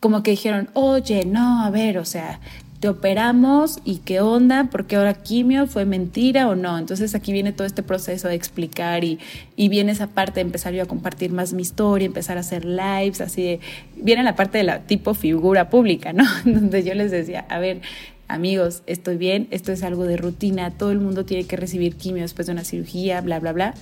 como 0.00 0.22
que 0.22 0.32
dijeron, 0.32 0.70
oye, 0.74 1.24
no, 1.24 1.64
a 1.64 1.70
ver, 1.70 1.98
o 1.98 2.04
sea, 2.04 2.40
te 2.80 2.88
operamos 2.88 3.80
y 3.84 3.96
qué 3.98 4.20
onda, 4.20 4.68
porque 4.70 4.96
ahora 4.96 5.14
quimio 5.14 5.66
fue 5.66 5.84
mentira 5.84 6.48
o 6.48 6.54
no. 6.54 6.78
Entonces 6.78 7.14
aquí 7.14 7.32
viene 7.32 7.52
todo 7.52 7.66
este 7.66 7.82
proceso 7.82 8.28
de 8.28 8.34
explicar 8.34 9.02
y, 9.02 9.18
y 9.56 9.68
viene 9.68 9.92
esa 9.92 10.08
parte 10.08 10.34
de 10.34 10.42
empezar 10.42 10.72
yo 10.72 10.82
a 10.82 10.86
compartir 10.86 11.32
más 11.32 11.52
mi 11.52 11.62
historia, 11.62 12.06
empezar 12.06 12.36
a 12.36 12.40
hacer 12.40 12.64
lives, 12.64 13.20
así 13.20 13.42
de, 13.42 13.60
viene 13.96 14.22
la 14.22 14.36
parte 14.36 14.58
de 14.58 14.64
la 14.64 14.80
tipo 14.80 15.14
figura 15.14 15.70
pública, 15.70 16.12
¿no? 16.12 16.24
Donde 16.44 16.84
yo 16.84 16.94
les 16.94 17.10
decía, 17.10 17.46
a 17.48 17.58
ver, 17.58 17.80
amigos, 18.28 18.82
estoy 18.86 19.16
bien, 19.16 19.48
esto 19.50 19.72
es 19.72 19.82
algo 19.82 20.04
de 20.04 20.16
rutina, 20.16 20.70
todo 20.70 20.92
el 20.92 21.00
mundo 21.00 21.24
tiene 21.24 21.46
que 21.46 21.56
recibir 21.56 21.96
quimio 21.96 22.22
después 22.22 22.46
de 22.46 22.52
una 22.52 22.64
cirugía, 22.64 23.20
bla, 23.22 23.40
bla, 23.40 23.52
bla. 23.52 23.74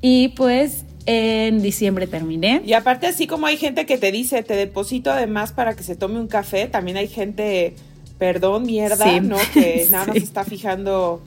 Y 0.00 0.28
pues 0.28 0.84
en 1.06 1.62
diciembre 1.62 2.08
terminé. 2.08 2.60
Y 2.64 2.72
aparte, 2.72 3.06
así 3.06 3.28
como 3.28 3.46
hay 3.46 3.56
gente 3.56 3.86
que 3.86 3.96
te 3.98 4.10
dice, 4.10 4.42
te 4.42 4.54
deposito 4.54 5.12
además 5.12 5.52
para 5.52 5.76
que 5.76 5.84
se 5.84 5.94
tome 5.94 6.18
un 6.18 6.26
café, 6.26 6.66
también 6.66 6.96
hay 6.96 7.06
gente 7.06 7.74
perdón, 8.18 8.64
mierda, 8.64 9.20
¿no? 9.20 9.36
Que 9.52 9.86
nada 9.90 10.06
más 10.06 10.16
está 10.16 10.44
fijando. 10.44 11.22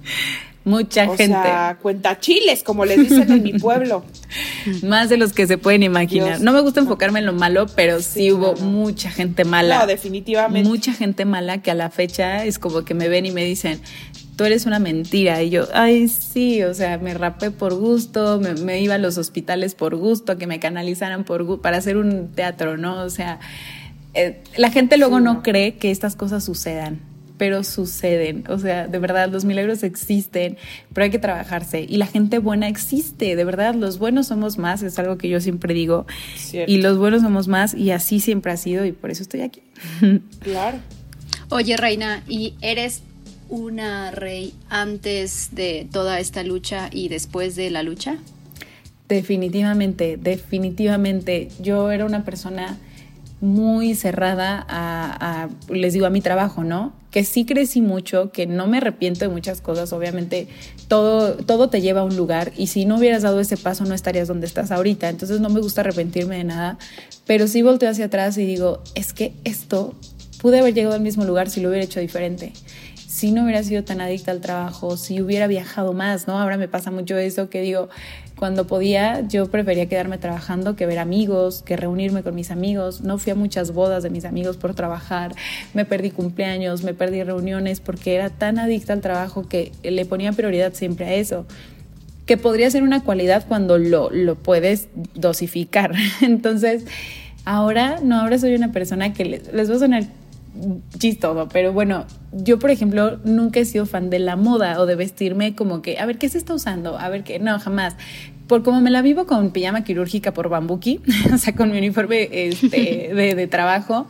Mucha 0.65 1.09
o 1.09 1.15
gente. 1.15 1.25
Sea, 1.25 1.77
cuenta 1.81 2.19
chiles, 2.19 2.63
como 2.63 2.85
les 2.85 2.99
dicen 2.99 3.31
en 3.31 3.43
mi 3.43 3.53
pueblo. 3.53 4.03
Más 4.83 5.09
de 5.09 5.17
los 5.17 5.33
que 5.33 5.47
se 5.47 5.57
pueden 5.57 5.83
imaginar. 5.83 6.41
no 6.41 6.51
me 6.51 6.59
gusta 6.59 6.81
enfocarme 6.81 7.19
en 7.19 7.25
lo 7.25 7.33
malo, 7.33 7.65
pero 7.75 8.01
sí, 8.01 8.31
hubo 8.31 8.53
mucha 8.55 9.09
gente 9.09 9.45
mala. 9.45 9.79
No, 9.79 9.87
definitivamente. 9.87 10.67
Mucha 10.67 10.93
gente 10.93 11.25
mala 11.25 11.61
que 11.61 11.71
a 11.71 11.75
la 11.75 11.89
fecha 11.89 12.45
es 12.45 12.59
como 12.59 12.83
que 12.83 12.93
me 12.93 13.07
ven 13.07 13.25
y 13.25 13.31
me 13.31 13.43
dicen, 13.45 13.79
tú 14.35 14.45
eres 14.45 14.65
una 14.65 14.79
mentira. 14.79 15.41
Y 15.41 15.49
yo, 15.49 15.67
ay, 15.73 16.07
sí, 16.07 16.61
o 16.63 16.73
sea, 16.73 16.97
me 16.97 17.13
rapé 17.13 17.51
por 17.51 17.73
gusto, 17.73 18.39
me, 18.39 18.79
iba 18.79 18.95
a 18.95 18.97
los 18.97 19.17
hospitales 19.17 19.75
por 19.75 19.95
gusto, 19.95 20.33
a 20.33 20.37
que 20.37 20.45
me 20.45 20.59
canalizaran 20.59 21.23
por 21.23 21.61
para 21.61 21.77
hacer 21.77 21.97
un 21.97 22.29
teatro, 22.29 22.77
¿no? 22.77 23.01
O 23.03 23.09
sea, 23.09 23.39
eh, 24.13 24.41
la 24.57 24.71
gente 24.71 24.97
luego 24.97 25.19
no, 25.19 25.43
cree 25.43 25.75
que 25.75 25.91
estas 25.91 26.15
cosas 26.15 26.43
sucedan, 26.43 26.99
pero 27.37 27.63
suceden. 27.63 28.43
O 28.49 28.57
sea, 28.57 28.87
de 28.87 28.99
verdad, 28.99 29.29
los 29.29 29.45
milagros 29.45 29.83
existen, 29.83 30.57
pero 30.93 31.05
hay 31.05 31.11
que 31.11 31.19
trabajarse. 31.19 31.85
Y 31.87 31.97
la 31.97 32.07
gente 32.07 32.39
buena 32.39 32.67
existe, 32.67 33.35
de 33.35 33.43
verdad, 33.43 33.75
los 33.75 33.99
buenos 33.99 34.27
somos 34.27 34.57
más, 34.57 34.83
es 34.83 34.97
algo 34.99 35.17
que 35.17 35.29
yo 35.29 35.39
siempre 35.41 35.73
digo. 35.73 36.05
Y 36.67 36.77
los 36.77 36.97
buenos 36.97 37.21
somos 37.21 37.47
más, 37.47 37.73
y 37.73 37.91
así 37.91 38.19
siempre 38.19 38.51
ha 38.51 38.57
sido, 38.57 38.85
y 38.85 38.91
por 38.91 39.11
eso 39.11 39.23
estoy 39.23 39.41
aquí. 39.41 39.61
Claro. 40.39 40.79
Oye, 41.49 41.77
Reina, 41.77 42.23
¿y 42.27 42.53
eres 42.61 43.01
una 43.49 44.11
rey 44.11 44.53
antes 44.69 45.49
de 45.51 45.87
toda 45.91 46.19
esta 46.19 46.43
lucha 46.43 46.89
y 46.91 47.09
después 47.09 47.55
de 47.55 47.69
la 47.69 47.83
lucha? 47.83 48.17
Definitivamente, 49.07 50.17
definitivamente. 50.17 51.49
Yo 51.59 51.91
era 51.91 52.05
una 52.05 52.23
persona 52.23 52.77
muy 53.41 53.95
cerrada 53.95 54.65
a, 54.67 55.47
les 55.69 55.93
digo, 55.93 56.05
a 56.05 56.09
mi 56.09 56.21
trabajo, 56.21 56.63
¿no? 56.63 56.93
Que 57.09 57.23
sí 57.23 57.45
crecí 57.45 57.81
mucho, 57.81 58.31
que 58.31 58.45
no 58.45 58.67
me 58.67 58.77
arrepiento 58.77 59.21
de 59.21 59.29
muchas 59.29 59.61
cosas, 59.61 59.93
obviamente 59.93 60.47
todo, 60.87 61.35
todo 61.37 61.69
te 61.69 61.79
lleva 61.81 62.01
a 62.01 62.03
un 62.03 62.17
lugar 62.17 62.51
y 62.57 62.67
si 62.67 62.85
no 62.85 62.97
hubieras 62.97 63.23
dado 63.23 63.39
ese 63.39 63.55
paso 63.57 63.85
no 63.85 63.95
estarías 63.95 64.27
donde 64.27 64.45
estás 64.45 64.71
ahorita, 64.71 65.09
entonces 65.09 65.39
no 65.39 65.49
me 65.49 65.61
gusta 65.61 65.81
arrepentirme 65.81 66.37
de 66.37 66.43
nada, 66.43 66.77
pero 67.25 67.47
sí 67.47 67.61
volteo 67.61 67.89
hacia 67.89 68.05
atrás 68.05 68.37
y 68.37 68.45
digo, 68.45 68.83
es 68.93 69.13
que 69.13 69.33
esto 69.45 69.95
pude 70.41 70.59
haber 70.59 70.73
llegado 70.73 70.95
al 70.95 71.01
mismo 71.01 71.23
lugar 71.23 71.49
si 71.49 71.61
lo 71.61 71.69
hubiera 71.69 71.85
hecho 71.85 71.99
diferente. 71.99 72.53
si 73.19 73.31
no 73.31 73.43
hubiera 73.43 73.63
sido 73.63 73.83
tan 73.83 74.01
adicta 74.01 74.31
al 74.31 74.39
trabajo, 74.39 74.95
si 74.95 75.19
hubiera 75.19 75.47
viajado 75.47 75.93
más, 75.93 76.27
¿no? 76.27 76.39
Ahora 76.39 76.57
me 76.57 76.67
pasa 76.67 76.89
mucho 76.89 77.17
eso 77.17 77.49
que 77.49 77.59
digo, 77.59 77.89
cuando 78.39 78.65
podía, 78.65 79.21
yo 79.27 79.47
prefería 79.51 79.87
quedarme 79.87 80.17
trabajando 80.17 80.77
que 80.77 80.85
ver 80.85 80.97
amigos, 80.97 81.61
que 81.61 81.75
reunirme 81.75 82.23
con 82.23 82.33
mis 82.33 82.51
amigos. 82.51 83.01
No 83.01 83.17
fui 83.17 83.31
a 83.31 83.35
muchas 83.35 83.73
bodas 83.73 84.01
de 84.01 84.09
mis 84.09 84.23
amigos 84.23 84.55
por 84.55 84.73
trabajar, 84.73 85.35
me 85.73 85.83
perdí 85.83 86.11
cumpleaños, 86.11 86.83
me 86.83 86.93
perdí 86.93 87.21
reuniones 87.23 87.81
porque 87.81 88.15
era 88.15 88.29
tan 88.29 88.57
adicta 88.57 88.93
al 88.93 89.01
trabajo 89.01 89.47
que 89.47 89.73
le 89.83 90.05
ponía 90.05 90.31
prioridad 90.31 90.73
siempre 90.73 91.05
a 91.05 91.13
eso 91.13 91.45
que 92.25 92.37
podría 92.37 92.69
ser 92.69 92.83
una 92.83 93.03
cualidad 93.03 93.43
cuando 93.47 93.79
lo, 93.79 94.11
lo 94.11 94.35
puedes 94.35 94.89
dosificar. 95.15 95.95
Entonces, 96.21 96.85
ahora, 97.43 97.99
no, 98.03 98.21
ahora 98.21 98.37
soy 98.37 98.53
una 98.53 98.71
persona 98.71 99.13
que 99.13 99.25
les, 99.25 99.51
les 99.51 99.71
va 99.71 99.77
a 99.77 99.79
sonar 99.79 100.03
chistoso, 100.97 101.47
pero 101.51 101.73
bueno, 101.73 102.05
yo 102.31 102.59
por 102.59 102.69
ejemplo 102.69 103.19
nunca 103.23 103.59
he 103.59 103.65
sido 103.65 103.85
fan 103.85 104.09
de 104.09 104.19
la 104.19 104.35
moda 104.35 104.79
o 104.79 104.85
de 104.85 104.95
vestirme 104.95 105.55
como 105.55 105.81
que, 105.81 105.99
a 105.99 106.05
ver, 106.05 106.17
¿qué 106.17 106.29
se 106.29 106.37
está 106.37 106.53
usando? 106.53 106.97
A 106.97 107.09
ver, 107.09 107.23
¿qué? 107.23 107.39
No, 107.39 107.59
jamás. 107.59 107.95
Por 108.49 108.63
como 108.63 108.81
me 108.81 108.89
la 108.89 109.03
vivo 109.03 109.27
con 109.27 109.51
pijama 109.51 109.83
quirúrgica 109.83 110.33
por 110.33 110.49
bambuki, 110.49 111.01
o 111.33 111.37
sea, 111.37 111.55
con 111.55 111.71
mi 111.71 111.77
uniforme 111.77 112.27
este, 112.31 113.13
de, 113.35 113.47
trabajo, 113.47 114.07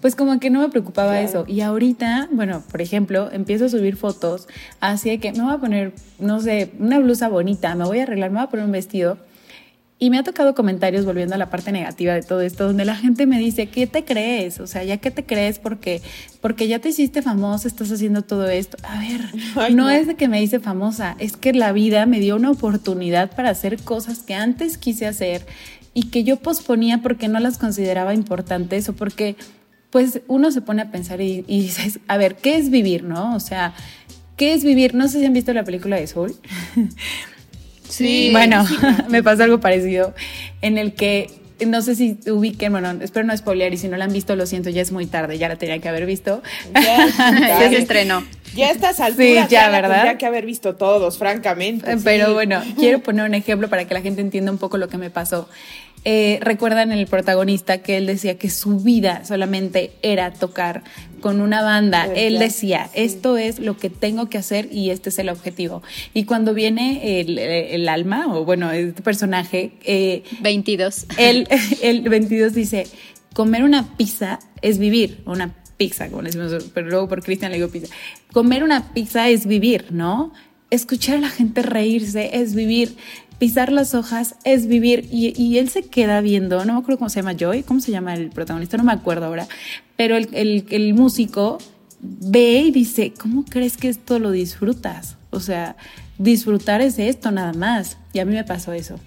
pues 0.00 0.16
como 0.16 0.40
que 0.40 0.48
no 0.48 0.60
me 0.60 0.70
preocupaba 0.70 1.20
eso. 1.20 1.44
Y 1.46 1.60
ahorita, 1.60 2.30
bueno, 2.32 2.62
por 2.70 2.80
ejemplo, 2.80 3.30
empiezo 3.30 3.66
a 3.66 3.68
subir 3.68 3.96
fotos 3.96 4.48
así 4.80 5.18
que 5.18 5.32
me 5.32 5.42
voy 5.42 5.52
a 5.52 5.58
poner, 5.58 5.92
no 6.18 6.40
sé, 6.40 6.70
una 6.78 6.98
blusa 7.00 7.28
bonita, 7.28 7.74
me 7.74 7.84
voy 7.84 7.98
a 7.98 8.04
arreglar, 8.04 8.30
me 8.30 8.38
voy 8.38 8.46
a 8.46 8.50
poner 8.50 8.64
un 8.64 8.72
vestido 8.72 9.18
y 10.02 10.10
me 10.10 10.18
ha 10.18 10.24
tocado 10.24 10.56
comentarios, 10.56 11.04
volviendo 11.04 11.36
a 11.36 11.38
la 11.38 11.48
parte 11.48 11.70
negativa 11.70 12.12
de 12.12 12.22
todo 12.22 12.40
esto, 12.40 12.66
donde 12.66 12.84
la 12.84 12.96
gente 12.96 13.24
me 13.24 13.38
dice, 13.38 13.68
¿qué 13.68 13.86
te 13.86 14.04
crees? 14.04 14.58
O 14.58 14.66
sea, 14.66 14.82
¿ya 14.82 14.96
qué 14.96 15.12
te 15.12 15.24
crees? 15.24 15.60
Porque, 15.60 16.02
porque 16.40 16.66
ya 16.66 16.80
te 16.80 16.88
hiciste 16.88 17.22
famosa, 17.22 17.68
estás 17.68 17.92
haciendo 17.92 18.22
todo 18.22 18.48
esto. 18.48 18.76
A 18.82 18.98
ver, 18.98 19.72
no, 19.72 19.88
es 19.90 20.08
de 20.08 20.16
que 20.16 20.26
me 20.26 20.42
hice 20.42 20.58
famosa, 20.58 21.14
es 21.20 21.36
que 21.36 21.52
la 21.52 21.70
vida 21.70 22.04
me 22.06 22.18
dio 22.18 22.34
una 22.34 22.50
oportunidad 22.50 23.30
para 23.30 23.50
hacer 23.50 23.80
cosas 23.80 24.24
que 24.24 24.34
antes 24.34 24.76
quise 24.76 25.06
hacer 25.06 25.46
y 25.94 26.08
que 26.08 26.24
yo 26.24 26.38
posponía 26.38 26.98
porque 27.00 27.28
no 27.28 27.38
las 27.38 27.56
consideraba 27.56 28.12
importantes 28.12 28.88
o 28.88 28.94
porque, 28.94 29.36
pues, 29.90 30.22
uno 30.26 30.50
se 30.50 30.62
pone 30.62 30.82
a 30.82 30.90
pensar 30.90 31.20
y, 31.20 31.44
y 31.46 31.60
dices, 31.60 32.00
a 32.08 32.16
ver, 32.16 32.34
¿qué 32.34 32.56
es 32.56 32.70
vivir, 32.70 33.04
no? 33.04 33.36
O 33.36 33.38
sea, 33.38 33.72
¿qué 34.36 34.52
es 34.52 34.64
vivir? 34.64 34.96
No 34.96 35.06
sé 35.06 35.20
si 35.20 35.26
han 35.26 35.32
visto 35.32 35.52
la 35.52 35.62
película 35.62 35.94
de 35.94 36.08
Soul. 36.08 36.34
Sí. 37.92 38.30
Bueno, 38.32 38.64
me 39.08 39.22
pasó 39.22 39.44
algo 39.44 39.60
parecido 39.60 40.14
en 40.62 40.78
el 40.78 40.94
que 40.94 41.28
no 41.66 41.82
sé 41.82 41.94
si 41.94 42.18
ubiquen, 42.26 42.72
bueno, 42.72 42.90
espero 43.00 43.26
no 43.26 43.36
spoilear 43.36 43.72
y 43.72 43.76
si 43.76 43.86
no 43.86 43.96
la 43.96 44.06
han 44.06 44.12
visto, 44.12 44.34
lo 44.34 44.46
siento, 44.46 44.70
ya 44.70 44.82
es 44.82 44.90
muy 44.90 45.06
tarde, 45.06 45.38
ya 45.38 45.48
la 45.48 45.56
tenía 45.56 45.78
que 45.78 45.88
haber 45.88 46.06
visto. 46.06 46.42
Ya, 46.74 47.08
se 47.68 47.76
estrenó. 47.76 48.24
Ya 48.54 48.70
estas 48.70 48.98
alturas 49.00 49.48
sí, 49.48 49.54
ya, 49.54 49.70
¿verdad? 49.70 49.94
tendría 49.94 50.18
que 50.18 50.26
haber 50.26 50.44
visto 50.44 50.74
todos, 50.74 51.18
francamente. 51.18 51.96
Pero 52.02 52.34
bueno, 52.34 52.62
quiero 52.78 52.98
poner 53.00 53.24
un 53.24 53.34
ejemplo 53.34 53.68
para 53.68 53.86
que 53.86 53.94
la 53.94 54.00
gente 54.00 54.20
entienda 54.20 54.50
un 54.50 54.58
poco 54.58 54.78
lo 54.78 54.88
que 54.88 54.98
me 54.98 55.10
pasó. 55.10 55.48
Eh, 56.04 56.38
recuerdan 56.42 56.90
el 56.90 57.06
protagonista 57.06 57.78
que 57.78 57.96
él 57.96 58.06
decía 58.06 58.36
que 58.36 58.50
su 58.50 58.80
vida 58.80 59.24
solamente 59.24 59.92
era 60.02 60.32
tocar 60.32 60.82
con 61.20 61.40
una 61.40 61.62
banda. 61.62 62.06
Él 62.06 62.40
decía, 62.40 62.90
esto 62.94 63.38
es 63.38 63.60
lo 63.60 63.76
que 63.76 63.88
tengo 63.88 64.28
que 64.28 64.38
hacer 64.38 64.68
y 64.72 64.90
este 64.90 65.10
es 65.10 65.18
el 65.20 65.28
objetivo. 65.28 65.82
Y 66.12 66.24
cuando 66.24 66.54
viene 66.54 67.20
el, 67.20 67.88
alma, 67.88 68.34
o 68.34 68.44
bueno, 68.44 68.72
este 68.72 69.02
personaje... 69.02 69.72
Eh, 69.84 70.24
22. 70.40 71.06
Él, 71.18 71.46
el 71.82 72.08
22 72.08 72.54
dice, 72.54 72.86
comer 73.32 73.62
una 73.62 73.96
pizza 73.96 74.40
es 74.60 74.78
vivir, 74.78 75.22
una 75.24 75.54
pizza, 75.76 76.08
como 76.08 76.22
decimos, 76.22 76.70
pero 76.74 76.88
luego 76.88 77.08
por 77.08 77.22
Cristian 77.22 77.52
le 77.52 77.58
digo 77.58 77.70
pizza. 77.70 77.92
Comer 78.32 78.64
una 78.64 78.92
pizza 78.92 79.28
es 79.28 79.46
vivir, 79.46 79.86
¿no? 79.90 80.32
Escuchar 80.70 81.16
a 81.16 81.20
la 81.20 81.28
gente 81.28 81.62
reírse 81.62 82.30
es 82.36 82.54
vivir 82.54 82.96
pisar 83.42 83.72
las 83.72 83.96
hojas 83.96 84.36
es 84.44 84.68
vivir 84.68 85.08
y, 85.10 85.58
él 85.58 85.68
se 85.68 85.82
queda 85.82 86.20
viendo, 86.20 86.64
no 86.64 86.74
me 86.74 86.78
acuerdo 86.78 87.00
cómo 87.00 87.08
se 87.08 87.20
llama 87.20 87.34
Joy, 87.36 87.64
cómo 87.64 87.80
se 87.80 87.90
llama 87.90 88.14
el 88.14 88.30
protagonista, 88.30 88.76
no 88.76 88.84
me 88.84 88.92
acuerdo 88.92 89.26
ahora, 89.26 89.48
pero 89.96 90.16
el, 90.16 90.94
músico 90.94 91.58
ve 91.98 92.60
y 92.60 92.70
dice, 92.70 93.12
¿cómo 93.18 93.44
crees 93.44 93.76
que 93.76 93.88
esto 93.88 94.20
lo 94.20 94.30
disfrutas? 94.30 95.16
O 95.30 95.40
sea, 95.40 95.74
disfrutar 96.18 96.82
es 96.82 97.00
esto 97.00 97.32
nada 97.32 97.52
más. 97.52 97.96
Y 98.12 98.20
a 98.20 98.24
mí 98.24 98.32
me 98.32 98.44
pasó 98.44 98.74
eso. 98.74 99.00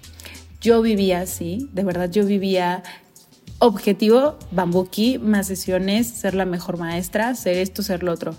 Yo 0.60 0.82
vivía 0.82 1.20
así, 1.20 1.70
de 1.72 1.84
verdad 1.84 2.10
yo 2.10 2.26
vivía 2.26 2.82
objetivo, 3.58 4.38
bambuki, 4.50 5.16
más 5.16 5.46
sesiones, 5.46 6.08
ser 6.08 6.34
la 6.34 6.44
mejor 6.44 6.76
maestra, 6.76 7.34
ser 7.36 7.56
esto, 7.56 7.82
ser 7.82 8.02
lo 8.02 8.12
otro. 8.12 8.36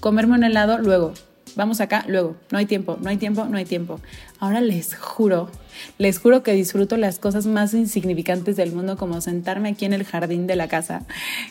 Comerme 0.00 0.34
un 0.34 0.44
helado, 0.44 0.76
luego, 0.76 1.14
vamos 1.58 1.80
acá, 1.80 2.04
luego, 2.06 2.36
no 2.52 2.58
hay 2.58 2.66
tiempo, 2.66 2.96
no 3.02 3.10
hay 3.10 3.16
tiempo, 3.16 3.44
no 3.44 3.58
hay 3.58 3.64
tiempo. 3.64 4.00
Ahora 4.38 4.60
les 4.60 4.94
juro, 4.94 5.50
les 5.98 6.20
juro 6.20 6.44
que 6.44 6.52
disfruto 6.52 6.96
las 6.96 7.18
cosas 7.18 7.46
más 7.46 7.74
insignificantes 7.74 8.54
del 8.54 8.70
mundo, 8.70 8.96
como 8.96 9.20
sentarme 9.20 9.70
aquí 9.70 9.84
en 9.84 9.92
el 9.92 10.04
jardín 10.04 10.46
de 10.46 10.54
la 10.54 10.68
casa 10.68 11.04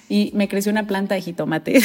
y 0.07 0.31
me 0.33 0.47
creció 0.47 0.71
una 0.71 0.87
planta 0.87 1.13
de 1.15 1.21
jitomate. 1.21 1.81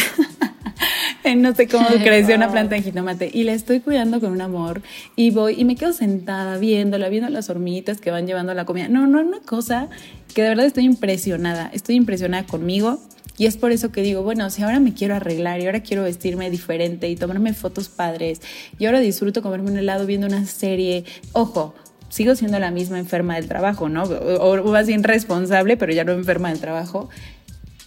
no 1.36 1.52
sé 1.52 1.66
cómo 1.66 1.88
creció 1.88 2.36
una 2.36 2.48
planta 2.48 2.76
de 2.76 2.82
jitomate 2.82 3.28
y 3.32 3.42
la 3.42 3.54
estoy 3.54 3.80
cuidando 3.80 4.20
con 4.20 4.30
un 4.30 4.40
amor 4.40 4.82
y 5.16 5.32
voy 5.32 5.56
y 5.58 5.64
me 5.64 5.74
quedo 5.74 5.92
sentada 5.92 6.58
viéndola, 6.58 7.08
viendo 7.08 7.28
las 7.28 7.50
hormiguitas 7.50 8.00
que 8.00 8.12
van 8.12 8.28
llevando 8.28 8.54
la 8.54 8.64
comida. 8.64 8.86
No, 8.86 9.04
no, 9.08 9.20
una 9.20 9.40
cosa 9.40 9.88
que 10.32 10.42
de 10.42 10.50
verdad 10.50 10.66
estoy 10.66 10.84
impresionada, 10.84 11.70
estoy 11.74 11.96
impresionada 11.96 12.46
conmigo, 12.46 13.00
y 13.38 13.46
es 13.46 13.56
por 13.56 13.72
eso 13.72 13.90
que 13.92 14.02
digo, 14.02 14.22
bueno, 14.22 14.50
si 14.50 14.62
ahora 14.62 14.80
me 14.80 14.94
quiero 14.94 15.14
arreglar 15.14 15.60
y 15.60 15.66
ahora 15.66 15.80
quiero 15.80 16.02
vestirme 16.02 16.50
diferente 16.50 17.08
y 17.08 17.16
tomarme 17.16 17.54
fotos 17.54 17.88
padres 17.88 18.40
y 18.78 18.86
ahora 18.86 19.00
disfruto 19.00 19.42
comerme 19.42 19.70
un 19.70 19.78
helado 19.78 20.06
viendo 20.06 20.26
una 20.26 20.44
serie, 20.46 21.04
ojo, 21.32 21.74
sigo 22.08 22.34
siendo 22.34 22.58
la 22.58 22.70
misma 22.70 22.98
enferma 22.98 23.36
del 23.36 23.48
trabajo, 23.48 23.88
¿no? 23.88 24.02
O, 24.04 24.62
más 24.64 24.86
bien 24.86 25.02
responsable, 25.02 25.78
pero 25.78 25.92
ya 25.92 26.04
no 26.04 26.12
enferma 26.12 26.50
del 26.50 26.60
trabajo. 26.60 27.08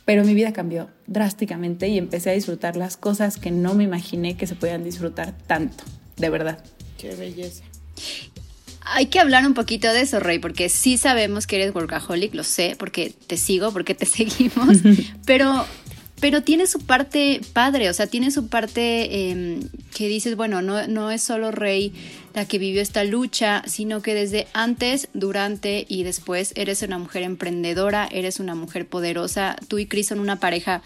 Pero 0.04 0.24
mi 0.24 0.34
vida 0.34 0.54
cambió 0.54 0.90
drásticamente 1.08 1.88
y 1.88 1.98
empecé 1.98 2.32
a 2.32 2.34
disfrutar 2.34 2.76
las 2.76 2.98
cosas 2.98 3.38
que 3.38 3.52
no 3.52 3.74
me 3.74 3.84
imaginé 3.84 4.38
que 4.38 4.46
se 4.46 4.56
podían 4.56 4.84
disfrutar 4.84 5.34
tanto, 5.48 5.84
de 6.18 6.30
verdad. 6.30 6.64
Qué 6.98 7.16
belleza. 7.16 7.64
Hay 8.86 9.08
que 9.08 9.20
hablar 9.20 9.46
un 9.48 9.54
poquito 9.54 9.92
de 9.92 10.02
eso, 10.02 10.20
Rey, 10.20 10.40
porque 10.40 10.70
sí 10.70 10.98
sabemos 10.98 11.48
que 11.48 11.56
eres 11.56 11.74
workaholic, 11.74 12.36
lo 12.36 12.44
sé, 12.44 12.76
porque 12.78 13.14
te 13.28 13.38
sigo, 13.38 13.72
porque 13.74 13.96
te 13.96 14.06
seguimos, 14.06 14.78
pero, 15.26 15.66
pero 16.20 16.44
tiene 16.44 16.68
su 16.68 16.80
parte 16.80 17.42
padre, 17.54 17.90
o 17.90 17.94
sea, 17.94 18.08
tiene 18.08 18.30
su 18.30 18.48
parte 18.48 19.32
em, 19.32 19.62
que 19.94 20.08
dices, 20.08 20.36
bueno, 20.36 20.62
no, 20.62 20.88
no 20.88 21.10
es 21.10 21.24
solo 21.24 21.52
Rey 21.52 21.94
la 22.36 22.46
que 22.46 22.60
vivió 22.60 22.82
esta 22.82 23.04
lucha, 23.04 23.64
sino 23.66 24.02
que 24.02 24.14
desde 24.14 24.48
antes, 24.54 25.08
durante 25.14 25.86
y 25.88 26.04
después 26.04 26.52
eres 26.56 26.84
una 26.84 27.00
mujer 27.00 27.24
emprendedora, 27.24 28.08
eres 28.12 28.40
una 28.40 28.56
mujer 28.56 28.88
poderosa, 28.88 29.56
tú 29.68 29.80
y 29.80 29.88
Chris 29.88 30.08
son 30.08 30.20
una 30.20 30.40
pareja, 30.40 30.84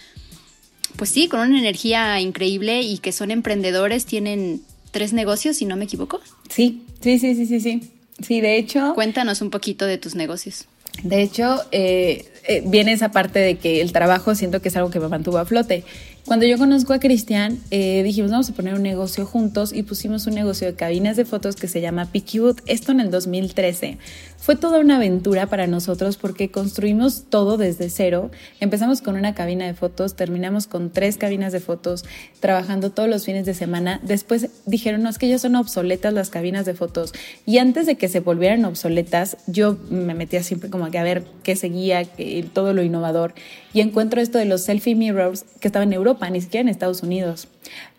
pues 0.95 1.09
sí, 1.09 1.27
con 1.27 1.41
una 1.41 1.59
energía 1.59 2.19
increíble 2.21 2.81
y 2.81 2.99
que 2.99 3.11
son 3.11 3.31
emprendedores, 3.31 4.05
tienen 4.05 4.61
tres 4.91 5.11
negocios, 5.11 5.57
si 5.57 5.65
no 5.65 5.75
me 5.75 5.85
equivoco. 5.85 6.21
Sí, 6.49 6.83
sí, 7.01 7.19
sí, 7.19 7.35
sí, 7.35 7.45
sí, 7.45 7.59
sí. 7.59 7.91
Sí, 8.21 8.41
de 8.41 8.57
hecho. 8.57 8.93
Cuéntanos 8.95 9.41
un 9.41 9.49
poquito 9.49 9.85
de 9.85 9.97
tus 9.97 10.15
negocios. 10.15 10.67
De 11.03 11.21
hecho, 11.21 11.61
eh, 11.71 12.25
eh, 12.47 12.61
viene 12.65 12.91
esa 12.91 13.11
parte 13.11 13.39
de 13.39 13.57
que 13.57 13.81
el 13.81 13.91
trabajo 13.91 14.35
siento 14.35 14.61
que 14.61 14.69
es 14.69 14.75
algo 14.75 14.89
que 14.89 14.99
me 14.99 15.07
mantuvo 15.07 15.37
a 15.37 15.45
flote. 15.45 15.83
Cuando 16.25 16.45
yo 16.45 16.57
conozco 16.57 16.93
a 16.93 16.99
Cristian, 16.99 17.59
eh, 17.71 18.03
dijimos, 18.03 18.31
vamos 18.31 18.49
a 18.49 18.53
poner 18.53 18.75
un 18.75 18.83
negocio 18.83 19.25
juntos 19.25 19.73
y 19.73 19.83
pusimos 19.83 20.27
un 20.27 20.35
negocio 20.35 20.67
de 20.67 20.75
cabinas 20.75 21.17
de 21.17 21.25
fotos 21.25 21.55
que 21.55 21.67
se 21.67 21.81
llama 21.81 22.11
Pickwood, 22.11 22.59
esto 22.65 22.91
en 22.91 22.99
el 22.99 23.09
2013. 23.09 23.97
Fue 24.41 24.55
toda 24.55 24.79
una 24.79 24.95
aventura 24.95 25.47
para 25.47 25.67
nosotros 25.67 26.15
porque 26.15 26.49
construimos 26.49 27.25
todo 27.29 27.57
desde 27.57 27.89
cero. 27.89 28.31
Empezamos 28.61 29.01
con 29.01 29.15
una 29.15 29.35
cabina 29.35 29.65
de 29.65 29.73
fotos, 29.73 30.15
terminamos 30.15 30.65
con 30.65 30.91
tres 30.91 31.17
cabinas 31.17 31.51
de 31.51 31.59
fotos, 31.59 32.05
trabajando 32.39 32.89
todos 32.89 33.09
los 33.09 33.25
fines 33.25 33.45
de 33.45 33.53
semana. 33.53 33.99
Después 34.01 34.49
dijeron, 34.65 35.03
no, 35.03 35.09
es 35.09 35.17
que 35.17 35.27
ya 35.27 35.37
son 35.39 35.55
obsoletas 35.55 36.13
las 36.13 36.29
cabinas 36.29 36.65
de 36.65 36.73
fotos. 36.73 37.11
Y 37.45 37.57
antes 37.57 37.85
de 37.85 37.95
que 37.95 38.07
se 38.07 38.21
volvieran 38.21 38.63
obsoletas, 38.63 39.37
yo 39.45 39.77
me 39.89 40.13
metía 40.13 40.41
siempre 40.41 40.69
como 40.69 40.85
a 40.85 40.89
ver 40.89 41.25
qué 41.43 41.57
seguía, 41.57 42.07
todo 42.53 42.73
lo 42.73 42.81
innovador. 42.81 43.33
Y 43.73 43.81
encuentro 43.81 44.21
esto 44.21 44.37
de 44.37 44.45
los 44.45 44.61
selfie 44.61 44.95
mirrors 44.95 45.43
que 45.59 45.67
estaba 45.67 45.83
en 45.83 45.91
Europa, 45.91 46.29
ni 46.29 46.39
siquiera 46.39 46.61
en 46.61 46.69
Estados 46.69 47.03
Unidos. 47.03 47.49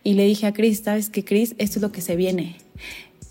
Y 0.02 0.14
le 0.14 0.24
dije 0.24 0.46
a 0.46 0.54
Chris, 0.54 0.80
¿sabes 0.82 1.10
qué, 1.10 1.22
Chris? 1.22 1.54
Esto 1.58 1.78
es 1.78 1.82
lo 1.82 1.92
que 1.92 2.00
se 2.00 2.16
viene 2.16 2.56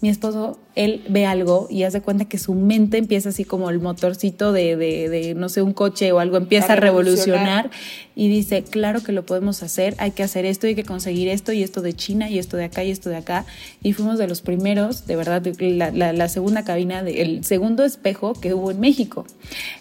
mi 0.02 0.10
esposo, 0.10 0.58
él 0.80 1.02
ve 1.10 1.26
algo 1.26 1.68
y 1.70 1.84
hace 1.84 2.00
cuenta 2.00 2.24
que 2.24 2.38
su 2.38 2.54
mente 2.54 2.98
empieza 2.98 3.30
así 3.30 3.44
como 3.44 3.70
el 3.70 3.82
motorcito 3.82 4.54
de, 4.54 4.78
de, 4.78 5.10
de 5.10 5.36
no 5.36 5.50
sé, 5.50 5.62
un 5.62 5.74
coche 5.74 6.14
o 6.14 6.20
algo, 6.20 6.38
empieza 6.38 6.72
a, 6.72 6.76
revolucionar. 6.78 7.70
y 8.16 8.30
dice, 8.30 8.64
claro 8.64 9.04
que 9.04 9.12
lo 9.12 9.26
podemos 9.26 9.62
hacer, 9.62 9.94
hay 9.98 10.12
que 10.12 10.24
hacer 10.24 10.46
esto, 10.46 10.68
hay 10.68 10.76
que 10.76 10.86
conseguir 10.86 11.28
esto 11.28 11.52
y 11.52 11.64
esto 11.64 11.82
de 11.82 11.92
China 11.92 12.30
y 12.30 12.40
esto 12.40 12.56
de 12.56 12.64
acá 12.64 12.86
y 12.86 12.92
esto 12.92 13.10
de 13.10 13.18
acá. 13.18 13.46
Y 13.84 13.92
fuimos 13.92 14.18
de 14.18 14.30
los 14.30 14.40
primeros, 14.40 15.06
de 15.06 15.18
verdad, 15.18 15.46
la, 15.60 15.92
la, 15.92 16.14
la 16.14 16.30
segunda 16.30 16.64
cabina, 16.64 17.04
de, 17.04 17.24
el 17.24 17.44
segundo 17.44 17.84
espejo 17.84 18.32
que 18.32 18.54
hubo 18.54 18.72
en 18.72 18.80
México. 18.80 19.26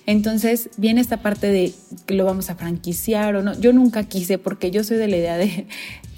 Entonces 0.04 0.68
viene 0.78 1.00
esta 1.00 1.18
parte 1.18 1.46
de 1.46 1.72
que 2.06 2.14
lo 2.14 2.24
vamos 2.24 2.50
a 2.50 2.56
franquiciar 2.56 3.36
o 3.36 3.42
no. 3.44 3.56
Yo 3.60 3.72
nunca 3.72 4.02
quise 4.02 4.38
porque 4.38 4.72
yo 4.72 4.82
soy 4.82 4.96
de 4.96 5.06
la 5.06 5.16
idea 5.16 5.36
de, 5.38 5.68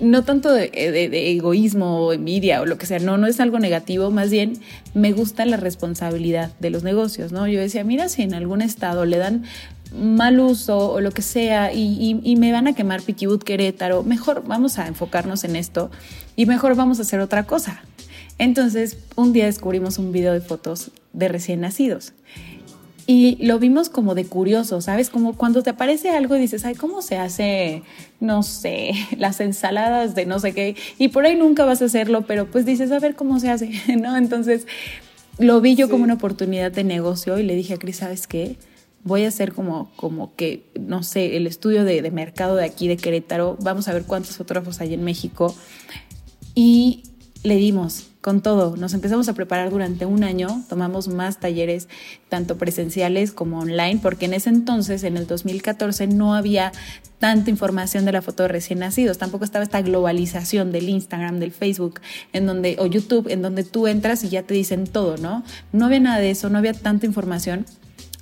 no 0.01 0.25
tanto 0.25 0.53
de, 0.53 0.71
de, 0.71 1.31
egoísmo 1.33 2.07
o 2.07 2.13
envidia 2.13 2.63
o 2.63 2.67
lo 2.67 2.79
que 2.79 2.87
sea, 2.87 2.99
no, 2.99 3.19
no 3.19 3.27
es 3.27 3.41
algo 3.41 3.59
negativo, 3.59 4.11
más 4.11 4.31
bien 4.31 4.55
me 4.95 5.13
gusta 5.13 5.45
la 5.45 5.57
responsabilidad 5.57 6.53
de 6.61 6.71
los 6.71 6.83
negocios, 6.83 7.33
¿no? 7.33 7.47
Yo 7.47 7.61
decía, 7.61 7.85
mira, 7.85 8.09
si 8.09 8.23
en 8.23 8.35
algún 8.35 8.63
estado 8.63 9.05
le 9.05 9.19
dan 9.19 9.45
mal 9.93 10.39
uso 10.39 10.93
o 10.93 11.01
lo 11.01 11.11
que 11.11 11.23
sea 11.23 11.73
y, 11.73 12.21
y, 12.23 12.37
me 12.37 12.53
van 12.53 12.69
a 12.69 12.75
quemar 12.75 13.03
Piquibut 13.03 13.43
Querétaro, 13.43 14.05
mejor 14.05 14.45
vamos 14.47 14.79
a 14.79 14.87
enfocarnos 14.87 15.43
en 15.45 15.57
esto 15.57 15.91
y 16.37 16.47
mejor 16.47 16.77
vamos 16.77 16.99
a 16.99 17.03
hacer 17.03 17.21
otra 17.21 17.45
cosa. 17.45 17.83
Entonces, 18.39 18.97
un 19.17 19.33
día 19.33 19.47
descubrimos 19.47 19.99
un 19.99 20.13
video 20.13 20.33
de 20.33 20.41
fotos 20.41 20.93
de 21.13 21.29
recién 21.29 21.61
nacidos 21.61 22.13
y 23.07 23.37
lo 23.45 23.59
vimos 23.59 23.89
como 23.89 24.15
de 24.15 24.25
curioso, 24.25 24.81
¿sabes? 24.81 25.11
Como 25.11 25.37
cuando 25.37 25.63
te 25.63 25.71
aparece 25.71 26.11
algo 26.11 26.37
y 26.37 26.41
dices, 26.41 26.65
ay, 26.65 26.75
¿cómo 26.75 27.03
se 27.03 27.17
hace, 27.17 27.83
no 28.21 28.43
sé, 28.43 28.93
las 29.19 29.41
ensaladas 29.41 30.15
de 30.15 30.27
no 30.27 30.39
sé 30.39 30.53
qué? 30.53 30.77
Y 30.99 31.09
por 31.09 31.25
ahí 31.25 31.37
nunca 31.37 31.65
vas 31.65 31.83
a 31.83 31.87
hacerlo, 31.87 32.23
pero 32.27 32.51
pues 32.51 32.67
dices, 32.67 32.93
a 32.93 32.99
ver 32.99 33.15
cómo 33.15 33.41
se 33.41 33.51
hace, 33.51 33.71
¿no? 33.97 34.17
Entonces 34.17 34.67
lo 35.39 35.61
vi 35.61 35.75
yo 35.75 35.89
como 35.89 36.05
una 36.05 36.15
oportunidad 36.15 36.71
de 36.73 36.85
negocio 36.85 37.39
y 37.39 37.43
le 37.43 37.55
dije 37.55 37.75
a 37.75 37.79
Cris, 37.79 37.97
¿sabes 37.97 38.27
qué? 38.27 38.57
Voy 39.03 39.25
a 39.25 39.29
hacer 39.29 39.55
como, 39.55 39.91
como 39.97 40.35
que, 40.37 40.65
no 40.79 41.03
sé, 41.03 41.37
el 41.37 41.47
estudio 41.47 41.85
de, 41.85 42.03
de 42.03 42.11
mercado 42.11 42.57
de 42.57 42.65
aquí 42.65 42.87
de 42.87 42.99
Querétaro, 42.99 43.57
vamos 43.61 43.89
a 43.89 43.95
ver 43.95 44.05
cuántos 44.05 44.37
fotógrafos 44.37 44.81
hay 44.83 44.93
en 44.93 45.03
México. 45.03 45.55
Y 46.55 47.05
le 47.43 47.57
dimos 47.57 48.10
con 48.21 48.43
todo. 48.43 48.77
Nos 48.77 48.95
empezamos 48.95 49.29
a 49.29 49.35
preparar 49.35 49.71
durante 49.71 50.07
un 50.07 50.25
año, 50.25 50.65
tomamos 50.69 51.09
más 51.09 51.41
talleres, 51.41 51.89
tanto 52.29 52.59
presenciales 52.59 53.33
como 53.33 53.61
online, 53.61 54.01
porque 54.03 54.27
en 54.27 54.35
ese 54.35 54.51
entonces, 54.51 55.05
en 55.05 55.17
el 55.17 55.27
2014, 55.27 56.07
no 56.07 56.35
había 56.35 56.73
tanta 57.19 57.51
información 57.51 58.05
de 58.05 58.13
la 58.13 58.23
foto 58.23 58.45
de 58.45 58.49
recién 58.49 58.79
nacidos, 58.79 59.19
tampoco 59.19 59.45
estaba 59.45 59.63
esta 59.63 59.83
globalización 59.83 60.73
del 60.73 60.89
Instagram, 60.89 61.39
del 61.39 61.53
Facebook, 61.53 62.01
en 62.33 62.47
donde, 62.47 62.77
o 62.79 62.87
YouTube, 62.87 63.29
en 63.29 63.43
donde 63.43 63.65
tú 63.65 63.87
entras 63.87 64.25
y 64.25 64.29
ya 64.29 64.43
te 64.43 64.55
dicen 64.55 64.87
todo, 64.87 65.17
¿no? 65.19 65.45
No 65.73 65.87
había 65.87 66.01
nada 66.01 66.19
de 66.19 66.31
eso, 66.31 66.49
no 66.51 66.59
había 66.59 66.73
tanta 66.73 67.07
información 67.07 67.67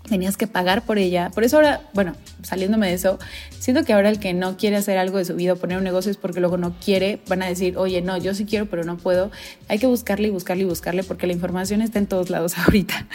tenías 0.08 0.36
que 0.36 0.46
pagar 0.46 0.84
por 0.84 0.98
ella. 0.98 1.30
Por 1.30 1.44
eso 1.44 1.56
ahora, 1.56 1.82
bueno, 1.94 2.14
saliéndome 2.42 2.88
de 2.88 2.94
eso, 2.94 3.18
siento 3.58 3.84
que 3.84 3.92
ahora 3.92 4.10
el 4.10 4.18
que 4.18 4.34
no 4.34 4.56
quiere 4.56 4.76
hacer 4.76 4.98
algo 4.98 5.18
de 5.18 5.24
su 5.24 5.34
vida 5.34 5.52
o 5.52 5.56
poner 5.56 5.78
un 5.78 5.84
negocio 5.84 6.10
es 6.10 6.16
porque 6.16 6.40
luego 6.40 6.56
no 6.56 6.74
quiere, 6.78 7.20
van 7.28 7.42
a 7.42 7.46
decir, 7.46 7.76
oye, 7.76 8.02
no, 8.02 8.16
yo 8.18 8.34
sí 8.34 8.44
quiero, 8.44 8.66
pero 8.66 8.84
no 8.84 8.96
puedo. 8.96 9.30
Hay 9.68 9.78
que 9.78 9.86
buscarle 9.86 10.28
y 10.28 10.30
buscarle 10.30 10.64
y 10.64 10.66
buscarle 10.66 11.04
porque 11.04 11.26
la 11.26 11.32
información 11.32 11.82
está 11.82 11.98
en 11.98 12.06
todos 12.06 12.30
lados 12.30 12.58
ahorita. 12.58 13.06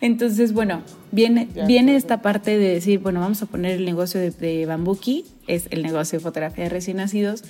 Entonces, 0.00 0.52
bueno, 0.52 0.82
viene, 1.12 1.48
viene 1.66 1.96
esta 1.96 2.22
parte 2.22 2.58
de 2.58 2.74
decir, 2.74 2.98
bueno, 2.98 3.20
vamos 3.20 3.42
a 3.42 3.46
poner 3.46 3.72
el 3.72 3.84
negocio 3.84 4.20
de, 4.20 4.30
de 4.30 4.66
Bambuki, 4.66 5.24
es 5.46 5.66
el 5.70 5.82
negocio 5.82 6.18
de 6.18 6.22
fotografía 6.22 6.64
de 6.64 6.70
recién 6.70 6.98
nacidos, 6.98 7.44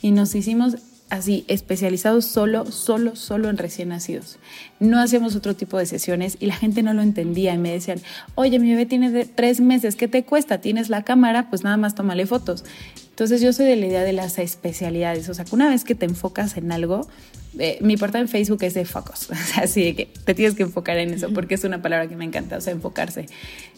y 0.00 0.12
nos 0.12 0.34
hicimos 0.34 0.76
así 1.10 1.44
especializados 1.48 2.24
solo, 2.24 2.70
solo, 2.70 3.16
solo 3.16 3.48
en 3.48 3.58
recién 3.58 3.88
nacidos. 3.88 4.38
No 4.80 5.00
hacíamos 5.00 5.36
otro 5.36 5.56
tipo 5.56 5.78
de 5.78 5.86
sesiones 5.86 6.36
y 6.40 6.46
la 6.46 6.56
gente 6.56 6.82
no 6.82 6.92
lo 6.94 7.02
entendía 7.02 7.54
y 7.54 7.58
me 7.58 7.72
decían, 7.72 8.00
oye, 8.34 8.58
mi 8.58 8.70
bebé 8.70 8.86
tiene 8.86 9.24
tres 9.24 9.60
meses, 9.60 9.96
¿qué 9.96 10.08
te 10.08 10.24
cuesta? 10.24 10.60
¿Tienes 10.60 10.88
la 10.88 11.04
cámara? 11.04 11.48
Pues 11.50 11.64
nada 11.64 11.76
más 11.76 11.94
tómale 11.94 12.26
fotos. 12.26 12.64
Entonces 13.10 13.40
yo 13.40 13.52
soy 13.52 13.66
de 13.66 13.76
la 13.76 13.86
idea 13.86 14.02
de 14.04 14.12
las 14.12 14.38
especialidades, 14.38 15.28
o 15.28 15.34
sea, 15.34 15.44
que 15.44 15.54
una 15.54 15.68
vez 15.68 15.84
que 15.84 15.96
te 15.96 16.06
enfocas 16.06 16.56
en 16.56 16.70
algo, 16.70 17.08
eh, 17.58 17.78
mi 17.80 17.96
portal 17.96 18.22
en 18.22 18.28
Facebook 18.28 18.62
es 18.62 18.74
de 18.74 18.84
focus, 18.84 19.30
o 19.30 19.34
sea, 19.34 19.64
así 19.64 19.82
de 19.82 19.96
que 19.96 20.06
te 20.24 20.34
tienes 20.34 20.54
que 20.54 20.62
enfocar 20.62 20.98
en 20.98 21.14
eso, 21.14 21.28
porque 21.32 21.56
es 21.56 21.64
una 21.64 21.82
palabra 21.82 22.08
que 22.08 22.14
me 22.14 22.24
encanta, 22.24 22.58
o 22.58 22.60
sea, 22.60 22.72
enfocarse. 22.72 23.26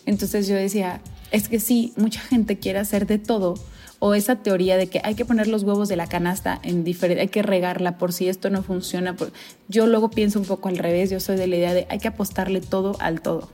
Entonces 0.04 0.46
yo 0.46 0.56
decía, 0.56 1.00
es 1.30 1.48
que 1.48 1.58
sí, 1.58 1.94
mucha 1.96 2.20
gente 2.20 2.58
quiere 2.58 2.80
hacer 2.80 3.06
de 3.06 3.18
todo, 3.18 3.54
o 4.01 4.14
esa 4.14 4.36
teoría 4.36 4.76
de 4.78 4.88
que 4.88 5.01
hay 5.05 5.14
que 5.14 5.24
poner 5.24 5.46
los 5.46 5.62
huevos 5.62 5.88
de 5.88 5.96
la 5.96 6.09
canasta 6.09 6.59
en 6.62 6.84
diferente, 6.84 7.20
hay 7.20 7.28
que 7.28 7.42
regarla 7.42 7.98
por 7.98 8.12
si 8.12 8.28
esto 8.28 8.51
no 8.51 8.62
funciona. 8.62 9.14
Yo 9.68 9.86
luego 9.86 10.11
pienso 10.11 10.40
un 10.40 10.46
poco 10.46 10.68
al 10.68 10.78
revés, 10.78 11.11
yo 11.11 11.20
soy 11.20 11.36
de 11.36 11.46
la 11.46 11.57
idea 11.57 11.74
de 11.74 11.86
hay 11.90 11.98
que 11.98 12.09
apostarle 12.09 12.61
todo 12.62 12.96
al 12.98 13.20
todo. 13.20 13.51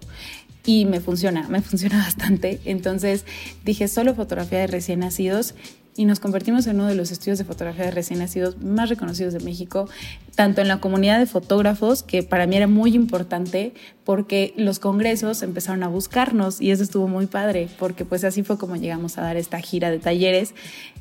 Y 0.65 0.87
me 0.87 1.01
funciona, 1.01 1.49
me 1.49 1.63
funciona 1.63 1.99
bastante. 1.99 2.61
Entonces 2.65 3.25
dije 3.65 3.89
solo 3.89 4.15
fotografía 4.15 4.61
de 4.61 4.69
recién 4.69 5.01
nacidos 5.01 5.55
y 5.97 6.05
nos 6.05 6.21
convertimos 6.21 6.67
en 6.67 6.77
uno 6.77 6.87
de 6.87 6.95
los 6.95 7.11
estudios 7.11 7.39
de 7.39 7.45
fotografía 7.45 7.87
de 7.87 7.91
recién 7.91 8.19
nacidos 8.19 8.61
más 8.63 8.89
reconocidos 8.89 9.33
de 9.33 9.41
México, 9.41 9.89
tanto 10.35 10.61
en 10.61 10.69
la 10.69 10.81
comunidad 10.81 11.19
de 11.19 11.27
fotógrafos, 11.27 12.03
que 12.03 12.23
para 12.23 12.47
mí 12.47 12.57
era 12.57 12.67
muy 12.67 12.95
importante 12.95 13.73
porque 14.05 14.55
los 14.57 14.79
congresos 14.79 15.43
empezaron 15.43 15.83
a 15.83 15.89
buscarnos 15.89 16.61
y 16.61 16.71
eso 16.71 16.83
estuvo 16.83 17.09
muy 17.09 17.27
padre, 17.27 17.69
porque 17.79 18.05
pues 18.05 18.25
así 18.25 18.43
fue 18.43 18.59
como 18.59 18.77
llegamos 18.77 19.19
a 19.19 19.23
dar 19.23 19.37
esta 19.37 19.59
gira 19.61 19.91
de 19.91 19.99
talleres. 19.99 20.55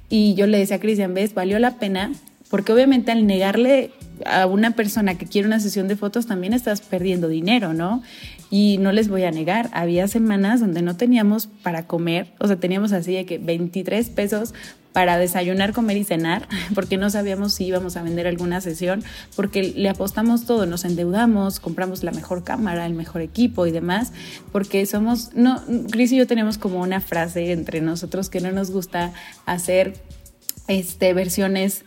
Y 0.09 0.35
yo 0.35 0.47
le 0.47 0.57
decía 0.57 0.77
a 0.77 0.79
Cristian, 0.79 1.13
ves, 1.13 1.33
valió 1.33 1.59
la 1.59 1.77
pena 1.77 2.11
porque 2.49 2.71
obviamente 2.71 3.11
al 3.11 3.25
negarle 3.25 3.91
a 4.25 4.45
una 4.45 4.71
persona 4.71 5.17
que 5.17 5.25
quiere 5.25 5.47
una 5.47 5.59
sesión 5.59 5.87
de 5.87 5.95
fotos 5.95 6.25
también 6.25 6.53
estás 6.53 6.81
perdiendo 6.81 7.27
dinero, 7.27 7.73
¿no? 7.73 8.01
Y 8.49 8.77
no 8.79 8.91
les 8.91 9.09
voy 9.09 9.23
a 9.23 9.31
negar, 9.31 9.69
había 9.73 10.07
semanas 10.07 10.59
donde 10.59 10.81
no 10.81 10.95
teníamos 10.95 11.47
para 11.47 11.87
comer, 11.87 12.27
o 12.39 12.47
sea, 12.47 12.55
teníamos 12.55 12.91
así 12.91 13.13
de 13.13 13.25
que 13.25 13.37
23 13.37 14.09
pesos 14.09 14.53
para 14.95 15.17
desayunar, 15.17 15.73
comer 15.73 15.97
y 15.97 16.05
cenar, 16.05 16.47
porque 16.73 16.95
no 16.95 17.09
sabíamos 17.09 17.53
si 17.53 17.65
íbamos 17.65 17.97
a 17.97 18.01
vender 18.01 18.27
alguna 18.27 18.61
sesión, 18.61 19.03
porque 19.35 19.73
le 19.75 19.89
apostamos 19.89 20.45
todo, 20.45 20.65
nos 20.65 20.85
endeudamos, 20.85 21.59
compramos 21.59 22.01
la 22.03 22.11
mejor 22.11 22.45
cámara, 22.45 22.85
el 22.85 22.93
mejor 22.93 23.21
equipo 23.21 23.67
y 23.67 23.71
demás, 23.71 24.13
porque 24.53 24.85
somos, 24.85 25.33
no, 25.33 25.61
Chris 25.91 26.13
y 26.13 26.17
yo 26.17 26.27
tenemos 26.27 26.57
como 26.57 26.79
una 26.79 27.01
frase 27.01 27.51
entre 27.51 27.81
nosotros 27.81 28.29
que 28.29 28.39
no 28.39 28.53
nos 28.53 28.71
gusta 28.71 29.11
hacer 29.45 29.95
este, 30.67 31.13
versiones 31.13 31.83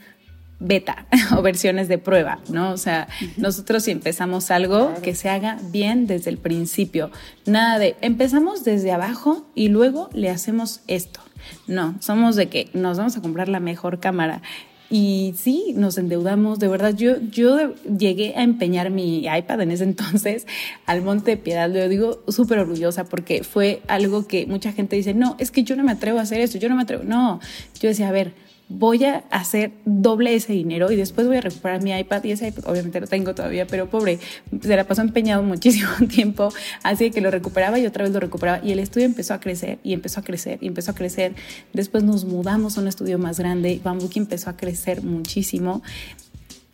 beta 0.60 1.06
o 1.36 1.42
versiones 1.42 1.88
de 1.88 1.98
prueba, 1.98 2.40
¿no? 2.50 2.72
O 2.72 2.76
sea, 2.76 3.08
nosotros 3.36 3.84
si 3.84 3.90
empezamos 3.90 4.50
algo, 4.50 4.94
que 5.02 5.14
se 5.14 5.28
haga 5.28 5.58
bien 5.70 6.06
desde 6.06 6.30
el 6.30 6.38
principio. 6.38 7.10
Nada 7.46 7.78
de, 7.78 7.96
empezamos 8.00 8.64
desde 8.64 8.92
abajo 8.92 9.46
y 9.54 9.68
luego 9.68 10.10
le 10.12 10.30
hacemos 10.30 10.80
esto. 10.86 11.20
No, 11.66 11.96
somos 12.00 12.36
de 12.36 12.48
que 12.48 12.68
nos 12.72 12.98
vamos 12.98 13.16
a 13.16 13.22
comprar 13.22 13.48
la 13.48 13.60
mejor 13.60 14.00
cámara. 14.00 14.42
Y 14.90 15.34
sí, 15.36 15.74
nos 15.76 15.98
endeudamos, 15.98 16.58
de 16.58 16.68
verdad, 16.68 16.94
yo, 16.94 17.20
yo 17.20 17.74
llegué 17.84 18.34
a 18.36 18.42
empeñar 18.42 18.88
mi 18.88 19.26
iPad 19.26 19.60
en 19.60 19.70
ese 19.70 19.84
entonces 19.84 20.46
al 20.86 21.02
Monte 21.02 21.32
de 21.32 21.36
Piedad, 21.36 21.70
lo 21.70 21.86
digo 21.90 22.22
súper 22.28 22.58
orgullosa 22.60 23.04
porque 23.04 23.44
fue 23.44 23.82
algo 23.86 24.26
que 24.26 24.46
mucha 24.46 24.72
gente 24.72 24.96
dice, 24.96 25.12
no, 25.12 25.36
es 25.38 25.50
que 25.50 25.62
yo 25.62 25.76
no 25.76 25.84
me 25.84 25.92
atrevo 25.92 26.18
a 26.18 26.22
hacer 26.22 26.40
esto, 26.40 26.58
yo 26.58 26.70
no 26.70 26.76
me 26.76 26.82
atrevo, 26.82 27.04
no, 27.04 27.38
yo 27.80 27.90
decía, 27.90 28.08
a 28.08 28.12
ver, 28.12 28.32
voy 28.68 29.04
a 29.04 29.24
hacer 29.30 29.72
doble 29.84 30.34
ese 30.34 30.52
dinero 30.52 30.90
y 30.92 30.96
después 30.96 31.26
voy 31.26 31.38
a 31.38 31.40
recuperar 31.40 31.82
mi 31.82 31.96
iPad 31.98 32.22
y 32.24 32.32
ese 32.32 32.48
iPad 32.48 32.64
obviamente 32.66 33.00
lo 33.00 33.06
tengo 33.06 33.34
todavía, 33.34 33.66
pero 33.66 33.88
pobre, 33.88 34.18
se 34.60 34.76
la 34.76 34.84
pasó 34.84 35.02
empeñado 35.02 35.42
muchísimo 35.44 35.90
tiempo, 36.08 36.52
así 36.82 37.10
que 37.10 37.20
lo 37.20 37.30
recuperaba 37.30 37.78
y 37.78 37.86
otra 37.86 38.04
vez 38.04 38.12
lo 38.12 38.20
recuperaba 38.20 38.64
y 38.64 38.72
el 38.72 38.78
estudio 38.78 39.06
empezó 39.06 39.34
a 39.34 39.40
crecer 39.40 39.78
y 39.82 39.94
empezó 39.94 40.20
a 40.20 40.22
crecer 40.22 40.58
y 40.60 40.66
empezó 40.66 40.90
a 40.90 40.94
crecer. 40.94 41.34
Después 41.72 42.04
nos 42.04 42.24
mudamos 42.24 42.76
a 42.76 42.82
un 42.82 42.88
estudio 42.88 43.18
más 43.18 43.38
grande, 43.38 43.80
Bambuki 43.82 44.18
empezó 44.18 44.50
a 44.50 44.56
crecer 44.56 45.02
muchísimo 45.02 45.82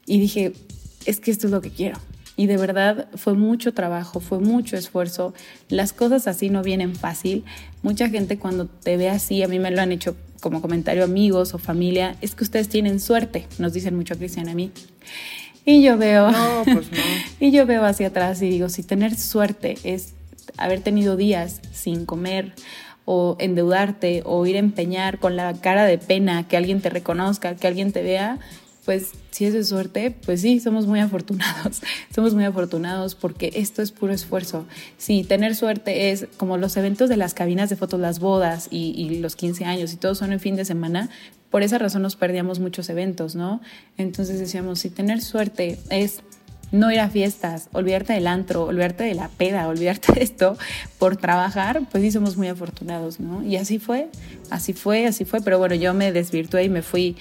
y 0.06 0.18
dije, 0.18 0.52
es 1.06 1.20
que 1.20 1.30
esto 1.30 1.46
es 1.46 1.52
lo 1.52 1.60
que 1.60 1.70
quiero. 1.70 1.98
Y 2.36 2.46
de 2.46 2.56
verdad 2.56 3.08
fue 3.14 3.34
mucho 3.34 3.72
trabajo, 3.72 4.18
fue 4.18 4.40
mucho 4.40 4.76
esfuerzo. 4.76 5.34
Las 5.68 5.92
cosas 5.92 6.26
así 6.26 6.50
no 6.50 6.62
vienen 6.62 6.96
fácil. 6.96 7.44
Mucha 7.82 8.08
gente 8.08 8.38
cuando 8.38 8.66
te 8.66 8.96
ve 8.96 9.08
así, 9.08 9.44
a 9.44 9.48
mí 9.48 9.60
me 9.60 9.70
lo 9.70 9.80
han 9.80 9.92
hecho 9.92 10.16
como 10.44 10.60
comentario 10.60 11.04
amigos 11.04 11.54
o 11.54 11.58
familia, 11.58 12.16
es 12.20 12.34
que 12.34 12.44
ustedes 12.44 12.68
tienen 12.68 13.00
suerte, 13.00 13.46
nos 13.58 13.72
dicen 13.72 13.96
mucho 13.96 14.12
a 14.12 14.18
Cristian 14.18 14.50
a 14.50 14.54
mí. 14.54 14.72
Y 15.64 15.82
yo 15.82 15.96
veo, 15.96 16.30
no, 16.30 16.64
pues 16.64 16.92
no. 16.92 16.98
y 17.40 17.50
yo 17.50 17.64
veo 17.64 17.82
hacia 17.82 18.08
atrás 18.08 18.42
y 18.42 18.50
digo, 18.50 18.68
si 18.68 18.82
tener 18.82 19.16
suerte 19.16 19.78
es 19.84 20.12
haber 20.58 20.80
tenido 20.80 21.16
días 21.16 21.62
sin 21.72 22.04
comer 22.04 22.52
o 23.06 23.38
endeudarte 23.40 24.20
o 24.26 24.44
ir 24.44 24.56
a 24.56 24.58
empeñar 24.58 25.18
con 25.18 25.34
la 25.34 25.54
cara 25.54 25.86
de 25.86 25.96
pena 25.96 26.46
que 26.46 26.58
alguien 26.58 26.82
te 26.82 26.90
reconozca, 26.90 27.56
que 27.56 27.66
alguien 27.66 27.92
te 27.92 28.02
vea, 28.02 28.38
pues 28.84 29.12
si 29.30 29.46
es 29.46 29.54
de 29.54 29.64
suerte, 29.64 30.10
pues 30.10 30.42
sí, 30.42 30.60
somos 30.60 30.86
muy 30.86 31.00
afortunados. 31.00 31.82
somos 32.14 32.34
muy 32.34 32.44
afortunados 32.44 33.14
porque 33.14 33.50
esto 33.54 33.82
es 33.82 33.92
puro 33.92 34.12
esfuerzo. 34.12 34.66
Si 34.98 35.24
tener 35.24 35.56
suerte 35.56 36.10
es 36.10 36.26
como 36.36 36.56
los 36.56 36.76
eventos 36.76 37.08
de 37.08 37.16
las 37.16 37.34
cabinas 37.34 37.70
de 37.70 37.76
fotos, 37.76 38.00
las 38.00 38.20
bodas 38.20 38.68
y, 38.70 38.94
y 38.96 39.18
los 39.18 39.36
15 39.36 39.64
años 39.64 39.92
y 39.92 39.96
todos 39.96 40.18
son 40.18 40.32
en 40.32 40.40
fin 40.40 40.56
de 40.56 40.64
semana, 40.64 41.08
por 41.50 41.62
esa 41.62 41.78
razón 41.78 42.02
nos 42.02 42.16
perdíamos 42.16 42.58
muchos 42.58 42.88
eventos, 42.88 43.34
¿no? 43.34 43.60
Entonces 43.96 44.38
decíamos, 44.40 44.80
si 44.80 44.90
tener 44.90 45.22
suerte 45.22 45.78
es 45.88 46.22
no 46.74 46.90
ir 46.90 47.00
a 47.00 47.08
fiestas, 47.08 47.68
olvidarte 47.72 48.12
del 48.12 48.26
antro, 48.26 48.64
olvidarte 48.64 49.04
de 49.04 49.14
la 49.14 49.28
peda, 49.28 49.68
olvidarte 49.68 50.12
de 50.12 50.22
esto 50.24 50.58
por 50.98 51.16
trabajar, 51.16 51.82
pues 51.90 52.02
sí 52.02 52.10
somos 52.10 52.36
muy 52.36 52.48
afortunados, 52.48 53.20
¿no? 53.20 53.44
Y 53.44 53.56
así 53.56 53.78
fue, 53.78 54.08
así 54.50 54.72
fue, 54.72 55.06
así 55.06 55.24
fue, 55.24 55.40
pero 55.40 55.58
bueno, 55.58 55.76
yo 55.76 55.94
me 55.94 56.10
desvirtué 56.12 56.64
y 56.64 56.68
me 56.68 56.82
fui 56.82 57.16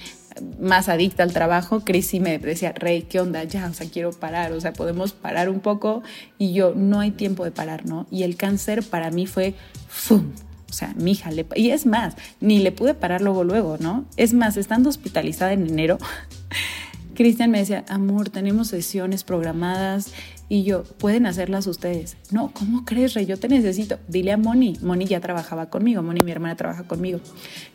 más 0.60 0.88
adicta 0.88 1.22
al 1.22 1.32
trabajo, 1.32 1.80
Chris 1.84 2.06
sí 2.08 2.20
me 2.20 2.38
decía, 2.38 2.72
Rey, 2.72 3.02
¿qué 3.02 3.20
onda? 3.20 3.44
Ya, 3.44 3.68
o 3.68 3.74
sea, 3.74 3.88
quiero 3.88 4.10
parar, 4.10 4.52
o 4.52 4.60
sea, 4.60 4.72
podemos 4.72 5.12
parar 5.12 5.48
un 5.48 5.60
poco 5.60 6.02
y 6.38 6.52
yo, 6.52 6.74
no 6.74 7.00
hay 7.00 7.10
tiempo 7.10 7.44
de 7.44 7.50
parar, 7.50 7.86
¿no? 7.86 8.06
Y 8.10 8.22
el 8.22 8.36
cáncer 8.36 8.82
para 8.82 9.10
mí 9.10 9.26
fue, 9.26 9.54
¡fum! 9.88 10.32
O 10.68 10.72
sea, 10.72 10.92
mi 10.96 11.12
hija, 11.12 11.30
le, 11.30 11.46
y 11.54 11.70
es 11.70 11.86
más, 11.86 12.16
ni 12.40 12.58
le 12.58 12.72
pude 12.72 12.94
parar 12.94 13.20
luego, 13.20 13.44
luego, 13.44 13.76
¿no? 13.78 14.06
Es 14.16 14.34
más, 14.34 14.56
estando 14.56 14.88
hospitalizada 14.88 15.52
en 15.52 15.68
enero, 15.68 15.98
Cristian 17.14 17.52
me 17.52 17.58
decía, 17.58 17.84
amor, 17.88 18.28
tenemos 18.28 18.68
sesiones 18.68 19.22
programadas 19.22 20.12
y 20.48 20.64
yo, 20.64 20.82
pueden 20.82 21.26
hacerlas 21.26 21.68
ustedes. 21.68 22.16
No, 22.32 22.50
¿cómo 22.52 22.84
crees, 22.84 23.14
Rey? 23.14 23.24
Yo 23.24 23.38
te 23.38 23.48
necesito. 23.48 23.98
Dile 24.08 24.32
a 24.32 24.36
Moni. 24.36 24.76
Moni 24.82 25.06
ya 25.06 25.20
trabajaba 25.20 25.70
conmigo. 25.70 26.02
Moni, 26.02 26.22
mi 26.22 26.32
hermana, 26.32 26.56
trabaja 26.56 26.82
conmigo. 26.82 27.20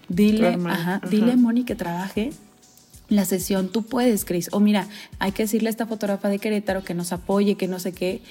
Dile, 0.09 0.57
ajá, 0.67 1.01
dile 1.09 1.31
a 1.31 1.35
Moni 1.37 1.63
que 1.63 1.75
trabaje 1.75 2.31
la 3.09 3.25
sesión, 3.25 3.69
tú 3.69 3.83
puedes, 3.83 4.25
Cris. 4.25 4.49
O 4.51 4.59
mira, 4.59 4.87
hay 5.17 5.31
que 5.31 5.43
decirle 5.43 5.69
a 5.69 5.71
esta 5.71 5.87
fotógrafa 5.87 6.29
de 6.29 6.39
Querétaro 6.39 6.83
que 6.83 6.93
nos 6.93 7.11
apoye, 7.11 7.55
que 7.55 7.67
no 7.67 7.79
sé 7.79 7.91
qué. 7.91 8.21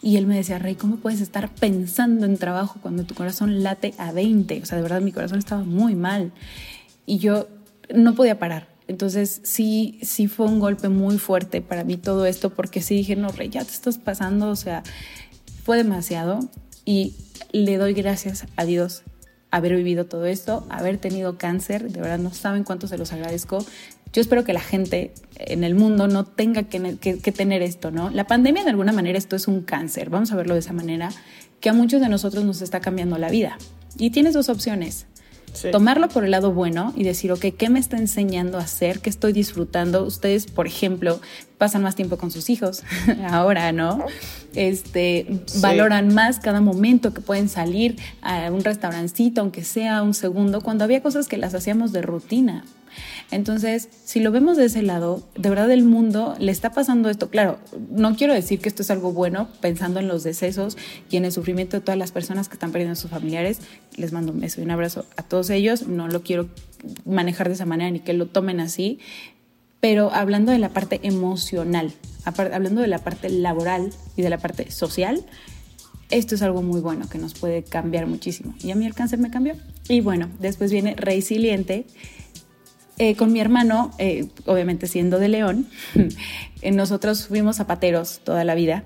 Y 0.00 0.16
él 0.16 0.26
me 0.26 0.36
decía, 0.36 0.58
Rey, 0.58 0.76
¿cómo 0.76 0.96
puedes 0.96 1.20
estar 1.20 1.52
pensando 1.52 2.24
en 2.24 2.36
trabajo 2.36 2.78
cuando 2.80 3.04
tu 3.04 3.14
corazón 3.14 3.62
late 3.62 3.94
a 3.98 4.12
20? 4.12 4.62
O 4.62 4.66
sea, 4.66 4.76
de 4.76 4.82
verdad 4.82 5.00
mi 5.00 5.12
corazón 5.12 5.38
estaba 5.38 5.64
muy 5.64 5.94
mal. 5.94 6.32
Y 7.04 7.18
yo 7.18 7.48
no 7.92 8.14
podía 8.14 8.38
parar. 8.38 8.68
Entonces 8.86 9.40
sí, 9.44 9.98
sí 10.02 10.28
fue 10.28 10.46
un 10.46 10.60
golpe 10.60 10.88
muy 10.88 11.18
fuerte 11.18 11.60
para 11.60 11.84
mí 11.84 11.96
todo 11.96 12.24
esto, 12.24 12.50
porque 12.50 12.80
sí 12.80 12.94
dije, 12.94 13.16
no, 13.16 13.28
Rey, 13.28 13.50
ya 13.50 13.64
te 13.64 13.72
estás 13.72 13.98
pasando, 13.98 14.48
o 14.48 14.56
sea, 14.56 14.82
fue 15.64 15.76
demasiado. 15.76 16.40
Y 16.84 17.14
le 17.52 17.76
doy 17.76 17.92
gracias 17.92 18.46
a 18.56 18.64
Dios 18.64 19.02
haber 19.50 19.76
vivido 19.76 20.06
todo 20.06 20.26
esto, 20.26 20.66
haber 20.68 20.98
tenido 20.98 21.38
cáncer, 21.38 21.90
de 21.90 22.00
verdad 22.00 22.18
no 22.18 22.32
saben 22.32 22.64
cuánto 22.64 22.86
se 22.86 22.98
los 22.98 23.12
agradezco. 23.12 23.64
Yo 24.12 24.20
espero 24.20 24.44
que 24.44 24.52
la 24.52 24.60
gente 24.60 25.12
en 25.36 25.64
el 25.64 25.74
mundo 25.74 26.08
no 26.08 26.24
tenga 26.24 26.64
que, 26.64 26.78
tener 27.32 27.62
esto, 27.62 27.90
¿no? 27.90 28.10
La 28.10 28.26
pandemia 28.26 28.64
de 28.64 28.70
alguna 28.70 28.92
manera 28.92 29.18
esto 29.18 29.36
es 29.36 29.48
un 29.48 29.62
cáncer, 29.62 30.10
vamos 30.10 30.32
a 30.32 30.36
verlo 30.36 30.54
de 30.54 30.60
esa 30.60 30.72
manera, 30.72 31.10
que 31.60 31.68
a 31.68 31.72
muchos 31.72 32.00
de 32.00 32.08
nosotros 32.08 32.44
nos 32.44 32.62
está 32.62 32.80
cambiando 32.80 33.18
la 33.18 33.30
vida. 33.30 33.58
Y 33.98 34.10
tienes 34.10 34.34
dos 34.34 34.48
opciones. 34.48 35.06
Tomarlo 35.72 36.08
por 36.08 36.24
el 36.24 36.30
lado 36.30 36.52
bueno 36.52 36.92
y 36.94 37.04
decir, 37.04 37.32
ok, 37.32 37.46
¿qué 37.56 37.68
me 37.68 37.80
está 37.80 37.96
enseñando 37.96 38.58
a 38.58 38.62
hacer? 38.62 39.00
¿Qué 39.00 39.10
estoy 39.10 39.32
disfrutando? 39.32 40.04
Ustedes, 40.04 40.46
por 40.46 40.66
ejemplo, 40.66 41.20
pasan 41.56 41.82
más 41.82 41.96
tiempo 41.96 42.16
con 42.16 42.30
sus 42.30 42.48
hijos 42.50 42.84
ahora, 43.28 43.72
¿no? 43.72 44.04
Este, 44.54 45.26
valoran 45.60 46.14
más 46.14 46.38
cada 46.38 46.60
momento 46.60 47.12
que 47.12 47.20
pueden 47.20 47.48
salir 47.48 47.96
a 48.22 48.50
un 48.52 48.62
restaurancito, 48.62 49.40
aunque 49.40 49.64
sea 49.64 50.02
un 50.02 50.14
segundo, 50.14 50.60
cuando 50.60 50.84
había 50.84 51.02
cosas 51.02 51.28
que 51.28 51.38
las 51.38 51.54
hacíamos 51.54 51.92
de 51.92 52.02
rutina. 52.02 52.64
Entonces, 53.30 53.88
si 54.04 54.20
lo 54.20 54.30
vemos 54.30 54.56
de 54.56 54.66
ese 54.66 54.82
lado, 54.82 55.26
de 55.36 55.50
verdad 55.50 55.70
el 55.70 55.84
mundo 55.84 56.34
le 56.38 56.52
está 56.52 56.72
pasando 56.72 57.10
esto. 57.10 57.30
Claro, 57.30 57.58
no 57.90 58.16
quiero 58.16 58.34
decir 58.34 58.60
que 58.60 58.68
esto 58.68 58.82
es 58.82 58.90
algo 58.90 59.12
bueno, 59.12 59.48
pensando 59.60 60.00
en 60.00 60.08
los 60.08 60.24
decesos 60.24 60.76
y 61.10 61.16
en 61.16 61.24
el 61.24 61.32
sufrimiento 61.32 61.76
de 61.76 61.80
todas 61.82 61.98
las 61.98 62.12
personas 62.12 62.48
que 62.48 62.54
están 62.54 62.72
perdiendo 62.72 62.92
a 62.92 62.96
sus 62.96 63.10
familiares. 63.10 63.60
Les 63.96 64.12
mando 64.12 64.32
un 64.32 64.40
beso 64.40 64.60
y 64.60 64.64
un 64.64 64.70
abrazo 64.70 65.04
a 65.16 65.22
todos 65.22 65.50
ellos. 65.50 65.86
No 65.86 66.08
lo 66.08 66.22
quiero 66.22 66.48
manejar 67.04 67.48
de 67.48 67.54
esa 67.54 67.66
manera 67.66 67.90
ni 67.90 68.00
que 68.00 68.12
lo 68.12 68.26
tomen 68.26 68.60
así. 68.60 68.98
Pero 69.80 70.12
hablando 70.12 70.50
de 70.50 70.58
la 70.58 70.70
parte 70.70 71.00
emocional, 71.04 71.92
hablando 72.24 72.80
de 72.80 72.88
la 72.88 72.98
parte 72.98 73.30
laboral 73.30 73.90
y 74.16 74.22
de 74.22 74.30
la 74.30 74.38
parte 74.38 74.70
social, 74.70 75.24
esto 76.10 76.34
es 76.34 76.42
algo 76.42 76.62
muy 76.62 76.80
bueno 76.80 77.08
que 77.08 77.18
nos 77.18 77.34
puede 77.34 77.62
cambiar 77.62 78.06
muchísimo. 78.06 78.54
Y 78.60 78.70
a 78.70 78.74
mí 78.74 78.86
el 78.86 78.94
cáncer 78.94 79.18
me 79.18 79.30
cambió. 79.30 79.54
Y 79.88 80.00
bueno, 80.00 80.28
después 80.40 80.72
viene 80.72 80.94
resiliente 80.96 81.86
eh, 82.98 83.14
con 83.14 83.32
mi 83.32 83.40
hermano, 83.40 83.92
eh, 83.98 84.26
obviamente 84.46 84.86
siendo 84.86 85.18
de 85.18 85.28
León, 85.28 85.66
eh, 86.62 86.70
nosotros 86.72 87.26
fuimos 87.26 87.56
zapateros 87.56 88.20
toda 88.24 88.44
la 88.44 88.54
vida. 88.54 88.84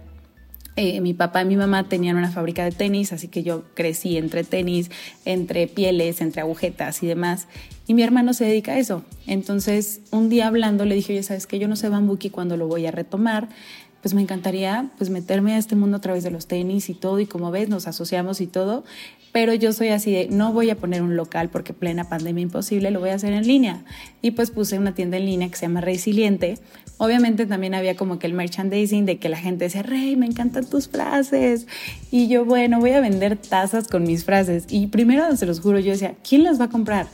mi 0.76 1.14
papá 1.14 1.42
y 1.42 1.44
mi 1.44 1.56
mamá 1.56 1.88
tenían 1.88 2.16
una 2.16 2.30
fábrica 2.30 2.64
de 2.64 2.72
tenis, 2.72 3.12
así 3.12 3.28
que 3.28 3.42
yo 3.42 3.64
crecí 3.74 4.16
entre 4.16 4.44
tenis, 4.44 4.90
entre 5.24 5.66
pieles, 5.66 6.20
entre 6.20 6.40
agujetas 6.40 7.02
y 7.02 7.06
demás. 7.06 7.48
Y 7.86 7.94
mi 7.94 8.02
hermano 8.02 8.32
se 8.32 8.44
dedica 8.44 8.72
a 8.72 8.78
eso. 8.78 9.04
Entonces, 9.26 10.00
un 10.10 10.28
día 10.28 10.46
hablando, 10.46 10.84
le 10.84 10.94
dije, 10.94 11.12
oye, 11.12 11.22
¿sabes 11.22 11.46
que 11.46 11.58
Yo 11.58 11.68
no 11.68 11.76
sé 11.76 11.88
bambuki 11.88 12.30
cuando 12.30 12.56
lo 12.56 12.68
voy 12.68 12.86
a 12.86 12.90
retomar 12.90 13.48
pues 14.02 14.12
me 14.12 14.20
encantaría 14.20 14.90
pues 14.98 15.08
meterme 15.08 15.54
a 15.54 15.58
este 15.58 15.76
mundo 15.76 15.96
a 15.96 16.00
través 16.00 16.24
de 16.24 16.30
los 16.30 16.46
tenis 16.46 16.90
y 16.90 16.94
todo 16.94 17.20
y 17.20 17.26
como 17.26 17.50
ves 17.50 17.68
nos 17.68 17.86
asociamos 17.86 18.40
y 18.40 18.46
todo 18.46 18.84
pero 19.32 19.54
yo 19.54 19.72
soy 19.72 19.88
así 19.88 20.12
de, 20.12 20.28
no 20.28 20.52
voy 20.52 20.68
a 20.68 20.76
poner 20.76 21.00
un 21.02 21.16
local 21.16 21.48
porque 21.48 21.72
plena 21.72 22.04
pandemia 22.04 22.42
imposible, 22.42 22.90
lo 22.90 23.00
voy 23.00 23.10
a 23.10 23.14
hacer 23.14 23.32
en 23.32 23.46
línea. 23.46 23.82
Y 24.20 24.32
pues 24.32 24.50
puse 24.50 24.78
una 24.78 24.94
tienda 24.94 25.16
en 25.16 25.24
línea 25.24 25.48
que 25.48 25.56
se 25.56 25.62
llama 25.62 25.80
Resiliente. 25.80 26.58
Obviamente 26.98 27.46
también 27.46 27.74
había 27.74 27.96
como 27.96 28.18
que 28.18 28.26
el 28.26 28.34
merchandising 28.34 29.06
de 29.06 29.18
que 29.18 29.30
la 29.30 29.38
gente 29.38 29.64
decía, 29.64 29.82
Rey, 29.82 30.16
me 30.16 30.26
encantan 30.26 30.66
tus 30.66 30.86
frases. 30.86 31.66
Y 32.10 32.28
yo, 32.28 32.44
bueno, 32.44 32.78
voy 32.78 32.90
a 32.90 33.00
vender 33.00 33.38
tazas 33.38 33.88
con 33.88 34.02
mis 34.02 34.24
frases. 34.24 34.66
Y 34.68 34.88
primero, 34.88 35.34
se 35.34 35.46
los 35.46 35.60
juro, 35.60 35.78
yo 35.78 35.92
decía, 35.92 36.14
¿quién 36.28 36.44
las 36.44 36.60
va 36.60 36.66
a 36.66 36.70
comprar? 36.70 37.06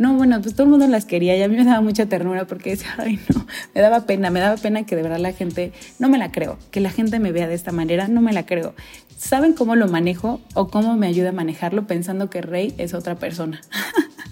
No, 0.00 0.14
bueno, 0.14 0.40
pues 0.40 0.54
todo 0.54 0.62
el 0.62 0.70
mundo 0.70 0.86
las 0.86 1.04
quería 1.04 1.36
y 1.36 1.42
a 1.42 1.48
mí 1.48 1.58
me 1.58 1.64
daba 1.66 1.82
mucha 1.82 2.06
ternura 2.06 2.46
porque 2.46 2.70
decía, 2.70 2.88
ay, 2.96 3.20
no, 3.34 3.46
me 3.74 3.82
daba 3.82 4.06
pena, 4.06 4.30
me 4.30 4.40
daba 4.40 4.56
pena 4.56 4.86
que 4.86 4.96
de 4.96 5.02
verdad 5.02 5.18
la 5.18 5.34
gente, 5.34 5.74
no 5.98 6.08
me 6.08 6.16
la 6.16 6.32
creo, 6.32 6.56
que 6.70 6.80
la 6.80 6.88
gente 6.88 7.18
me 7.18 7.32
vea 7.32 7.46
de 7.46 7.52
esta 7.52 7.70
manera, 7.70 8.08
no 8.08 8.22
me 8.22 8.32
la 8.32 8.46
creo. 8.46 8.72
¿Saben 9.18 9.52
cómo 9.52 9.76
lo 9.76 9.88
manejo 9.88 10.40
o 10.54 10.68
cómo 10.68 10.96
me 10.96 11.06
ayuda 11.06 11.28
a 11.28 11.32
manejarlo 11.32 11.86
pensando 11.86 12.30
que 12.30 12.40
Rey 12.40 12.72
es 12.78 12.94
otra 12.94 13.16
persona? 13.16 13.60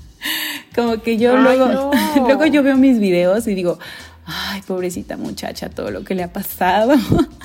Como 0.74 1.02
que 1.02 1.18
yo 1.18 1.36
luego, 1.36 1.90
luego 2.16 2.46
yo 2.46 2.62
veo 2.62 2.78
mis 2.78 2.98
videos 2.98 3.46
y 3.46 3.54
digo, 3.54 3.78
ay, 4.28 4.60
pobrecita 4.66 5.16
muchacha, 5.16 5.70
todo 5.70 5.90
lo 5.90 6.04
que 6.04 6.14
le 6.14 6.22
ha 6.22 6.32
pasado, 6.32 6.94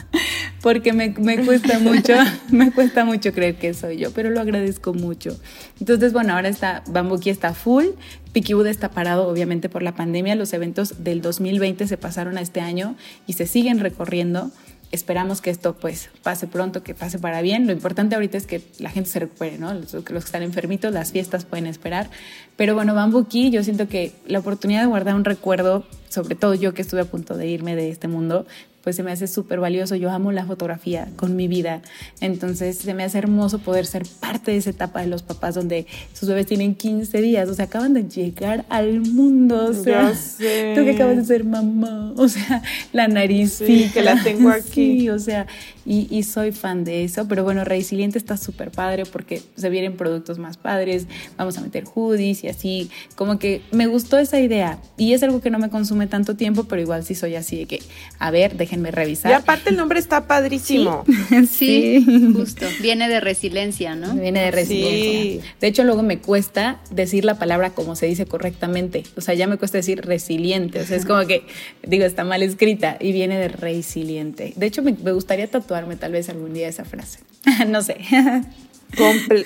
porque 0.62 0.92
me, 0.92 1.10
me, 1.18 1.44
cuesta 1.46 1.80
mucho, 1.80 2.14
me 2.52 2.72
cuesta 2.72 3.06
mucho 3.06 3.32
creer 3.32 3.56
que 3.56 3.74
soy 3.74 3.98
yo, 3.98 4.12
pero 4.12 4.30
lo 4.30 4.42
agradezco 4.42 4.94
mucho. 4.94 5.40
Entonces, 5.80 6.12
bueno, 6.12 6.34
ahora 6.34 6.50
está, 6.50 6.84
Bambuki 6.88 7.30
está 7.30 7.54
full, 7.54 7.86
Pikiwood 8.34 8.68
está 8.68 8.92
parado 8.92 9.30
obviamente 9.30 9.70
por 9.70 9.82
la 9.82 9.96
pandemia, 9.96 10.36
los 10.36 10.52
eventos 10.52 11.04
del 11.04 11.22
2020 11.22 11.88
se 11.88 11.98
pasaron 11.98 12.38
a 12.38 12.42
este 12.42 12.60
año 12.60 12.96
y 13.28 13.34
se 13.34 13.48
siguen 13.48 13.80
recorriendo 13.80 14.52
esperamos 14.94 15.42
que 15.42 15.50
esto 15.50 15.76
pues 15.76 16.10
pase 16.22 16.48
pronto, 16.48 16.84
que 16.84 16.94
pase 16.94 17.18
para 17.20 17.42
bien. 17.42 17.66
Lo 17.66 17.74
importante 17.74 18.16
ahorita 18.16 18.38
es 18.38 18.46
que 18.46 18.62
la 18.80 18.92
gente 18.92 19.10
se 19.10 19.20
recupere, 19.20 19.58
¿no? 19.58 19.74
Los, 19.74 19.94
los 19.94 20.04
que 20.06 20.18
están 20.18 20.44
enfermitos, 20.44 20.94
las 20.94 21.12
fiestas 21.12 21.46
pueden 21.46 21.66
esperar. 21.66 22.10
Pero 22.56 22.76
bueno, 22.76 22.94
Bambuki, 22.94 23.50
yo 23.50 23.64
siento 23.64 23.88
que 23.88 24.14
la 24.28 24.40
oportunidad 24.40 24.82
de 24.82 24.88
guardar 24.88 25.16
un 25.16 25.26
recuerdo, 25.26 25.84
sobre 26.10 26.36
todo 26.36 26.54
yo 26.54 26.74
que 26.76 26.84
estuve 26.84 27.02
a 27.02 27.06
punto 27.06 27.36
de 27.36 27.48
irme 27.48 27.76
de 27.76 27.90
este 27.90 28.08
mundo, 28.08 28.46
pues 28.84 28.98
se 28.98 29.04
me 29.04 29.12
hace 29.12 29.28
súper 29.28 29.60
valioso. 29.60 29.96
Yo 29.96 30.12
amo 30.12 30.32
la 30.32 30.46
fotografía 30.46 31.08
con 31.16 31.36
mi 31.36 31.48
vida. 31.48 31.82
Entonces 32.20 32.78
se 32.78 32.94
me 32.94 33.04
hace 33.04 33.18
hermoso 33.18 33.60
poder 33.60 33.86
ser 33.86 34.04
parte 34.20 34.52
de 34.52 34.58
esa 34.58 34.72
etapa 34.72 35.02
de 35.02 35.08
los 35.08 35.24
papás 35.24 35.56
donde 35.56 35.88
sus 36.14 36.28
bebés 36.28 36.46
tienen 36.46 36.76
15 36.76 37.22
días, 37.22 37.48
o 37.50 37.54
sea, 37.54 37.66
acaban 37.66 37.94
de 37.94 38.04
llegar 38.04 38.66
al 38.70 39.00
mundo. 39.02 39.68
O 39.68 39.74
sea, 39.74 40.12
tú 40.76 40.84
que 40.84 40.92
acabas 40.96 41.16
de 41.18 41.26
ser 41.26 41.46
mamá, 41.46 42.14
o 42.18 42.28
sea, 42.28 42.62
la 42.92 43.08
nariz. 43.08 43.54
Sí, 43.66 43.90
que 43.94 44.02
la 44.02 44.22
tengo 44.22 44.50
aquí. 44.52 45.00
Sí, 45.00 45.10
o 45.10 45.20
sea, 45.20 45.48
y, 45.86 46.24
soy 46.24 46.52
fan 46.52 46.84
de 46.84 47.04
eso. 47.04 47.28
Pero 47.28 47.44
bueno, 47.44 47.64
Resiliente 47.66 48.18
está 48.18 48.38
súper 48.38 48.72
padre 48.72 49.04
porque 49.06 49.42
se 49.56 49.70
vienen 49.70 49.98
productos 49.98 50.40
más 50.40 50.58
padres. 50.58 51.08
Vamos 51.38 51.58
a 51.58 51.62
meter 51.62 51.84
hoodies 51.86 52.44
y 52.44 52.48
así. 52.48 52.90
Como 53.16 53.40
que 53.40 53.62
me 53.72 53.88
gustó 53.88 54.18
esa 54.18 54.40
idea. 54.40 54.80
Y 54.98 55.14
es 55.14 55.24
algo 55.24 55.42
que 55.42 55.50
no 55.50 55.60
me 55.60 55.70
consume 55.70 56.08
tanto 56.08 56.36
tiempo, 56.36 56.66
pero 56.66 56.82
igual 56.82 57.04
sí 57.04 57.16
soy 57.16 57.36
así 57.36 57.58
de 57.58 57.66
que, 57.66 57.82
a 58.20 58.32
ver, 58.32 58.56
déjenme 58.56 58.92
revisar. 58.92 59.32
Y 59.32 59.34
aparte 59.34 59.72
el 59.72 59.78
nombre 59.78 60.00
está 60.00 60.28
padrísimo. 60.28 61.04
Sí, 61.50 62.06
justo. 62.34 62.66
Viene 62.82 63.10
de 63.10 63.20
resiliencia, 63.20 63.96
¿no? 63.96 64.14
Viene 64.14 64.42
de 64.42 64.52
resiliencia. 64.52 65.44
De 65.60 65.68
hecho, 65.68 65.84
luego 65.84 66.04
me 66.04 66.20
cuesta 66.20 66.80
decir 66.92 67.26
la 67.26 67.38
palabra 67.38 67.72
como 67.72 67.96
se 67.96 68.06
dice 68.06 68.26
correctamente. 68.26 69.04
O 69.18 69.22
sea, 69.22 69.36
ya 69.36 69.48
me 69.48 69.58
cuesta 69.58 69.78
decir 69.78 70.06
resiliente. 70.06 70.80
O 70.80 70.86
sea, 70.86 70.96
es 70.96 71.06
como 71.06 71.26
que, 71.28 71.44
digo, 71.86 72.06
está 72.06 72.24
mal 72.24 72.42
escrita 72.42 72.98
y 73.00 73.12
viene 73.12 73.38
de 73.38 73.50
resiliente. 73.50 74.54
De 74.56 74.66
hecho, 74.66 74.82
me, 74.82 74.94
me 74.94 75.12
gustaría 75.12 75.48
tatuar 75.48 75.73
tal 76.00 76.12
vez 76.12 76.30
algún 76.30 76.54
día 76.54 76.68
esa 76.68 76.86
frase. 76.86 77.20
no 77.68 77.82
sé. 77.82 77.98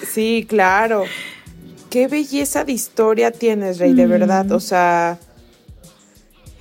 sí, 0.06 0.46
claro. 0.48 1.06
Qué 1.90 2.08
belleza 2.08 2.66
de 2.66 2.74
historia 2.74 3.32
tienes, 3.32 3.80
Rey, 3.80 3.94
de 3.94 4.08
verdad. 4.08 4.52
O 4.52 4.60
sea, 4.60 5.20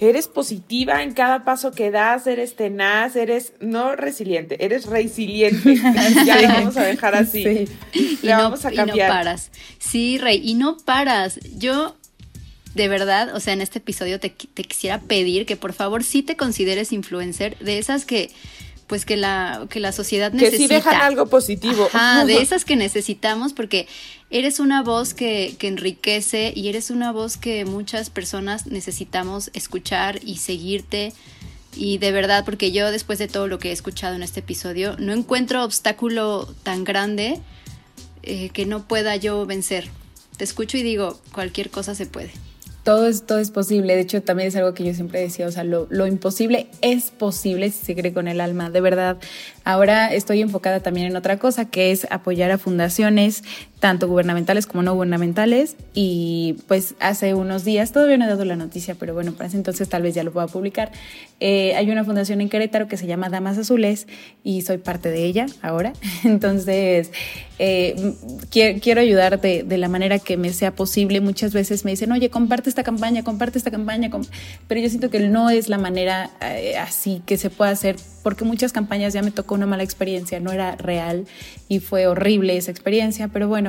eres 0.00 0.28
positiva 0.28 1.02
en 1.02 1.14
cada 1.14 1.44
paso 1.44 1.72
que 1.72 1.90
das, 1.90 2.26
eres 2.26 2.54
tenaz, 2.54 3.16
eres 3.16 3.52
no 3.60 3.96
resiliente, 3.96 4.64
eres 4.64 4.86
resiliente. 4.86 5.76
ya 6.26 6.42
lo 6.42 6.48
vamos 6.48 6.76
a 6.76 6.84
dejar 6.84 7.14
así. 7.16 7.66
Sí. 7.92 8.18
y 8.22 8.28
vamos 8.28 8.64
a 8.64 8.70
cambiar. 8.70 8.96
Y 8.96 9.00
no 9.00 9.08
paras. 9.08 9.50
Sí, 9.78 10.18
Rey, 10.18 10.40
y 10.44 10.54
no 10.54 10.76
paras. 10.76 11.40
Yo 11.56 11.96
de 12.76 12.88
verdad, 12.88 13.34
o 13.34 13.40
sea, 13.40 13.54
en 13.54 13.62
este 13.62 13.78
episodio 13.78 14.20
te, 14.20 14.28
te, 14.28 14.62
quisiera 14.62 15.00
pedir 15.00 15.46
que 15.46 15.56
por 15.56 15.72
favor 15.72 16.04
sí 16.04 16.22
te 16.22 16.36
consideres 16.36 16.92
influencer 16.92 17.58
de 17.58 17.78
esas 17.78 18.04
que 18.04 18.30
pues 18.86 19.04
que 19.04 19.16
la, 19.16 19.66
que 19.68 19.80
la 19.80 19.92
sociedad 19.92 20.32
necesita. 20.32 20.56
Que 20.56 20.62
sí 20.62 20.68
dejan 20.68 21.00
algo 21.00 21.26
positivo. 21.26 21.88
Ajá, 21.92 22.24
de 22.24 22.40
esas 22.40 22.64
que 22.64 22.76
necesitamos 22.76 23.52
porque 23.52 23.88
eres 24.30 24.60
una 24.60 24.82
voz 24.82 25.14
que, 25.14 25.56
que 25.58 25.68
enriquece 25.68 26.52
y 26.54 26.68
eres 26.68 26.90
una 26.90 27.12
voz 27.12 27.36
que 27.36 27.64
muchas 27.64 28.10
personas 28.10 28.66
necesitamos 28.66 29.50
escuchar 29.54 30.20
y 30.24 30.38
seguirte. 30.38 31.12
Y 31.74 31.98
de 31.98 32.10
verdad, 32.10 32.44
porque 32.44 32.72
yo 32.72 32.90
después 32.90 33.18
de 33.18 33.28
todo 33.28 33.48
lo 33.48 33.58
que 33.58 33.68
he 33.68 33.72
escuchado 33.72 34.14
en 34.14 34.22
este 34.22 34.40
episodio, 34.40 34.96
no 34.98 35.12
encuentro 35.12 35.62
obstáculo 35.62 36.54
tan 36.62 36.84
grande 36.84 37.40
eh, 38.22 38.50
que 38.50 38.64
no 38.64 38.86
pueda 38.88 39.16
yo 39.16 39.44
vencer. 39.44 39.88
Te 40.38 40.44
escucho 40.44 40.78
y 40.78 40.82
digo, 40.82 41.20
cualquier 41.32 41.70
cosa 41.70 41.94
se 41.94 42.06
puede 42.06 42.32
todo 42.86 43.08
es, 43.08 43.24
es 43.28 43.50
posible. 43.50 43.96
De 43.96 44.02
hecho, 44.02 44.22
también 44.22 44.46
es 44.46 44.54
algo 44.54 44.72
que 44.72 44.84
yo 44.84 44.94
siempre 44.94 45.20
decía, 45.20 45.48
o 45.48 45.50
sea, 45.50 45.64
lo, 45.64 45.88
lo, 45.90 46.06
imposible 46.06 46.68
es 46.82 47.10
posible 47.10 47.72
si 47.72 47.84
se 47.84 47.96
cree 47.96 48.12
con 48.12 48.28
el 48.28 48.40
alma, 48.40 48.70
de 48.70 48.80
verdad. 48.80 49.18
Ahora 49.64 50.14
estoy 50.14 50.40
enfocada 50.40 50.78
también 50.78 51.08
en 51.08 51.16
otra 51.16 51.36
cosa, 51.40 51.64
que 51.64 51.90
es 51.90 52.06
apoyar 52.10 52.52
a 52.52 52.58
fundaciones, 52.58 53.42
tanto 53.80 54.08
gubernamentales 54.08 54.66
como 54.66 54.82
no 54.82 54.94
gubernamentales. 54.94 55.76
Y 55.94 56.56
pues 56.66 56.94
hace 57.00 57.34
unos 57.34 57.64
días, 57.64 57.92
todavía 57.92 58.16
no 58.16 58.24
he 58.24 58.28
dado 58.28 58.44
la 58.44 58.56
noticia, 58.56 58.94
pero 58.94 59.14
bueno, 59.14 59.32
para 59.32 59.48
ese 59.48 59.56
entonces 59.56 59.88
tal 59.88 60.02
vez 60.02 60.14
ya 60.14 60.24
lo 60.24 60.32
pueda 60.32 60.46
publicar. 60.46 60.92
Eh, 61.40 61.74
hay 61.76 61.90
una 61.90 62.04
fundación 62.04 62.40
en 62.40 62.48
Querétaro 62.48 62.88
que 62.88 62.96
se 62.96 63.06
llama 63.06 63.28
Damas 63.28 63.58
Azules 63.58 64.06
y 64.42 64.62
soy 64.62 64.78
parte 64.78 65.10
de 65.10 65.24
ella 65.24 65.46
ahora. 65.62 65.92
Entonces, 66.24 67.10
eh, 67.58 68.14
quiero, 68.50 69.00
ayudar 69.00 69.40
de, 69.40 69.62
de, 69.62 69.78
la 69.78 69.88
manera 69.88 70.18
que 70.18 70.36
me 70.36 70.52
sea 70.52 70.74
posible. 70.74 71.20
Muchas 71.20 71.52
veces 71.52 71.84
me 71.84 71.90
dicen, 71.90 72.12
oye, 72.12 72.30
comparte 72.30 72.70
esta 72.70 72.82
campaña, 72.82 73.24
comparte 73.24 73.58
esta 73.58 73.70
campaña, 73.70 74.10
pero 74.68 74.80
yo 74.80 74.88
siento 74.88 75.10
que 75.10 75.20
no 75.20 75.50
es 75.50 75.68
la 75.68 75.78
manera 75.78 76.30
eh, 76.40 76.76
así 76.76 77.22
que 77.26 77.36
se 77.36 77.50
puede 77.50 77.70
hacer, 77.70 77.96
porque 78.22 78.44
muchas 78.44 78.72
campañas 78.72 79.12
ya 79.12 79.22
me 79.22 79.30
tocó 79.30 79.54
una 79.54 79.66
mala 79.66 79.82
experiencia, 79.82 80.40
no 80.40 80.52
era 80.52 80.76
real 80.76 81.26
y 81.68 81.80
fue 81.80 82.06
horrible 82.06 82.56
esa 82.56 82.70
experiencia, 82.70 83.28
pero 83.28 83.48
bueno, 83.48 83.65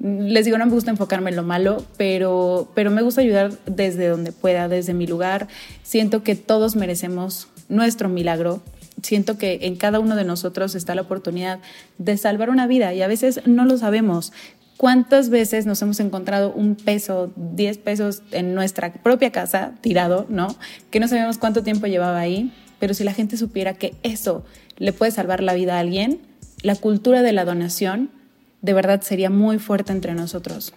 les 0.00 0.46
digo, 0.46 0.56
no 0.56 0.66
me 0.66 0.72
gusta 0.72 0.90
enfocarme 0.90 1.30
en 1.30 1.36
lo 1.36 1.42
malo, 1.42 1.84
pero, 1.96 2.70
pero 2.74 2.90
me 2.90 3.02
gusta 3.02 3.20
ayudar 3.20 3.52
desde 3.66 4.08
donde 4.08 4.32
pueda, 4.32 4.68
desde 4.68 4.94
mi 4.94 5.06
lugar. 5.06 5.48
Siento 5.82 6.22
que 6.22 6.34
todos 6.36 6.74
merecemos 6.74 7.48
nuestro 7.68 8.08
milagro. 8.08 8.62
Siento 9.02 9.36
que 9.36 9.60
en 9.62 9.76
cada 9.76 10.00
uno 10.00 10.16
de 10.16 10.24
nosotros 10.24 10.74
está 10.74 10.94
la 10.94 11.02
oportunidad 11.02 11.60
de 11.98 12.16
salvar 12.16 12.50
una 12.50 12.66
vida 12.66 12.94
y 12.94 13.02
a 13.02 13.08
veces 13.08 13.42
no 13.46 13.66
lo 13.66 13.76
sabemos. 13.76 14.32
¿Cuántas 14.78 15.28
veces 15.28 15.66
nos 15.66 15.82
hemos 15.82 16.00
encontrado 16.00 16.52
un 16.52 16.74
peso, 16.74 17.30
10 17.36 17.78
pesos 17.78 18.22
en 18.32 18.54
nuestra 18.54 18.94
propia 18.94 19.30
casa 19.30 19.72
tirado, 19.82 20.24
¿no? 20.30 20.56
Que 20.90 21.00
no 21.00 21.08
sabemos 21.08 21.36
cuánto 21.36 21.62
tiempo 21.62 21.86
llevaba 21.86 22.18
ahí, 22.18 22.50
pero 22.78 22.94
si 22.94 23.04
la 23.04 23.12
gente 23.12 23.36
supiera 23.36 23.74
que 23.74 23.94
eso 24.02 24.42
le 24.78 24.94
puede 24.94 25.12
salvar 25.12 25.42
la 25.42 25.52
vida 25.52 25.76
a 25.76 25.80
alguien, 25.80 26.20
la 26.62 26.76
cultura 26.76 27.20
de 27.20 27.32
la 27.32 27.44
donación 27.44 28.10
de 28.62 28.72
verdad 28.72 29.02
sería 29.02 29.30
muy 29.30 29.58
fuerte 29.58 29.92
entre 29.92 30.14
nosotros. 30.14 30.72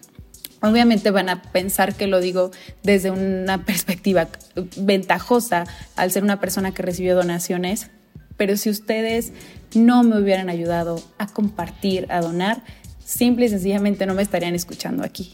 Obviamente 0.61 1.11
van 1.11 1.27
a 1.27 1.41
pensar 1.41 1.93
que 1.93 2.07
lo 2.07 2.21
digo 2.21 2.51
desde 2.83 3.11
una 3.11 3.65
perspectiva 3.65 4.29
ventajosa 4.77 5.65
al 5.95 6.11
ser 6.11 6.23
una 6.23 6.39
persona 6.39 6.73
que 6.73 6.83
recibió 6.83 7.15
donaciones, 7.15 7.89
pero 8.37 8.55
si 8.55 8.69
ustedes 8.69 9.33
no 9.73 10.03
me 10.03 10.19
hubieran 10.19 10.49
ayudado 10.49 11.03
a 11.17 11.27
compartir, 11.27 12.07
a 12.09 12.21
donar, 12.21 12.63
simple 13.03 13.45
y 13.45 13.49
sencillamente 13.49 14.05
no 14.05 14.13
me 14.13 14.21
estarían 14.21 14.55
escuchando 14.55 15.03
aquí. 15.03 15.33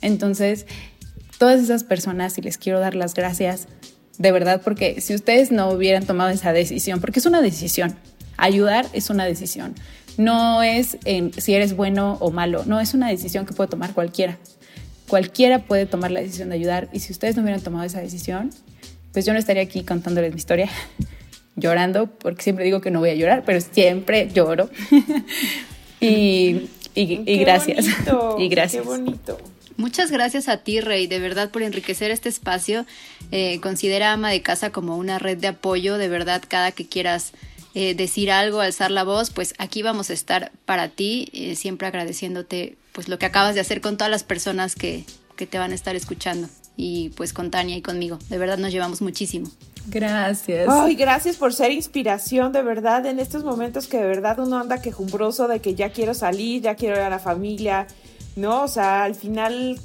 Entonces, 0.00 0.66
todas 1.38 1.62
esas 1.62 1.84
personas, 1.84 2.36
y 2.38 2.42
les 2.42 2.58
quiero 2.58 2.80
dar 2.80 2.94
las 2.94 3.14
gracias, 3.14 3.68
de 4.18 4.32
verdad, 4.32 4.60
porque 4.62 5.00
si 5.00 5.14
ustedes 5.14 5.50
no 5.50 5.70
hubieran 5.70 6.04
tomado 6.04 6.30
esa 6.30 6.52
decisión, 6.52 7.00
porque 7.00 7.20
es 7.20 7.26
una 7.26 7.40
decisión, 7.40 7.96
ayudar 8.36 8.86
es 8.92 9.10
una 9.10 9.24
decisión, 9.24 9.74
no 10.16 10.62
es 10.62 10.98
en 11.04 11.32
si 11.32 11.54
eres 11.54 11.76
bueno 11.76 12.16
o 12.20 12.30
malo, 12.30 12.64
no 12.66 12.80
es 12.80 12.94
una 12.94 13.08
decisión 13.08 13.46
que 13.46 13.52
puede 13.52 13.70
tomar 13.70 13.94
cualquiera. 13.94 14.38
Cualquiera 15.08 15.60
puede 15.60 15.86
tomar 15.86 16.10
la 16.10 16.20
decisión 16.20 16.48
de 16.48 16.54
ayudar 16.54 16.88
y 16.92 17.00
si 17.00 17.12
ustedes 17.12 17.36
no 17.36 17.42
hubieran 17.42 17.60
tomado 17.60 17.84
esa 17.84 18.00
decisión, 18.00 18.50
pues 19.12 19.26
yo 19.26 19.32
no 19.32 19.38
estaría 19.38 19.62
aquí 19.62 19.84
contándoles 19.84 20.32
mi 20.32 20.38
historia, 20.38 20.68
llorando, 21.56 22.06
porque 22.06 22.42
siempre 22.42 22.64
digo 22.64 22.80
que 22.80 22.90
no 22.90 23.00
voy 23.00 23.10
a 23.10 23.14
llorar, 23.14 23.42
pero 23.44 23.60
siempre 23.60 24.30
lloro. 24.32 24.70
y 26.00 26.68
y, 26.94 27.38
gracias. 27.38 27.86
y 28.38 28.48
gracias. 28.48 28.82
Qué 28.82 28.88
bonito. 28.88 29.38
Muchas 29.76 30.12
gracias 30.12 30.48
a 30.48 30.58
ti, 30.58 30.80
Rey, 30.80 31.08
de 31.08 31.18
verdad, 31.18 31.50
por 31.50 31.62
enriquecer 31.62 32.12
este 32.12 32.28
espacio. 32.28 32.86
Eh, 33.32 33.58
considera 33.60 34.12
ama 34.12 34.30
de 34.30 34.40
casa 34.40 34.70
como 34.70 34.96
una 34.96 35.18
red 35.18 35.36
de 35.38 35.48
apoyo, 35.48 35.98
de 35.98 36.08
verdad, 36.08 36.42
cada 36.46 36.70
que 36.70 36.86
quieras 36.86 37.32
eh, 37.74 37.94
decir 37.94 38.30
algo, 38.30 38.60
alzar 38.60 38.90
la 38.90 39.04
voz, 39.04 39.30
pues 39.30 39.54
aquí 39.58 39.82
vamos 39.82 40.10
a 40.10 40.12
estar 40.12 40.52
para 40.64 40.88
ti, 40.88 41.28
eh, 41.32 41.56
siempre 41.56 41.88
agradeciéndote 41.88 42.76
pues 42.92 43.08
lo 43.08 43.18
que 43.18 43.26
acabas 43.26 43.54
de 43.54 43.60
hacer 43.60 43.80
con 43.80 43.96
todas 43.96 44.10
las 44.10 44.22
personas 44.22 44.76
que, 44.76 45.04
que 45.36 45.46
te 45.46 45.58
van 45.58 45.72
a 45.72 45.74
estar 45.74 45.96
escuchando 45.96 46.48
y 46.76 47.10
pues 47.10 47.32
con 47.32 47.50
Tania 47.50 47.76
y 47.76 47.82
conmigo. 47.82 48.18
De 48.28 48.38
verdad 48.38 48.58
nos 48.58 48.72
llevamos 48.72 49.02
muchísimo. 49.02 49.50
Gracias. 49.86 50.68
Ay, 50.68 50.94
gracias 50.94 51.36
por 51.36 51.52
ser 51.52 51.70
inspiración, 51.72 52.52
de 52.52 52.62
verdad, 52.62 53.04
en 53.06 53.18
estos 53.18 53.44
momentos 53.44 53.86
que 53.86 53.98
de 53.98 54.06
verdad 54.06 54.38
uno 54.38 54.58
anda 54.58 54.80
quejumbroso 54.80 55.46
de 55.46 55.60
que 55.60 55.74
ya 55.74 55.90
quiero 55.90 56.14
salir, 56.14 56.62
ya 56.62 56.74
quiero 56.74 56.96
ir 56.96 57.02
a 57.02 57.10
la 57.10 57.18
familia, 57.18 57.86
¿no? 58.34 58.62
O 58.62 58.68
sea, 58.68 59.04
al 59.04 59.14
final 59.14 59.78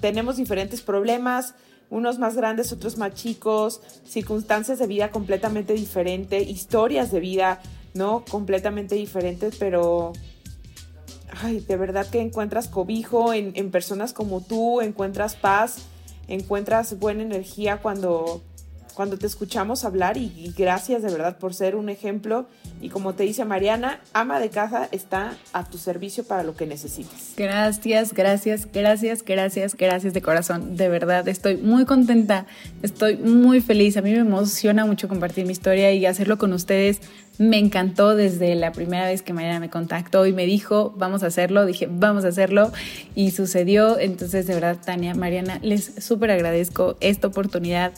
tenemos 0.00 0.36
diferentes 0.36 0.80
problemas, 0.80 1.54
unos 1.90 2.18
más 2.18 2.36
grandes, 2.36 2.72
otros 2.72 2.98
más 2.98 3.14
chicos, 3.14 3.80
circunstancias 4.04 4.78
de 4.78 4.86
vida 4.86 5.10
completamente 5.10 5.72
diferentes, 5.72 6.48
historias 6.48 7.10
de 7.10 7.20
vida, 7.20 7.60
¿no? 7.94 8.24
Completamente 8.30 8.94
diferentes, 8.94 9.56
pero... 9.58 10.12
Ay, 11.42 11.60
de 11.60 11.76
verdad 11.76 12.08
que 12.08 12.20
encuentras 12.20 12.68
cobijo 12.68 13.32
en, 13.32 13.52
en 13.54 13.70
personas 13.70 14.12
como 14.12 14.40
tú, 14.40 14.80
encuentras 14.80 15.36
paz, 15.36 15.82
encuentras 16.26 16.98
buena 16.98 17.22
energía 17.22 17.78
cuando 17.78 18.42
cuando 18.98 19.16
te 19.16 19.28
escuchamos 19.28 19.84
hablar 19.84 20.16
y, 20.16 20.52
gracias 20.58 21.02
de 21.02 21.12
verdad 21.12 21.38
por 21.38 21.54
ser 21.54 21.76
un 21.76 21.88
ejemplo. 21.88 22.48
Y 22.80 22.88
como 22.88 23.14
te 23.14 23.22
dice 23.22 23.44
Mariana, 23.44 24.00
ama 24.12 24.40
de 24.40 24.50
casa 24.50 24.88
está 24.90 25.36
a 25.52 25.62
tu 25.70 25.78
servicio 25.78 26.24
para 26.24 26.42
lo 26.42 26.56
que 26.56 26.66
necesites. 26.66 27.34
Gracias, 27.36 28.12
gracias, 28.12 28.66
gracias, 28.72 29.24
gracias, 29.24 29.76
gracias 29.76 30.14
de 30.14 30.20
corazón. 30.20 30.76
De 30.76 30.88
verdad, 30.88 31.28
estoy 31.28 31.58
muy 31.58 31.84
contenta, 31.84 32.46
estoy 32.82 33.16
muy 33.18 33.60
feliz. 33.60 33.96
A 33.96 34.02
mí 34.02 34.10
me 34.10 34.18
emociona 34.18 34.84
mucho 34.84 35.06
compartir 35.06 35.46
mi 35.46 35.52
historia 35.52 35.92
y 35.92 36.04
hacerlo 36.04 36.36
con 36.36 36.52
ustedes. 36.52 37.00
Me 37.38 37.58
encantó 37.58 38.16
desde 38.16 38.54
la 38.56 38.72
primera 38.72 39.06
vez 39.06 39.22
que 39.22 39.32
Mariana 39.32 39.60
me 39.60 39.70
contactó 39.70 40.26
y 40.26 40.32
me 40.32 40.44
dijo, 40.44 40.92
vamos 40.96 41.22
a 41.22 41.26
hacerlo. 41.28 41.66
Dije, 41.66 41.88
vamos 41.90 42.24
a 42.24 42.28
hacerlo. 42.28 42.72
Y 43.14 43.30
sucedió. 43.30 43.98
Entonces, 43.98 44.46
de 44.46 44.54
verdad, 44.54 44.76
Tania, 44.84 45.14
Mariana, 45.14 45.60
les 45.62 45.92
súper 46.04 46.32
agradezco 46.32 46.96
esta 47.00 47.28
oportunidad 47.28 47.92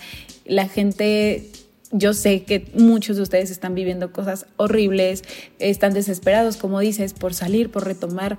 la 0.50 0.66
gente 0.66 1.48
yo 1.92 2.12
sé 2.12 2.42
que 2.42 2.70
muchos 2.74 3.16
de 3.16 3.22
ustedes 3.22 3.50
están 3.50 3.74
viviendo 3.74 4.12
cosas 4.12 4.46
horribles, 4.56 5.22
están 5.58 5.92
desesperados, 5.92 6.56
como 6.56 6.80
dices, 6.80 7.14
por 7.14 7.34
salir, 7.34 7.70
por 7.70 7.84
retomar 7.84 8.36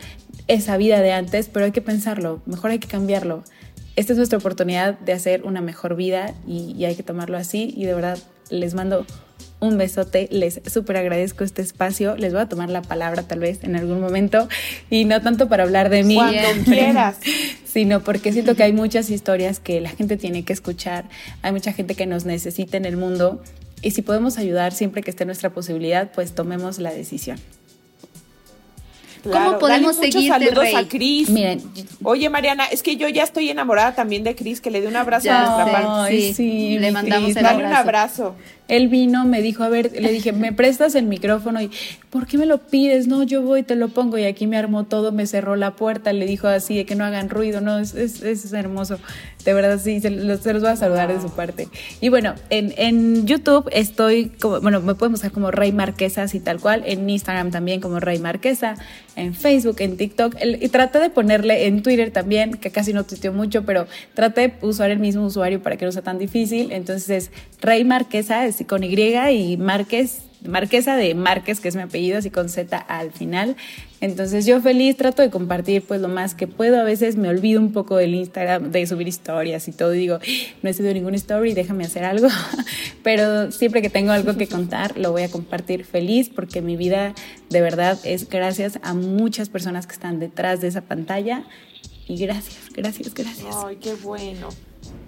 esa 0.48 0.78
vida 0.78 1.02
de 1.02 1.12
antes, 1.12 1.50
pero 1.50 1.66
hay 1.66 1.72
que 1.72 1.82
pensarlo, 1.82 2.42
mejor 2.46 2.72
hay 2.72 2.80
que 2.80 2.88
cambiarlo. 2.88 3.44
Esta 3.96 4.14
es 4.14 4.18
nuestra 4.18 4.40
oportunidad 4.40 5.00
de 5.00 5.14
hacer 5.14 5.44
una 5.44 5.60
mejor 5.62 5.96
vida 5.96 6.34
y, 6.48 6.74
y 6.78 6.86
hay 6.86 6.96
que 6.96 7.04
tomarlo 7.04 7.38
así 7.38 7.74
y 7.76 7.86
de 7.86 7.94
verdad 7.94 8.18
les 8.50 8.74
mando 8.74 9.06
un 9.60 9.78
besote, 9.78 10.28
les 10.32 10.62
súper 10.66 10.98
agradezco 10.98 11.44
este 11.44 11.62
espacio, 11.62 12.16
les 12.16 12.34
voy 12.34 12.42
a 12.42 12.50
tomar 12.50 12.70
la 12.70 12.82
palabra 12.82 13.24
tal 13.24 13.40
vez 13.40 13.64
en 13.64 13.76
algún 13.76 14.00
momento. 14.00 14.48
Y 14.90 15.06
no 15.06 15.22
tanto 15.22 15.48
para 15.48 15.64
hablar 15.64 15.90
de 15.90 16.04
mí, 16.04 16.16
cuando 16.16 16.64
quieras, 16.66 17.18
sino 17.66 18.02
porque 18.02 18.34
siento 18.34 18.56
que 18.56 18.64
hay 18.64 18.74
muchas 18.74 19.10
historias 19.10 19.60
que 19.60 19.82
la 19.82 19.90
gente 19.90 20.18
tiene 20.18 20.44
que 20.44 20.54
escuchar, 20.54 21.06
hay 21.42 21.52
mucha 21.52 21.74
gente 21.74 21.96
que 21.96 22.06
nos 22.06 22.26
necesita 22.26 22.78
en 22.78 22.86
el 22.86 22.98
mundo. 22.98 23.42
Y 23.82 23.92
si 23.92 24.02
podemos 24.02 24.38
ayudar 24.38 24.74
siempre 24.74 25.02
que 25.02 25.10
esté 25.10 25.26
nuestra 25.26 25.50
posibilidad, 25.50 26.12
pues 26.12 26.34
tomemos 26.34 26.80
la 26.80 26.92
decisión. 26.92 27.40
¿Cómo 29.24 29.60
podemos 29.60 29.96
seguir 29.96 30.30
saludos 30.30 30.68
a 30.76 30.88
Cris. 30.88 31.30
Miren, 31.30 31.62
oye 32.04 32.30
Mariana, 32.30 32.66
es 32.66 32.82
que 32.82 32.96
yo 32.96 33.08
ya 33.08 33.24
estoy 33.24 33.50
enamorada 33.50 33.94
también 33.94 34.24
de 34.24 34.36
Cris, 34.36 34.62
que 34.62 34.72
le 34.72 34.82
dé 34.82 34.88
un 34.88 34.96
abrazo 34.96 35.32
a 35.32 35.44
nuestra 35.44 35.72
parte. 35.72 36.34
Sí, 36.34 36.80
le 36.80 36.92
mandamos 36.92 37.36
el 37.36 37.44
Dale 37.44 37.66
un 37.66 37.74
abrazo. 37.74 38.36
Él 38.68 38.88
vino, 38.88 39.26
me 39.26 39.42
dijo, 39.42 39.64
a 39.64 39.70
ver, 39.70 39.92
le 39.92 40.12
dije, 40.12 40.32
¿me 40.32 40.54
prestas 40.54 40.96
el 40.96 41.06
micrófono? 41.06 41.62
Y, 41.62 41.72
¿por 42.10 42.28
qué 42.28 42.38
me 42.38 42.46
lo 42.46 42.60
pides? 42.60 43.08
No, 43.08 43.24
yo 43.24 43.42
voy, 43.42 43.64
te 43.64 43.76
lo 43.76 43.90
pongo. 43.90 44.18
Y 44.18 44.24
aquí 44.24 44.48
me 44.48 44.58
armó 44.58 44.86
todo, 44.86 45.12
me 45.12 45.28
cerró 45.28 45.56
la 45.56 45.76
puerta, 45.76 46.14
le 46.14 46.26
dijo 46.26 46.48
así, 46.48 46.76
de 46.76 46.86
que 46.86 46.96
no 46.96 47.04
hagan 47.04 47.30
ruido, 47.30 47.62
no, 47.62 47.80
es, 47.80 47.94
es, 47.94 48.54
hermoso. 48.54 49.00
De 49.44 49.54
verdad, 49.54 49.80
sí, 49.84 50.00
se 50.00 50.10
los, 50.10 50.42
se 50.42 50.54
voy 50.54 50.68
a 50.68 50.76
saludar 50.76 51.14
de 51.14 51.20
su 51.20 51.30
parte. 51.32 51.68
Y 52.00 52.10
bueno, 52.10 52.36
en, 52.50 52.74
en 52.78 53.26
YouTube 53.26 53.70
estoy, 53.74 54.30
como, 54.40 54.62
bueno, 54.62 54.82
me 54.82 54.96
pueden 54.96 55.14
buscar 55.14 55.32
como 55.32 55.52
Rey 55.52 55.72
Marquesa, 55.72 56.24
así 56.24 56.40
tal 56.40 56.60
cual, 56.60 56.84
en 56.86 57.10
Instagram 57.10 57.52
también 57.52 57.82
como 57.82 58.00
Rey 58.00 58.20
Marquesa, 58.20 58.76
en 59.16 59.34
Facebook, 59.34 59.78
en 59.80 59.98
TikTok, 59.98 60.36
y 60.42 60.68
traté 60.70 61.00
de 61.00 61.10
ponerle 61.10 61.68
en 61.68 61.84
Twitter 61.84 62.12
también, 62.12 62.54
que 62.54 62.72
casi 62.72 62.94
no 62.94 63.04
tuiteo 63.04 63.34
mucho, 63.34 63.64
pero 63.64 63.88
traté 64.14 64.42
de 64.42 64.54
usar 64.62 64.92
el 64.92 65.00
mismo 65.00 65.26
usuario 65.26 65.62
para 65.62 65.78
que 65.78 65.86
no 65.86 65.92
sea 65.92 66.02
tan 66.02 66.18
difícil. 66.18 66.72
Entonces 66.72 67.10
es 67.10 67.32
Rey 67.62 67.84
Marquesa, 67.84 68.46
es 68.46 68.51
con 68.68 68.84
Y 68.84 68.96
y 68.96 69.58
Márquez 69.58 70.24
Marquesa 70.48 70.96
de 70.96 71.14
Márquez, 71.14 71.60
que 71.60 71.68
es 71.68 71.76
mi 71.76 71.84
apellido, 71.84 72.18
así 72.18 72.32
con 72.32 72.50
Z 72.50 72.76
al 72.76 73.12
final. 73.12 73.56
Entonces 74.00 74.46
yo 74.46 74.60
feliz 74.60 74.98
trato 74.98 75.22
de 75.22 75.30
compartir 75.30 75.84
pues 75.84 76.02
lo 76.02 76.08
más 76.08 76.34
que 76.34 76.48
puedo. 76.48 76.80
A 76.80 76.84
veces 76.84 77.16
me 77.16 77.30
olvido 77.30 77.62
un 77.62 77.72
poco 77.72 77.98
del 77.98 78.16
Instagram, 78.16 78.72
de 78.72 78.88
subir 78.88 79.08
historias 79.08 79.68
y 79.68 79.72
todo. 79.72 79.92
digo, 79.92 80.20
no 80.64 80.70
he 80.70 80.74
subido 80.74 80.94
ninguna 80.94 81.16
story, 81.18 81.54
déjame 81.54 81.84
hacer 81.84 82.04
algo. 82.04 82.28
Pero 83.04 83.52
siempre 83.52 83.82
que 83.82 83.90
tengo 83.90 84.12
algo 84.12 84.36
que 84.36 84.48
contar, 84.48 84.98
lo 84.98 85.12
voy 85.12 85.24
a 85.24 85.30
compartir 85.30 85.86
feliz 85.86 86.30
porque 86.30 86.62
mi 86.62 86.76
vida 86.76 87.14
de 87.50 87.62
verdad 87.62 88.00
es 88.04 88.28
gracias 88.28 88.80
a 88.82 88.96
muchas 88.96 89.50
personas 89.50 89.86
que 89.86 89.94
están 89.94 90.20
detrás 90.20 90.62
de 90.62 90.70
esa 90.70 90.82
pantalla. 90.82 91.44
Y 92.08 92.18
gracias, 92.18 92.58
gracias, 92.74 93.14
gracias. 93.14 93.56
Ay, 93.64 93.78
qué 93.78 93.94
bueno. 93.94 94.50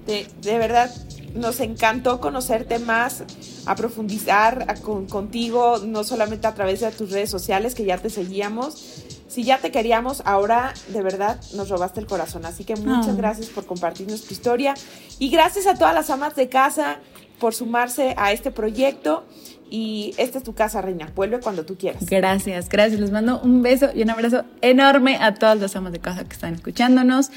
De, 0.06 0.28
de 0.42 0.58
verdad, 0.58 0.92
nos 1.34 1.60
encantó 1.60 2.20
conocerte 2.20 2.80
más, 2.80 3.24
a 3.66 3.76
profundizar 3.76 4.82
con, 4.82 5.08
contigo, 5.08 5.80
no 5.80 6.04
solamente 6.04 6.48
a 6.48 6.54
través 6.54 6.82
de 6.82 6.92
tus 6.92 7.12
redes 7.12 7.30
sociales, 7.30 7.76
que 7.76 7.86
ya 7.86 7.98
te 7.98 8.10
seguíamos. 8.10 9.04
Si 9.28 9.44
ya 9.44 9.58
te 9.58 9.72
queríamos, 9.72 10.22
ahora 10.26 10.74
de 10.90 11.02
verdad 11.02 11.42
nos 11.56 11.70
robaste 11.70 12.00
el 12.00 12.06
corazón. 12.06 12.46
Así 12.46 12.66
que 12.66 12.76
muchas 12.76 13.14
ah. 13.14 13.18
gracias 13.18 13.48
por 13.48 13.66
compartirnos 13.66 14.24
tu 14.24 14.34
historia. 14.34 14.76
Y 15.18 15.30
gracias 15.30 15.66
a 15.66 15.76
todas 15.76 15.96
las 15.96 16.10
amas 16.10 16.36
de 16.36 16.50
casa 16.50 17.00
por 17.40 17.56
sumarse 17.56 18.14
a 18.18 18.32
este 18.32 18.52
proyecto. 18.52 19.24
Y 19.72 20.14
esta 20.18 20.38
es 20.38 20.44
tu 20.44 20.54
casa, 20.54 20.84
Reina. 20.84 21.12
Vuelve 21.16 21.40
cuando 21.40 21.66
tú 21.66 21.76
quieras. 21.76 22.06
Gracias, 22.06 22.70
gracias. 22.70 23.00
Les 23.00 23.10
mando 23.10 23.40
un 23.42 23.64
beso 23.64 23.90
y 23.96 24.04
un 24.04 24.12
abrazo 24.12 24.44
enorme 24.62 25.18
a 25.20 25.34
todas 25.34 25.60
las 25.60 25.76
amas 25.76 25.94
de 25.94 26.00
casa 26.00 26.24
que 26.26 26.34
están 26.34 26.54
escuchándonos. 26.54 27.32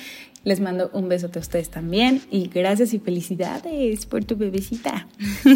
Les 0.47 0.61
mando 0.61 0.91
un 0.93 1.09
besote 1.09 1.41
a 1.41 1.43
ustedes 1.43 1.71
también 1.71 2.23
y 2.31 2.47
gracias 2.47 2.95
y 2.95 3.01
felicidades 3.01 4.07
por 4.07 4.25
tu 4.25 4.37
bebecita. 4.37 5.09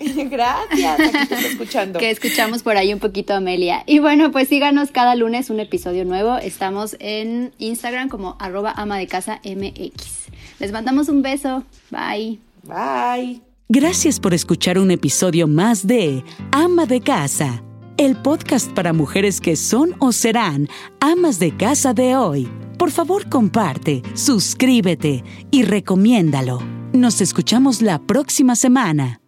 Gracias, 0.00 1.00
aquí 1.00 1.28
te 1.28 1.34
escuchando. 1.48 1.98
Que 1.98 2.10
escuchamos 2.10 2.62
por 2.62 2.78
ahí 2.78 2.94
un 2.94 2.98
poquito 2.98 3.34
Amelia. 3.34 3.82
Y 3.86 3.98
bueno, 3.98 4.30
pues 4.30 4.48
síganos 4.48 4.90
cada 4.90 5.14
lunes 5.16 5.50
un 5.50 5.60
episodio 5.60 6.06
nuevo. 6.06 6.38
Estamos 6.38 6.96
en 6.98 7.52
Instagram 7.58 8.08
como 8.08 8.36
arroba 8.38 8.72
ama 8.74 8.96
de 8.96 9.06
casa 9.06 9.42
MX. 9.44 10.28
Les 10.60 10.72
mandamos 10.72 11.10
un 11.10 11.20
beso. 11.20 11.64
Bye. 11.90 12.38
Bye. 12.62 13.42
Gracias 13.68 14.18
por 14.18 14.32
escuchar 14.32 14.78
un 14.78 14.92
episodio 14.92 15.46
más 15.46 15.86
de 15.86 16.24
Ama 16.52 16.86
de 16.86 17.02
Casa, 17.02 17.62
el 17.98 18.16
podcast 18.16 18.72
para 18.72 18.94
mujeres 18.94 19.42
que 19.42 19.56
son 19.56 19.94
o 19.98 20.12
serán 20.12 20.68
amas 21.00 21.38
de 21.38 21.54
casa 21.54 21.92
de 21.92 22.16
hoy. 22.16 22.48
Por 22.78 22.90
favor, 22.90 23.28
comparte, 23.28 24.02
suscríbete 24.14 25.24
y 25.50 25.62
recomiéndalo. 25.64 26.60
Nos 26.92 27.20
escuchamos 27.20 27.80
la 27.80 27.98
próxima 27.98 28.54
semana. 28.54 29.20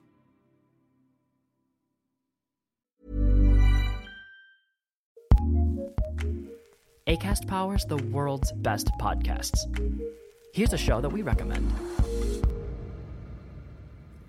ACAST 7.07 7.47
powers 7.47 7.87
the 7.87 7.97
world's 8.13 8.53
best 8.53 8.91
podcasts. 9.01 9.65
Here's 10.53 10.75
a 10.75 10.77
show 10.77 11.01
that 11.01 11.11
we 11.11 11.23
recommend. 11.23 11.73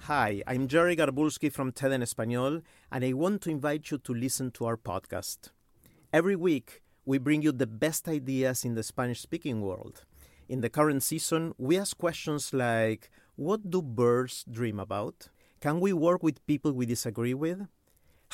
Hi, 0.03 0.41
I'm 0.47 0.69
Jerry 0.69 0.95
Garbulski 0.95 1.51
from 1.51 1.73
TED 1.73 1.91
en 1.91 2.01
Español, 2.01 2.63
and 2.89 3.03
I 3.03 3.11
want 3.11 3.41
to 3.41 3.49
invite 3.49 3.91
you 3.91 3.97
to 3.97 4.13
listen 4.13 4.49
to 4.51 4.65
our 4.65 4.77
podcast. 4.77 5.51
Every 6.13 6.37
week, 6.37 6.81
we 7.09 7.17
bring 7.17 7.41
you 7.41 7.51
the 7.51 7.65
best 7.65 8.07
ideas 8.07 8.63
in 8.63 8.75
the 8.75 8.83
Spanish 8.83 9.19
speaking 9.19 9.61
world. 9.61 10.05
In 10.47 10.61
the 10.61 10.69
current 10.69 11.01
season, 11.01 11.55
we 11.57 11.75
ask 11.75 11.97
questions 11.97 12.53
like 12.53 13.09
What 13.35 13.71
do 13.71 13.81
birds 13.81 14.45
dream 14.47 14.79
about? 14.79 15.29
Can 15.59 15.79
we 15.79 15.91
work 15.91 16.21
with 16.21 16.45
people 16.45 16.71
we 16.71 16.85
disagree 16.85 17.33
with? 17.33 17.65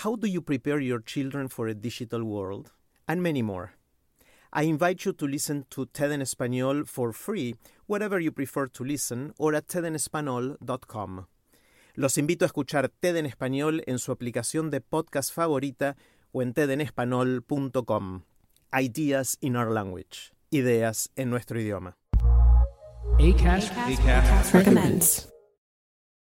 How 0.03 0.17
do 0.17 0.27
you 0.27 0.41
prepare 0.41 0.81
your 0.81 0.99
children 0.99 1.47
for 1.47 1.69
a 1.69 1.73
digital 1.73 2.25
world? 2.25 2.73
And 3.07 3.23
many 3.23 3.41
more. 3.41 3.75
I 4.51 4.63
invite 4.63 5.05
you 5.05 5.13
to 5.13 5.25
listen 5.25 5.65
to 5.69 5.85
TED 5.85 6.11
en 6.11 6.19
Español 6.19 6.85
for 6.85 7.13
free 7.13 7.55
wherever 7.87 8.19
you 8.19 8.33
prefer 8.33 8.67
to 8.67 8.83
listen 8.83 9.33
or 9.37 9.55
at 9.55 9.67
tedenespanol.com. 9.67 11.27
Los 11.95 12.17
invito 12.17 12.43
a 12.43 12.47
escuchar 12.47 12.91
TED 12.99 13.15
en 13.15 13.25
Español 13.25 13.83
en 13.87 13.99
su 13.99 14.11
aplicación 14.11 14.69
de 14.69 14.81
podcast 14.81 15.33
favorita 15.33 15.95
o 16.33 16.41
en 16.41 16.53
tedenespanol.com. 16.53 18.23
Ideas 18.77 19.37
in 19.39 19.55
our 19.55 19.71
language. 19.71 20.33
Ideas 20.51 21.09
en 21.15 21.29
nuestro 21.29 21.57
idioma. 21.57 21.95
Acast, 23.19 23.71
Acast, 23.71 23.99
Acast 24.03 24.53
recommends. 24.53 25.34